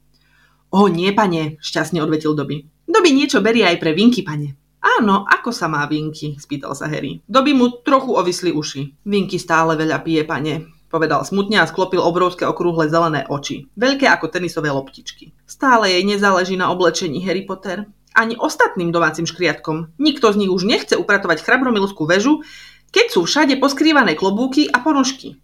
O, 0.74 0.90
nie, 0.90 1.14
pane, 1.14 1.62
šťastne 1.62 2.02
odvetil 2.02 2.34
Doby. 2.34 2.66
Doby 2.90 3.14
niečo 3.14 3.46
berie 3.46 3.70
aj 3.70 3.78
pre 3.78 3.94
Vinky, 3.94 4.26
pane. 4.26 4.58
Áno, 4.82 5.22
ako 5.22 5.54
sa 5.54 5.70
má 5.70 5.86
Vinky? 5.86 6.34
spýtal 6.42 6.74
sa 6.74 6.90
Harry. 6.90 7.22
Doby 7.30 7.54
mu 7.54 7.78
trochu 7.86 8.18
ovisli 8.18 8.50
uši. 8.50 9.06
Vinky 9.06 9.38
stále 9.38 9.78
veľa 9.78 10.02
pije, 10.02 10.26
pane, 10.26 10.79
povedal 10.90 11.22
smutne 11.24 11.62
a 11.62 11.70
sklopil 11.70 12.02
obrovské 12.02 12.44
okrúhle 12.50 12.90
zelené 12.90 13.30
oči, 13.30 13.70
veľké 13.78 14.10
ako 14.10 14.34
tenisové 14.34 14.74
loptičky. 14.74 15.32
Stále 15.46 15.94
jej 15.94 16.04
nezáleží 16.04 16.58
na 16.58 16.74
oblečení 16.74 17.22
Harry 17.24 17.46
Potter. 17.46 17.86
Ani 18.18 18.34
ostatným 18.36 18.90
domácim 18.90 19.30
škriatkom. 19.30 19.94
Nikto 20.02 20.34
z 20.34 20.40
nich 20.42 20.52
už 20.52 20.66
nechce 20.66 20.98
upratovať 20.98 21.46
chrabromilskú 21.46 22.10
väžu, 22.10 22.42
keď 22.90 23.06
sú 23.14 23.30
všade 23.30 23.62
poskrývané 23.62 24.18
klobúky 24.18 24.66
a 24.66 24.82
ponožky. 24.82 25.38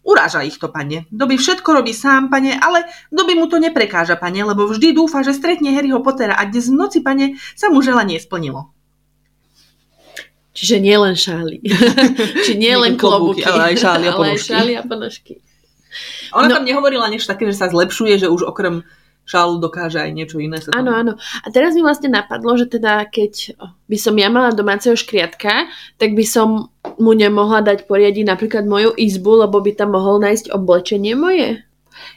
Uráža 0.00 0.44
ich 0.44 0.56
to, 0.56 0.72
pane. 0.72 1.04
Doby 1.12 1.36
všetko 1.36 1.76
robí 1.76 1.92
sám, 1.92 2.32
pane, 2.32 2.56
ale 2.56 2.88
Doby 3.12 3.36
mu 3.36 3.48
to 3.48 3.60
neprekáža, 3.60 4.16
pane, 4.16 4.40
lebo 4.44 4.64
vždy 4.68 4.96
dúfa, 4.96 5.20
že 5.20 5.36
stretne 5.36 5.76
Harryho 5.76 6.00
Pottera 6.00 6.40
a 6.40 6.48
dnes 6.48 6.72
v 6.72 6.76
noci, 6.76 6.98
pane, 7.04 7.36
sa 7.52 7.68
mu 7.68 7.84
želanie 7.84 8.16
splnilo. 8.16 8.72
Čiže 10.60 10.76
nie 10.76 10.92
len 10.92 11.16
šály. 11.16 11.64
Či 12.44 12.52
nie 12.60 12.76
len 12.76 13.00
klobúky, 13.00 13.40
ale 13.48 13.72
aj 13.72 13.76
šály 13.80 14.04
a 14.04 14.12
ponožky. 14.12 14.20
Ale 14.20 14.28
aj 14.28 14.40
šály 14.44 14.72
a 14.76 14.82
ponožky. 14.84 15.34
Ona 16.36 16.46
no. 16.52 16.54
tam 16.60 16.64
nehovorila 16.68 17.08
niečo 17.08 17.32
také, 17.32 17.48
že 17.48 17.56
sa 17.56 17.72
zlepšuje, 17.72 18.20
že 18.20 18.28
už 18.28 18.44
okrem 18.44 18.84
šálu 19.24 19.56
dokáže 19.62 20.04
aj 20.04 20.10
niečo 20.12 20.36
iné. 20.36 20.60
Sa 20.60 20.76
áno, 20.76 20.92
áno. 20.92 21.12
A 21.16 21.46
teraz 21.48 21.72
mi 21.72 21.80
vlastne 21.80 22.12
napadlo, 22.12 22.60
že 22.60 22.68
teda 22.68 23.08
keď 23.08 23.56
by 23.88 23.96
som 23.96 24.14
ja 24.20 24.28
mala 24.28 24.52
domáceho 24.52 24.98
škriatka, 24.98 25.70
tak 25.96 26.12
by 26.12 26.24
som 26.28 26.68
mu 27.00 27.12
nemohla 27.16 27.64
dať 27.64 27.88
poriadiť 27.88 28.26
napríklad 28.28 28.68
moju 28.68 28.92
izbu, 28.92 29.48
lebo 29.48 29.64
by 29.64 29.72
tam 29.72 29.96
mohol 29.96 30.20
nájsť 30.20 30.52
oblečenie 30.52 31.16
moje. 31.16 31.62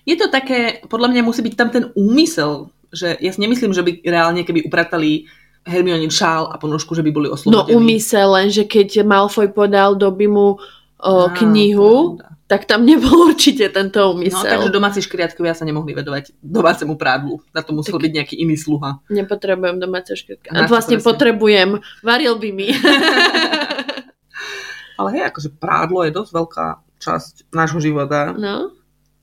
Je 0.04 0.20
to 0.20 0.28
také, 0.28 0.84
podľa 0.92 1.16
mňa 1.16 1.22
musí 1.24 1.40
byť 1.46 1.56
tam 1.56 1.70
ten 1.72 1.84
úmysel, 1.96 2.74
že 2.90 3.16
ja 3.22 3.32
si 3.32 3.40
nemyslím, 3.40 3.72
že 3.72 3.86
by 3.86 3.92
reálne, 4.06 4.44
keby 4.44 4.68
upratali 4.68 5.30
Hermionin 5.64 6.12
šál 6.12 6.52
a 6.52 6.60
ponožku, 6.60 6.96
že 6.96 7.04
by 7.04 7.12
boli 7.12 7.28
no, 7.32 7.40
oslobodení. 7.40 7.72
No 7.72 7.80
úmysel, 7.80 8.28
len 8.36 8.52
že 8.52 8.68
keď 8.68 9.08
Malfoy 9.08 9.48
podal 9.52 9.96
doby 9.96 10.28
mu 10.28 10.60
o, 11.00 11.14
knihu, 11.32 12.20
pravda 12.20 12.34
tak 12.54 12.70
tam 12.70 12.86
nebol 12.86 13.18
určite 13.34 13.66
tento 13.74 14.14
úmysel. 14.14 14.46
No, 14.46 14.46
takže 14.46 14.70
domáci 14.70 15.00
škriatkovia 15.02 15.58
sa 15.58 15.66
nemohli 15.66 15.98
vedovať 15.98 16.38
domácemu 16.44 16.94
prádlu. 16.94 17.42
Na 17.50 17.66
to 17.66 17.74
musel 17.74 17.98
tak 17.98 18.06
byť 18.06 18.12
nejaký 18.14 18.36
iný 18.38 18.60
sluha. 18.60 19.02
Nepotrebujem 19.10 19.82
domáce 19.82 20.14
škriatka. 20.14 20.54
A 20.54 20.70
vlastne 20.70 21.02
presne. 21.02 21.10
potrebujem. 21.10 21.70
Varil 22.06 22.38
by 22.38 22.50
mi. 22.54 22.70
Ale 25.02 25.10
hej, 25.18 25.24
akože 25.34 25.50
prádlo 25.58 26.06
je 26.06 26.12
dosť 26.14 26.30
veľká 26.30 26.66
časť 27.02 27.34
nášho 27.50 27.82
života. 27.82 28.38
No. 28.38 28.70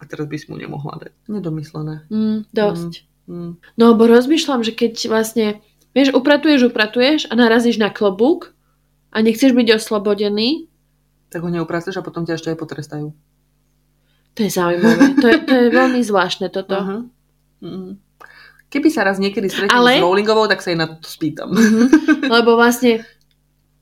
A 0.01 0.03
teraz 0.09 0.27
by 0.27 0.35
si 0.35 0.51
mu 0.51 0.59
nemohla 0.59 0.99
dať. 0.99 1.13
Nedomyslené. 1.31 2.11
Mm, 2.11 2.51
dosť. 2.51 3.07
Mm, 3.31 3.31
mm. 3.31 3.53
No, 3.79 3.95
bo 3.95 4.11
rozmýšľam, 4.11 4.67
že 4.67 4.75
keď 4.75 5.07
vlastne, 5.07 5.63
vieš, 5.95 6.15
upratuješ, 6.15 6.71
upratuješ 6.71 7.31
a 7.31 7.35
narazíš 7.35 7.79
na 7.79 7.91
klobúk 7.91 8.55
a 9.11 9.23
nechceš 9.23 9.55
byť 9.55 9.79
oslobodený, 9.79 10.71
tak 11.31 11.47
ho 11.47 11.51
neupracuješ 11.51 12.03
a 12.03 12.07
potom 12.07 12.27
ťa 12.27 12.35
ešte 12.37 12.51
aj 12.51 12.59
potrestajú. 12.59 13.09
To 14.35 14.41
je 14.43 14.51
zaujímavé. 14.51 15.15
To 15.23 15.27
je, 15.27 15.39
to 15.47 15.55
je 15.55 15.67
veľmi 15.71 16.01
zvláštne 16.03 16.51
toto. 16.51 16.75
Uh-huh. 16.75 17.01
Uh-huh. 17.63 17.95
Keby 18.71 18.89
sa 18.91 19.03
raz 19.03 19.19
niekedy 19.19 19.51
stretnem 19.51 19.75
Ale... 19.75 19.99
s 19.99 20.03
Rowlingovou, 20.03 20.47
tak 20.47 20.63
sa 20.63 20.71
jej 20.71 20.79
na 20.79 20.87
to 20.87 21.07
spýtam. 21.07 21.51
Lebo 22.35 22.55
vlastne 22.55 23.03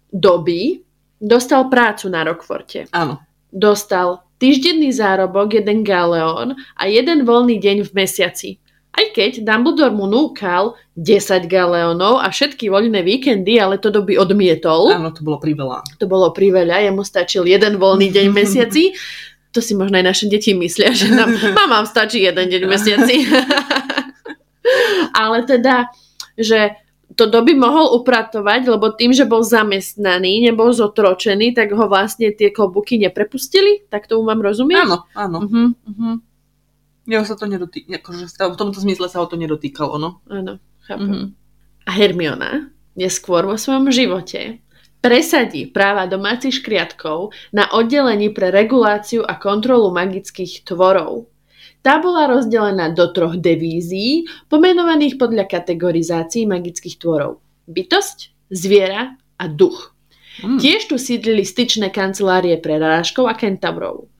doby 0.08 0.80
dostal 1.20 1.68
prácu 1.68 2.08
na 2.08 2.24
Rockforte. 2.24 2.88
Áno. 2.96 3.20
Dostal 3.52 4.24
týždenný 4.40 4.92
zárobok, 4.92 5.56
jeden 5.56 5.84
galeón 5.84 6.56
a 6.76 6.82
jeden 6.88 7.28
voľný 7.28 7.60
deň 7.60 7.84
v 7.88 7.90
mesiaci. 7.92 8.50
Aj 8.98 9.06
keď 9.14 9.46
Dumbledore 9.46 9.94
mu 9.94 10.10
núkal 10.10 10.74
10 10.98 11.46
galeónov 11.46 12.18
a 12.18 12.26
všetky 12.34 12.66
voľné 12.66 13.06
víkendy, 13.06 13.54
ale 13.62 13.78
to 13.78 13.94
doby 13.94 14.18
odmietol. 14.18 14.90
Áno, 14.90 15.14
to 15.14 15.22
bolo 15.22 15.38
priveľa. 15.38 15.86
To 16.02 16.10
bolo 16.10 16.34
priveľa, 16.34 16.82
jemu 16.82 17.06
stačil 17.06 17.46
jeden 17.46 17.78
voľný 17.78 18.10
deň 18.10 18.26
v 18.30 18.34
mesiaci. 18.34 18.84
To 19.56 19.64
si 19.64 19.72
možno 19.72 19.96
aj 19.96 20.12
naše 20.12 20.28
deti 20.28 20.52
myslia, 20.52 20.92
že 20.92 21.08
nám, 21.08 21.32
mamám 21.64 21.88
stačí 21.88 22.20
jeden 22.20 22.52
deň 22.52 22.68
v 22.68 22.70
mesiaci. 22.70 23.16
ale 25.24 25.40
teda, 25.48 25.88
že 26.36 26.76
to 27.16 27.32
doby 27.32 27.56
mohol 27.56 27.96
upratovať, 27.96 28.68
lebo 28.68 28.92
tým, 28.92 29.16
že 29.16 29.24
bol 29.24 29.40
zamestnaný, 29.40 30.44
nebol 30.44 30.68
zotročený, 30.76 31.56
tak 31.56 31.72
ho 31.72 31.88
vlastne 31.88 32.28
tie 32.28 32.52
klobuky 32.52 33.00
neprepustili? 33.00 33.88
Tak 33.88 34.04
tomu 34.04 34.28
mám 34.28 34.44
rozumieť? 34.44 34.84
Áno, 34.84 34.96
áno. 35.16 35.38
Uh-huh, 35.48 35.68
uh-huh. 35.72 36.14
Jeho 37.08 37.24
sa 37.24 37.40
to 37.40 37.48
nedotýka, 37.48 38.04
akože 38.04 38.28
v 38.28 38.60
tomto 38.60 38.78
zmysle 38.84 39.08
sa 39.08 39.24
o 39.24 39.26
to 39.26 39.40
nedotýkalo, 39.40 39.96
no. 39.96 40.20
Áno, 40.28 40.60
chápem. 40.84 41.08
Mm-hmm. 41.08 41.26
A 41.88 41.90
Hermiona 41.96 42.52
neskôr 43.00 43.48
vo 43.48 43.56
svojom 43.56 43.88
živote 43.88 44.60
presadí 45.00 45.70
práva 45.70 46.04
domácich 46.04 46.60
škriatkov 46.60 47.32
na 47.54 47.70
oddelení 47.72 48.28
pre 48.34 48.52
reguláciu 48.52 49.24
a 49.24 49.40
kontrolu 49.40 49.88
magických 49.94 50.68
tvorov. 50.68 51.32
Tá 51.80 52.02
bola 52.02 52.26
rozdelená 52.26 52.90
do 52.92 53.06
troch 53.14 53.38
devízií, 53.38 54.26
pomenovaných 54.50 55.16
podľa 55.16 55.46
kategorizácií 55.46 56.44
magických 56.44 56.98
tvorov. 56.98 57.38
Bytosť, 57.70 58.50
zviera 58.50 59.14
a 59.38 59.44
duch. 59.46 59.94
Mm. 60.42 60.58
Tiež 60.58 60.90
tu 60.90 60.98
sídlili 60.98 61.46
styčné 61.46 61.94
kancelárie 61.94 62.58
pre 62.58 62.82
rážkov 62.82 63.30
a 63.30 63.34
kentaurov. 63.38 64.10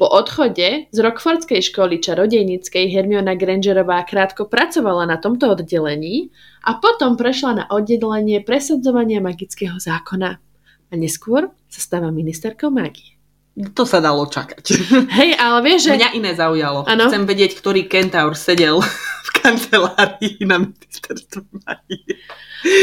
Po 0.00 0.08
odchode 0.08 0.88
z 0.90 0.98
Rockfordskej 0.98 1.62
školy 1.62 2.00
čarodejníckej 2.00 2.90
Hermiona 2.90 3.38
Grangerová 3.38 4.02
krátko 4.02 4.48
pracovala 4.48 5.06
na 5.06 5.16
tomto 5.20 5.52
oddelení 5.52 6.32
a 6.64 6.80
potom 6.80 7.14
prešla 7.14 7.52
na 7.52 7.64
oddelenie 7.70 8.42
presadzovania 8.42 9.22
magického 9.22 9.78
zákona. 9.78 10.40
A 10.88 10.92
neskôr 10.98 11.52
sa 11.70 11.80
stáva 11.80 12.10
ministerkou 12.12 12.68
mágie. 12.72 13.21
To 13.52 13.84
sa 13.84 14.00
dalo 14.00 14.24
čakať. 14.24 14.64
Hej, 15.20 15.36
ale 15.36 15.58
vieš, 15.60 15.92
že... 15.92 16.00
Mňa 16.00 16.10
iné 16.16 16.32
zaujalo. 16.32 16.88
Ano? 16.88 17.12
Chcem 17.12 17.28
vedieť, 17.28 17.60
ktorý 17.60 17.84
kentaur 17.84 18.32
sedel 18.32 18.80
v 19.26 19.30
kancelárii 19.36 20.40
na 20.48 20.64
ministerstve. 20.64 21.44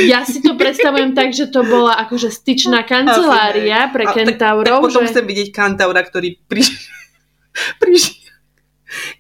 Ja 0.05 0.27
si 0.27 0.43
to 0.43 0.59
predstavujem 0.59 1.15
tak, 1.15 1.31
že 1.33 1.49
to 1.49 1.65
bola 1.65 1.97
akože 2.05 2.29
styčná 2.29 2.85
kancelária 2.85 3.89
pre 3.89 4.05
kentaurov. 4.11 4.83
Tak, 4.83 4.83
tak 4.83 4.87
potom 4.91 5.03
že... 5.07 5.09
chcem 5.09 5.25
vidieť 5.25 5.49
kantaura, 5.55 6.01
ktorý 6.05 6.37
prišiel 6.51 6.99
prišiel, 7.79 8.18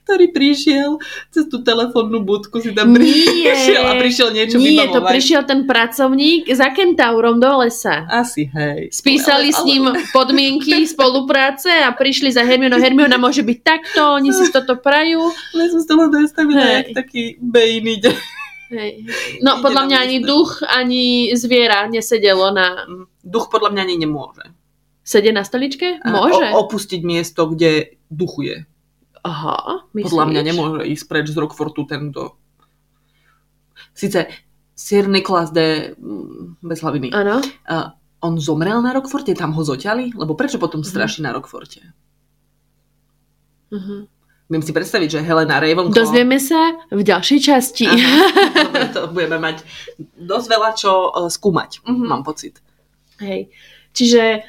ktorý 0.03 0.33
prišiel 0.33 0.97
cez 1.29 1.45
tú 1.45 1.61
telefónnu 1.61 2.21
budku, 2.21 2.59
si 2.59 2.73
tam 2.73 2.93
prišiel 2.93 3.83
a 3.85 3.93
prišiel 3.95 4.33
niečo 4.33 4.57
Nie, 4.57 4.85
vybavovať. 4.85 4.95
to 4.95 4.99
prišiel 5.05 5.41
ten 5.45 5.63
pracovník 5.63 6.49
za 6.49 6.73
kentaurom 6.73 7.37
do 7.37 7.61
lesa. 7.61 8.09
Asi, 8.09 8.49
hej. 8.49 8.89
Spísali 8.89 9.53
Ale- 9.53 9.57
s 9.57 9.61
ním 9.63 9.83
podmienky 10.09 10.85
spolupráce 10.93 11.69
a 11.69 11.93
prišli 11.93 12.33
za 12.33 12.41
Hermionou. 12.41 12.81
Hermiona 12.81 13.21
môže 13.21 13.45
byť 13.45 13.59
takto, 13.61 14.17
oni 14.17 14.33
si 14.33 14.49
toto 14.49 14.77
prajú. 14.77 15.29
Ale 15.53 15.69
som 15.69 15.79
si 15.79 15.87
to 15.87 15.95
len 15.95 16.09
predstavila, 16.09 16.61
Hej. 16.61 16.73
jak 16.73 16.87
taký 17.05 17.21
Bane 17.37 17.89
ide. 17.95 18.11
Hej. 18.69 18.91
No, 19.45 19.57
Ide 19.57 19.63
podľa 19.65 19.81
mňa 19.87 19.97
ani 19.97 20.17
duch, 20.21 20.61
ani 20.61 21.31
zviera 21.33 21.87
nesedelo 21.87 22.53
na... 22.53 22.85
Duch 23.23 23.49
podľa 23.49 23.73
mňa 23.73 23.81
ani 23.81 23.95
nemôže. 23.97 24.45
Sede 25.01 25.33
na 25.33 25.41
stoličke? 25.41 26.05
Môže. 26.05 26.53
O, 26.53 26.67
opustiť 26.67 27.01
miesto, 27.01 27.49
kde 27.49 27.97
duchuje. 28.13 28.69
Aha, 29.21 29.83
myslíš? 29.91 30.05
Podľa 30.05 30.25
mňa 30.25 30.41
nemôže 30.43 30.81
ísť 30.87 31.05
preč 31.05 31.25
z 31.29 31.37
Rockfortu 31.37 31.83
tento... 31.83 32.39
Sice 33.91 34.27
Sir 34.71 35.07
Nicholas 35.07 35.51
de 35.51 35.91
mm, 35.93 36.63
bez 36.63 36.79
hlaviny. 36.79 37.11
Áno. 37.11 37.43
Uh, 37.67 37.91
on 38.21 38.39
zomrel 38.39 38.79
na 38.79 38.91
Rockforte? 38.91 39.31
Tam 39.33 39.51
ho 39.51 39.61
zoťali? 39.61 40.15
Lebo 40.15 40.35
prečo 40.35 40.55
potom 40.55 40.79
Mhm. 40.79 40.87
straší 40.87 41.19
na 41.21 41.31
Rockforte? 41.31 41.83
Uh-huh. 43.69 44.07
Viem 44.49 44.63
si 44.65 44.73
predstaviť, 44.73 45.09
že 45.11 45.19
Helena 45.21 45.61
Ravenclaw... 45.61 45.93
Dozvieme 45.93 46.41
sa 46.41 46.73
v 46.89 47.05
ďalšej 47.05 47.39
časti. 47.39 47.85
Dobre, 47.85 48.89
to 48.97 49.13
budeme 49.13 49.37
mať 49.37 49.61
dosť 50.17 50.45
veľa 50.49 50.69
čo 50.73 50.91
uh, 51.07 51.29
skúmať, 51.29 51.85
Mhm. 51.85 52.05
mám 52.07 52.23
pocit. 52.25 52.57
Hej. 53.19 53.51
Čiže 53.91 54.41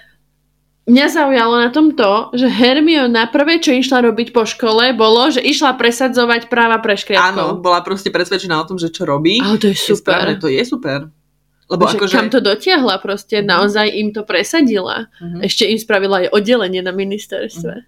mňa 0.88 1.06
zaujalo 1.10 1.54
na 1.60 1.68
tom 1.68 1.92
to, 1.92 2.32
že 2.32 2.48
Hermiona 2.48 3.28
prvé, 3.28 3.60
čo 3.60 3.74
išla 3.74 4.00
robiť 4.06 4.32
po 4.32 4.48
škole, 4.48 4.96
bolo, 4.96 5.28
že 5.28 5.42
išla 5.44 5.76
presadzovať 5.76 6.48
práva 6.48 6.80
pre 6.80 6.96
Áno, 6.96 7.00
škriatkov. 7.02 7.60
bola 7.60 7.80
proste 7.84 8.08
presvedčená 8.08 8.56
o 8.60 8.66
tom, 8.68 8.80
že 8.80 8.88
čo 8.88 9.04
robí. 9.04 9.40
Ale 9.42 9.60
to 9.60 9.68
je 9.70 9.76
je 9.76 9.94
správne, 9.96 10.36
super. 10.36 10.42
to 10.42 10.48
je 10.48 10.62
super. 10.64 10.98
Lebo 11.70 11.86
Že 11.86 11.96
akože... 12.02 12.14
kam 12.18 12.28
to 12.34 12.40
dotiahla 12.42 12.98
proste, 12.98 13.46
naozaj 13.46 13.86
im 13.94 14.10
to 14.10 14.26
presadila. 14.26 15.06
Mhm. 15.22 15.46
Ešte 15.46 15.70
im 15.70 15.78
spravila 15.78 16.26
aj 16.26 16.34
oddelenie 16.34 16.82
na 16.82 16.90
ministerstve. 16.90 17.86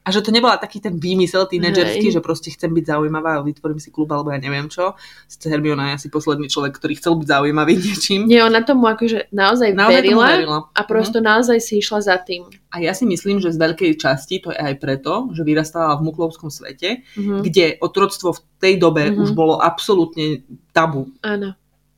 A 0.00 0.08
že 0.08 0.24
to 0.24 0.32
nebola 0.32 0.56
taký 0.56 0.80
ten 0.80 0.96
výmysel 0.96 1.44
tínedžerský, 1.44 2.08
že 2.08 2.24
proste 2.24 2.48
chcem 2.48 2.72
byť 2.72 2.88
zaujímavá 2.88 3.36
a 3.36 3.44
vytvorím 3.44 3.76
si 3.76 3.92
klub 3.92 4.08
alebo 4.08 4.32
ja 4.32 4.40
neviem 4.40 4.64
čo. 4.66 4.96
Sice 5.28 5.46
Hermiona 5.46 5.92
je 5.92 6.00
asi 6.00 6.08
posledný 6.08 6.48
človek, 6.48 6.72
ktorý 6.72 6.96
chcel 6.96 7.20
byť 7.20 7.28
zaujímavý 7.28 7.76
niečím. 7.84 8.24
Nie, 8.24 8.40
ona 8.40 8.64
tomu 8.64 8.88
akože 8.88 9.28
naozaj, 9.28 9.76
Naozaj 9.76 9.92
verila, 9.92 10.26
verila. 10.26 10.58
a 10.72 10.80
prosto 10.82 11.20
naozaj 11.20 11.60
si 11.60 11.78
išla 11.78 12.00
za 12.00 12.16
tým. 12.16 12.48
A 12.68 12.80
ja 12.80 12.96
si 12.96 13.04
myslím, 13.04 13.44
že 13.44 13.52
z 13.52 13.60
veľkej 13.60 13.92
časti 13.94 14.40
to 14.40 14.48
je 14.48 14.58
aj 14.58 14.74
preto, 14.76 15.28
že 15.30 15.44
vyrastala 15.44 15.92
v 16.00 16.08
muklovskom 16.08 16.48
svete, 16.48 17.04
Mhm. 17.20 17.44
kde 17.44 17.76
otroctvo 17.76 18.32
v 18.32 18.40
tej 18.56 18.74
dobe 18.76 19.12
Mhm. 19.12 19.20
už 19.20 19.30
bolo 19.32 19.60
absolútne 19.60 20.40
tabu. 20.72 21.12
Áno. 21.20 21.52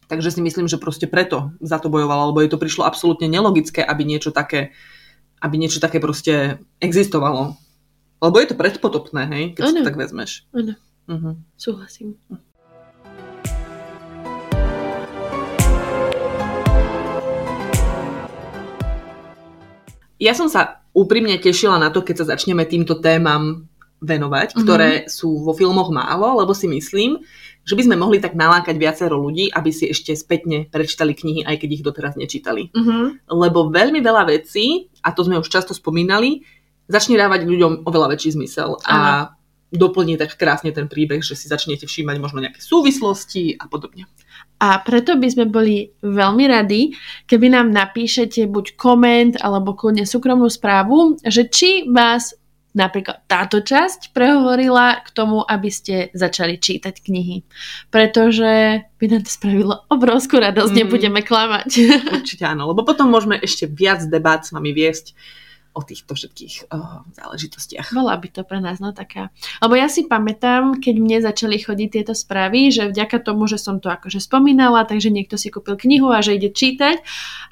Takže 0.07 0.29
si 0.29 0.41
myslím, 0.43 0.67
že 0.67 0.77
proste 0.77 1.07
preto 1.07 1.55
za 1.63 1.79
to 1.79 1.87
bojovala, 1.87 2.29
lebo 2.29 2.43
jej 2.43 2.51
to 2.51 2.59
prišlo 2.59 2.83
absolútne 2.83 3.31
nelogické, 3.31 3.81
aby 3.81 4.05
niečo 4.05 4.29
také, 4.29 4.75
aby 5.39 5.55
niečo 5.57 5.79
také 5.79 6.03
proste 6.03 6.59
existovalo. 6.83 7.57
Lebo 8.23 8.39
je 8.39 8.47
to 8.47 8.55
predpotopné, 8.55 9.23
hej, 9.35 9.45
keď 9.59 9.63
si 9.67 9.71
Áno. 9.75 9.79
to 9.83 9.89
tak 9.91 9.99
vezmeš. 9.99 10.47
Áno. 10.55 10.79
Mhm. 11.11 11.31
Súhlasím. 11.59 12.15
Ja 20.23 20.39
som 20.39 20.47
sa 20.47 20.87
úprimne 20.95 21.35
tešila 21.43 21.83
na 21.83 21.91
to, 21.91 22.07
keď 22.07 22.23
sa 22.23 22.39
začneme 22.39 22.63
týmto 22.63 23.03
témam 23.03 23.67
venovať, 23.99 24.55
Mhm. 24.55 24.59
ktoré 24.63 24.91
sú 25.11 25.43
vo 25.43 25.51
filmoch 25.51 25.91
málo, 25.91 26.39
lebo 26.39 26.55
si 26.55 26.71
myslím, 26.71 27.19
že 27.67 27.75
by 27.75 27.83
sme 27.91 27.97
mohli 27.99 28.23
tak 28.23 28.39
nalákať 28.39 28.79
viacero 28.79 29.19
ľudí, 29.19 29.51
aby 29.51 29.71
si 29.75 29.91
ešte 29.91 30.15
spätne 30.15 30.71
prečítali 30.71 31.15
knihy, 31.15 31.43
aj 31.43 31.59
keď 31.59 31.71
ich 31.75 31.83
doteraz 31.87 32.15
nečítali. 32.15 32.71
Mhm. 32.71 33.27
Lebo 33.35 33.71
veľmi 33.71 33.99
veľa 33.99 34.31
vecí, 34.31 34.91
a 35.03 35.11
to 35.11 35.27
sme 35.27 35.43
už 35.43 35.51
často 35.51 35.75
spomínali, 35.75 36.47
začne 36.93 37.17
dávať 37.17 37.49
ľuďom 37.49 37.89
oveľa 37.89 38.13
väčší 38.13 38.37
zmysel 38.37 38.77
a 38.85 39.33
doplní 39.73 40.21
tak 40.21 40.37
krásne 40.37 40.69
ten 40.69 40.85
príbeh, 40.85 41.25
že 41.25 41.33
si 41.33 41.49
začnete 41.49 41.89
všímať 41.89 42.21
možno 42.21 42.45
nejaké 42.45 42.61
súvislosti 42.61 43.57
a 43.57 43.65
podobne. 43.73 44.05
A 44.61 44.79
preto 44.85 45.17
by 45.17 45.29
sme 45.33 45.49
boli 45.49 45.97
veľmi 46.05 46.45
radi, 46.45 46.93
keby 47.25 47.49
nám 47.49 47.73
napíšete 47.73 48.47
buď 48.53 48.77
koment 48.77 49.35
alebo 49.41 49.73
kľudne 49.73 50.05
súkromnú 50.05 50.47
správu, 50.53 51.17
že 51.25 51.49
či 51.49 51.89
vás 51.89 52.37
napríklad 52.73 53.29
táto 53.29 53.61
časť 53.61 54.17
prehovorila 54.17 55.05
k 55.05 55.09
tomu, 55.13 55.45
aby 55.45 55.69
ste 55.69 56.09
začali 56.17 56.57
čítať 56.57 57.05
knihy. 57.05 57.45
Pretože 57.93 58.85
by 58.97 59.05
nám 59.09 59.23
to 59.29 59.31
spravilo 59.33 59.75
obrovskú 59.93 60.41
radosť, 60.41 60.73
Mm. 60.73 60.81
nebudeme 60.85 61.21
klamať. 61.21 61.69
Určite 62.25 62.45
áno, 62.49 62.73
lebo 62.73 62.85
potom 62.85 63.13
môžeme 63.13 63.37
ešte 63.41 63.69
viac 63.69 64.01
debát 64.09 64.41
s 64.45 64.57
vami 64.57 64.73
viesť 64.73 65.13
o 65.73 65.81
týchto 65.81 66.13
všetkých 66.13 66.69
uh, 66.69 67.01
záležitostiach. 67.17 67.97
Bola 67.97 68.21
by 68.21 68.29
to 68.29 68.43
pre 68.45 68.61
nás 68.61 68.77
no 68.77 68.93
taká. 68.93 69.33
Lebo 69.65 69.73
ja 69.73 69.89
si 69.89 70.05
pamätám, 70.05 70.77
keď 70.85 70.95
mne 71.01 71.19
začali 71.25 71.57
chodiť 71.57 71.89
tieto 71.89 72.13
správy, 72.13 72.69
že 72.69 72.93
vďaka 72.93 73.25
tomu, 73.25 73.49
že 73.49 73.57
som 73.57 73.81
to 73.81 73.89
akože 73.89 74.21
spomínala, 74.21 74.85
takže 74.85 75.09
niekto 75.09 75.41
si 75.41 75.49
kúpil 75.49 75.81
knihu 75.81 76.13
a 76.13 76.21
že 76.21 76.37
ide 76.37 76.53
čítať. 76.53 77.01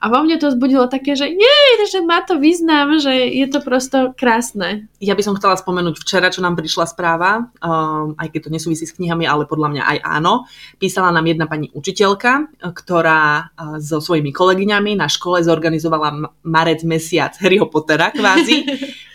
A 0.05 0.13
vo 0.13 0.21
mne 0.21 0.37
to 0.37 0.53
zbudilo 0.53 0.85
také, 0.93 1.17
že 1.17 1.33
jej, 1.33 1.69
že 1.89 2.05
má 2.05 2.21
to 2.21 2.37
význam, 2.37 3.01
že 3.01 3.13
je 3.33 3.47
to 3.49 3.65
prosto 3.65 4.13
krásne. 4.13 4.93
Ja 5.01 5.17
by 5.17 5.23
som 5.25 5.37
chcela 5.41 5.57
spomenúť 5.57 5.97
včera, 5.97 6.29
čo 6.29 6.45
nám 6.45 6.61
prišla 6.61 6.93
správa, 6.93 7.49
um, 7.65 8.13
aj 8.21 8.29
keď 8.37 8.41
to 8.49 8.51
nesúvisí 8.53 8.85
s 8.85 8.93
knihami, 9.01 9.25
ale 9.25 9.49
podľa 9.49 9.69
mňa 9.73 9.83
aj 9.97 9.99
áno. 10.05 10.45
Písala 10.77 11.09
nám 11.09 11.25
jedna 11.25 11.49
pani 11.49 11.73
učiteľka, 11.73 12.53
ktorá 12.61 13.49
uh, 13.49 13.81
so 13.81 14.05
svojimi 14.05 14.29
kolegyňami 14.29 15.01
na 15.01 15.09
škole 15.09 15.41
zorganizovala 15.41 16.37
marec 16.45 16.85
mesiac 16.85 17.33
Harryho 17.41 17.65
Pottera 17.73 18.10
kvázi. 18.15 18.59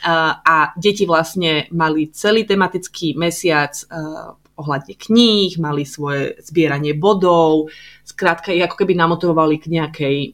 Uh, 0.05 0.37
a 0.37 0.69
deti 0.77 1.01
vlastne 1.01 1.65
mali 1.73 2.13
celý 2.13 2.45
tematický 2.45 3.17
mesiac 3.17 3.73
uh, 3.89 4.37
ohľadne 4.55 4.95
kníh, 4.95 5.59
mali 5.59 5.83
svoje 5.83 6.39
zbieranie 6.39 6.95
bodov, 6.95 7.67
skrátka 8.07 8.55
ich 8.55 8.63
ako 8.63 8.79
keby 8.79 8.95
namotivovali 8.95 9.55
k 9.59 9.65
nejakej 9.67 10.15
e, 10.15 10.29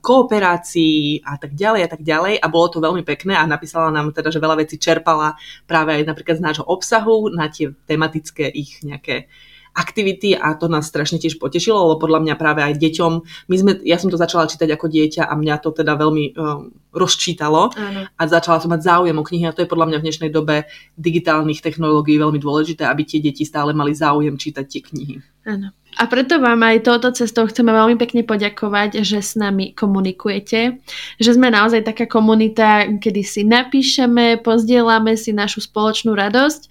kooperácii 0.00 1.20
a 1.20 1.36
tak 1.36 1.52
ďalej 1.52 1.80
a 1.84 1.88
tak 1.92 2.00
ďalej 2.00 2.40
a 2.40 2.46
bolo 2.48 2.66
to 2.72 2.80
veľmi 2.80 3.04
pekné 3.04 3.36
a 3.36 3.44
napísala 3.44 3.92
nám 3.92 4.16
teda, 4.16 4.32
že 4.32 4.40
veľa 4.40 4.56
vecí 4.64 4.80
čerpala 4.80 5.36
práve 5.68 5.92
aj 5.92 6.08
napríklad 6.08 6.40
z 6.40 6.44
nášho 6.44 6.64
obsahu 6.64 7.28
na 7.28 7.52
tie 7.52 7.76
tematické 7.84 8.48
ich 8.48 8.80
nejaké 8.80 9.28
aktivity 9.76 10.32
a 10.32 10.56
to 10.56 10.72
nás 10.72 10.88
strašne 10.88 11.20
tiež 11.20 11.36
potešilo, 11.36 11.76
lebo 11.76 12.08
podľa 12.08 12.24
mňa 12.24 12.34
práve 12.40 12.64
aj 12.64 12.80
deťom, 12.80 13.12
my 13.52 13.56
sme, 13.60 13.72
ja 13.84 14.00
som 14.00 14.08
to 14.08 14.16
začala 14.16 14.48
čítať 14.48 14.72
ako 14.72 14.88
dieťa 14.88 15.28
a 15.28 15.32
mňa 15.36 15.54
to 15.60 15.70
teda 15.76 16.00
veľmi 16.00 16.32
um, 16.32 16.72
rozčítalo 16.96 17.76
Áno. 17.76 18.00
a 18.08 18.22
začala 18.24 18.58
som 18.64 18.72
mať 18.72 18.88
záujem 18.88 19.16
o 19.20 19.24
knihy 19.24 19.44
a 19.44 19.52
to 19.52 19.60
je 19.60 19.70
podľa 19.70 19.92
mňa 19.92 19.98
v 20.00 20.06
dnešnej 20.08 20.30
dobe 20.32 20.64
digitálnych 20.96 21.60
technológií 21.60 22.16
veľmi 22.16 22.40
dôležité, 22.40 22.88
aby 22.88 23.04
tie 23.04 23.20
deti 23.20 23.44
stále 23.44 23.76
mali 23.76 23.92
záujem 23.92 24.40
čítať 24.40 24.64
tie 24.64 24.80
knihy. 24.80 25.35
Áno. 25.46 25.70
A 25.96 26.04
preto 26.10 26.42
vám 26.42 26.60
aj 26.60 26.84
touto 26.84 27.08
cestou 27.14 27.48
chceme 27.48 27.72
veľmi 27.72 27.96
pekne 27.96 28.20
poďakovať, 28.26 29.00
že 29.00 29.22
s 29.22 29.32
nami 29.32 29.72
komunikujete, 29.72 30.82
že 31.16 31.30
sme 31.32 31.48
naozaj 31.48 31.86
taká 31.88 32.04
komunita, 32.04 32.84
kedy 33.00 33.22
si 33.24 33.46
napíšeme, 33.48 34.42
pozdielame 34.44 35.16
si 35.16 35.32
našu 35.32 35.64
spoločnú 35.64 36.12
radosť 36.12 36.62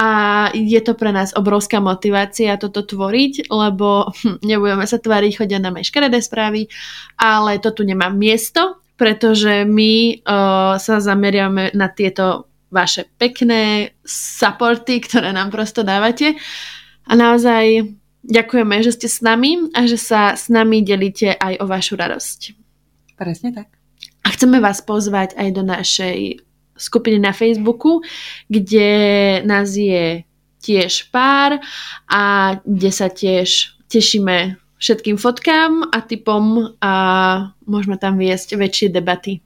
a 0.00 0.10
je 0.54 0.80
to 0.80 0.96
pre 0.96 1.12
nás 1.12 1.36
obrovská 1.36 1.84
motivácia 1.84 2.56
toto 2.56 2.80
tvoriť, 2.80 3.52
lebo 3.52 4.08
hm, 4.08 4.40
nebudeme 4.40 4.86
sa 4.86 4.96
tváriť, 4.96 5.42
chodia 5.42 5.60
nám 5.60 5.82
aj 5.82 5.92
škaredé 5.92 6.22
správy, 6.24 6.70
ale 7.20 7.60
to 7.60 7.74
tu 7.76 7.84
nemá 7.84 8.08
miesto, 8.08 8.80
pretože 8.96 9.66
my 9.66 10.22
uh, 10.22 10.78
sa 10.80 11.02
zameriame 11.02 11.74
na 11.74 11.90
tieto 11.90 12.48
vaše 12.72 13.04
pekné 13.20 13.92
supporty, 14.06 15.02
ktoré 15.04 15.34
nám 15.34 15.52
prosto 15.52 15.84
dávate. 15.84 16.40
A 17.04 17.12
naozaj 17.18 17.98
ďakujeme, 18.26 18.76
že 18.82 18.94
ste 18.94 19.08
s 19.10 19.18
nami 19.22 19.70
a 19.74 19.86
že 19.86 19.98
sa 19.98 20.34
s 20.38 20.46
nami 20.48 20.82
delíte 20.82 21.34
aj 21.34 21.62
o 21.62 21.64
vašu 21.66 21.98
radosť. 21.98 22.40
Presne 23.18 23.54
tak. 23.54 23.68
A 24.22 24.30
chceme 24.30 24.62
vás 24.62 24.82
pozvať 24.82 25.34
aj 25.34 25.48
do 25.54 25.62
našej 25.66 26.42
skupiny 26.78 27.18
na 27.18 27.34
Facebooku, 27.34 28.02
kde 28.46 28.90
nás 29.46 29.74
je 29.74 30.22
tiež 30.62 31.10
pár 31.10 31.58
a 32.06 32.22
kde 32.62 32.90
sa 32.94 33.10
tiež 33.10 33.78
tešíme 33.90 34.56
všetkým 34.78 35.18
fotkám 35.18 35.90
a 35.90 35.98
typom 36.02 36.74
a 36.82 36.94
môžeme 37.66 37.98
tam 37.98 38.18
viesť 38.18 38.58
väčšie 38.58 38.88
debaty. 38.90 39.42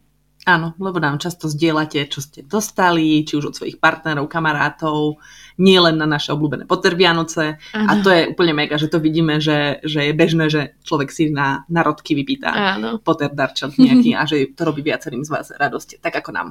Áno, 0.46 0.78
lebo 0.78 1.02
nám 1.02 1.18
často 1.18 1.50
zdieľate, 1.50 2.06
čo 2.06 2.22
ste 2.22 2.46
dostali, 2.46 3.26
či 3.26 3.34
už 3.34 3.50
od 3.50 3.56
svojich 3.58 3.82
partnerov, 3.82 4.30
kamarátov, 4.30 5.18
nie 5.58 5.74
len 5.74 5.98
na 5.98 6.06
naše 6.06 6.30
obľúbené 6.30 6.70
Potter 6.70 6.94
Vianoce. 6.94 7.58
A 7.74 7.92
to 7.98 8.14
je 8.14 8.30
úplne 8.30 8.54
mega, 8.54 8.78
že 8.78 8.86
to 8.86 9.02
vidíme, 9.02 9.42
že, 9.42 9.82
že 9.82 10.06
je 10.06 10.12
bežné, 10.14 10.46
že 10.46 10.78
človek 10.86 11.10
si 11.10 11.34
na 11.34 11.66
narodky 11.66 12.14
vypýta 12.14 12.78
Áno. 12.78 13.02
Potter 13.02 13.34
darčat 13.34 13.74
nejaký 13.74 14.14
a 14.14 14.22
že 14.22 14.54
to 14.54 14.62
robí 14.62 14.86
viacerým 14.86 15.26
z 15.26 15.34
vás 15.34 15.50
radosť, 15.50 15.98
tak 15.98 16.14
ako 16.22 16.30
nám. 16.30 16.48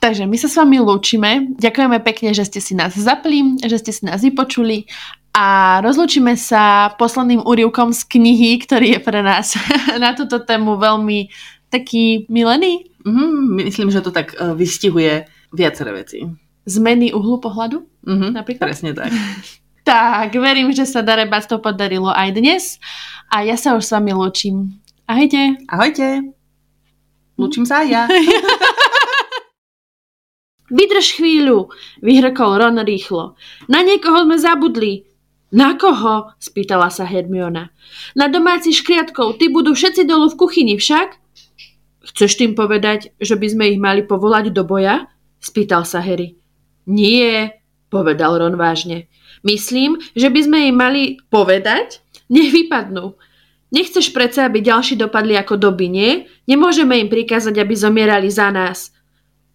Takže 0.00 0.24
my 0.24 0.36
sa 0.40 0.48
s 0.48 0.56
vami 0.56 0.80
lúčime. 0.80 1.52
Ďakujeme 1.60 2.00
pekne, 2.00 2.32
že 2.32 2.48
ste 2.48 2.64
si 2.64 2.72
nás 2.72 2.96
zapli, 2.96 3.60
že 3.60 3.76
ste 3.76 3.92
si 3.92 4.08
nás 4.08 4.24
vypočuli 4.24 4.88
a 5.36 5.78
rozlučíme 5.84 6.32
sa 6.32 6.96
posledným 6.96 7.44
úrivkom 7.44 7.92
z 7.92 8.08
knihy, 8.08 8.56
ktorý 8.64 8.96
je 8.96 9.00
pre 9.04 9.20
nás 9.20 9.52
na 10.04 10.16
túto 10.16 10.40
tému 10.40 10.80
veľmi 10.80 11.28
taký 11.70 12.26
milený. 12.30 12.90
Mm, 13.06 13.62
myslím, 13.66 13.90
že 13.90 14.02
to 14.02 14.10
tak 14.10 14.34
uh, 14.34 14.54
vystihuje 14.54 15.26
viaceré 15.54 15.94
veci. 15.94 16.26
Zmeny 16.66 17.14
uhlu 17.14 17.38
pohľadu? 17.38 17.86
Mm-hmm, 18.02 18.30
napríklad? 18.34 18.66
Presne 18.66 18.90
tak. 18.94 19.14
tak, 19.86 20.34
verím, 20.34 20.74
že 20.74 20.86
sa 20.86 21.06
Darebas 21.06 21.46
to 21.46 21.62
podarilo 21.62 22.10
aj 22.10 22.28
dnes 22.34 22.82
a 23.30 23.46
ja 23.46 23.54
sa 23.54 23.78
už 23.78 23.86
s 23.86 23.94
vami 23.94 24.10
lúčim. 24.10 24.82
Ahojte. 25.06 25.62
Ahojte. 25.70 26.34
Lúčim 27.38 27.62
sa 27.62 27.84
aj 27.84 27.86
ja. 27.86 28.02
Vydrž 30.66 31.22
chvíľu, 31.22 31.70
vyhrkol 32.02 32.58
Ron 32.58 32.82
rýchlo. 32.82 33.38
Na 33.70 33.86
niekoho 33.86 34.26
sme 34.26 34.34
zabudli. 34.34 35.06
Na 35.54 35.78
koho? 35.78 36.34
spýtala 36.42 36.90
sa 36.90 37.06
Hermiona. 37.06 37.70
Na 38.18 38.26
domáci 38.26 38.74
škriatkov, 38.74 39.38
ty 39.38 39.46
budú 39.46 39.78
všetci 39.78 40.02
dolu 40.02 40.26
v 40.34 40.38
kuchyni 40.42 40.74
však? 40.74 41.22
Chceš 42.06 42.38
tým 42.38 42.54
povedať, 42.54 43.10
že 43.18 43.34
by 43.34 43.46
sme 43.50 43.64
ich 43.74 43.80
mali 43.82 44.06
povolať 44.06 44.54
do 44.54 44.62
boja? 44.62 45.10
spýtal 45.42 45.86
sa 45.86 46.02
Harry. 46.02 46.34
Nie, 46.86 47.62
povedal 47.90 48.38
Ron 48.42 48.58
vážne. 48.58 49.06
Myslím, 49.46 49.98
že 50.18 50.30
by 50.30 50.40
sme 50.42 50.58
im 50.70 50.76
mali 50.76 51.02
povedať, 51.30 52.02
nech 52.26 52.50
vypadnú. 52.50 53.14
Nechceš 53.74 54.14
predsa, 54.14 54.46
aby 54.46 54.62
ďalší 54.62 54.94
dopadli 54.94 55.34
ako 55.34 55.58
doby, 55.58 55.86
nie? 55.90 56.10
Nemôžeme 56.46 56.98
im 57.02 57.10
prikázať, 57.10 57.58
aby 57.58 57.74
zomierali 57.74 58.30
za 58.30 58.50
nás. 58.54 58.94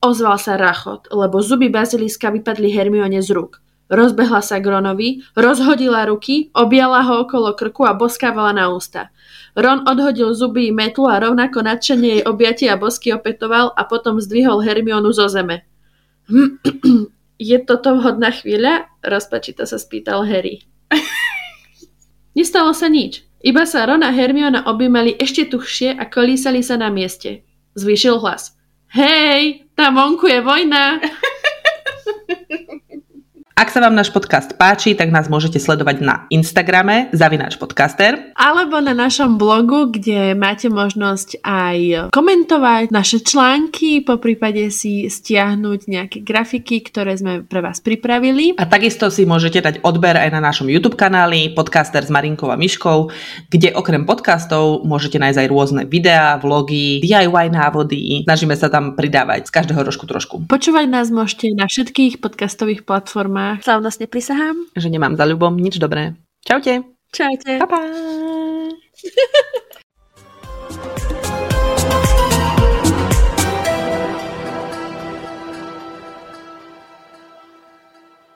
Ozval 0.04 0.36
sa 0.36 0.60
Rachot, 0.60 1.08
lebo 1.12 1.39
zuby 1.39 1.72
baziliska 1.72 2.32
vypadli 2.32 2.72
Hermione 2.72 3.24
z 3.24 3.32
rúk. 3.32 3.64
Rozbehla 3.92 4.39
sa 4.39 4.64
Gronovi, 4.64 5.20
rozhodila 5.36 6.08
ruky, 6.08 6.48
objala 6.56 7.04
ho 7.04 7.28
okolo 7.28 7.52
krku 7.52 7.84
a 7.84 7.92
boskávala 7.92 8.56
na 8.56 8.72
ústa. 8.72 9.12
Ron 9.52 9.84
odhodil 9.84 10.32
zuby 10.32 10.72
i 10.72 10.76
metlu 10.76 11.12
a 11.12 11.20
rovnako 11.20 11.60
nadšenie 11.60 12.10
jej 12.16 12.24
objatie 12.24 12.72
a 12.72 12.80
bosky 12.80 13.12
opetoval 13.12 13.76
a 13.76 13.84
potom 13.84 14.24
zdvihol 14.24 14.64
Hermionu 14.64 15.12
zo 15.12 15.28
zeme. 15.28 15.68
Je 17.52 17.58
toto 17.60 18.00
vhodná 18.00 18.32
chvíľa? 18.32 18.88
Rozpačito 19.04 19.68
sa 19.68 19.76
spýtal 19.76 20.24
Harry. 20.24 20.64
Nestalo 22.38 22.72
sa 22.72 22.88
nič. 22.88 23.28
Iba 23.44 23.68
sa 23.68 23.84
Ron 23.84 24.08
a 24.08 24.16
Hermiona 24.16 24.72
objímali 24.72 25.20
ešte 25.20 25.52
tuchšie 25.52 26.00
a 26.00 26.08
kolísali 26.08 26.64
sa 26.64 26.80
na 26.80 26.88
mieste. 26.88 27.44
Zvýšil 27.76 28.24
hlas. 28.24 28.56
Hej, 28.96 29.68
tam 29.76 30.00
vonku 30.00 30.32
je 30.32 30.39
vojna. 30.39 31.04
Ak 33.52 33.68
sa 33.68 33.84
vám 33.84 33.91
náš 33.91 34.16
podcast 34.16 34.56
páči, 34.56 34.95
tak 34.95 35.12
nás 35.12 35.28
môžete 35.28 35.60
sledovať 35.60 35.99
na 35.99 36.24
Instagrame 36.32 37.12
zavináč 37.12 37.60
podcaster. 37.60 38.32
Alebo 38.39 38.80
na 38.80 38.95
našom 38.95 39.36
blogu, 39.36 39.91
kde 39.91 40.32
máte 40.39 40.72
možnosť 40.72 41.43
aj 41.43 41.78
komentovať 42.16 42.95
naše 42.95 43.20
články, 43.20 44.08
po 44.08 44.24
prípade 44.24 44.72
si 44.72 45.12
stiahnuť 45.12 45.80
nejaké 45.84 46.24
grafiky, 46.24 46.80
ktoré 46.80 47.20
sme 47.20 47.43
pre 47.43 47.60
vás 47.60 47.84
pripravili. 47.84 48.56
A 48.56 48.64
takisto 48.64 49.12
si 49.12 49.28
môžete 49.28 49.60
dať 49.60 49.76
odber 49.84 50.16
aj 50.16 50.32
na 50.32 50.39
našom 50.39 50.72
YouTube 50.72 50.95
kanáli 50.95 51.52
Podcaster 51.52 52.08
s 52.08 52.10
Marinkou 52.10 52.47
a 52.47 52.56
Myškou, 52.56 53.12
kde 53.52 53.76
okrem 53.76 54.08
podcastov 54.08 54.88
môžete 54.88 55.20
nájsť 55.20 55.39
aj 55.43 55.47
rôzne 55.52 55.82
videá, 55.91 56.39
vlogy, 56.39 57.04
DIY 57.04 57.52
návody. 57.52 58.24
Snažíme 58.24 58.56
sa 58.56 58.72
tam 58.72 58.95
pridávať 58.95 59.52
z 59.52 59.60
každého 59.60 59.84
rožku 59.84 60.08
trošku. 60.08 60.47
Počúvať 60.47 60.88
nás 60.88 61.12
môžete 61.12 61.52
na 61.52 61.68
všetkých 61.68 62.24
podcastových 62.24 62.88
platformách 62.88 63.41
doma. 63.42 63.58
Slavnostne 63.62 64.06
prisahám. 64.08 64.56
Že 64.78 64.89
nemám 64.89 65.18
za 65.18 65.26
ľubom 65.26 65.58
nič 65.58 65.82
dobré. 65.82 66.14
Čaute. 66.46 66.86
Čaute. 67.12 67.60
Pa, 67.60 67.68
pa. 67.68 67.80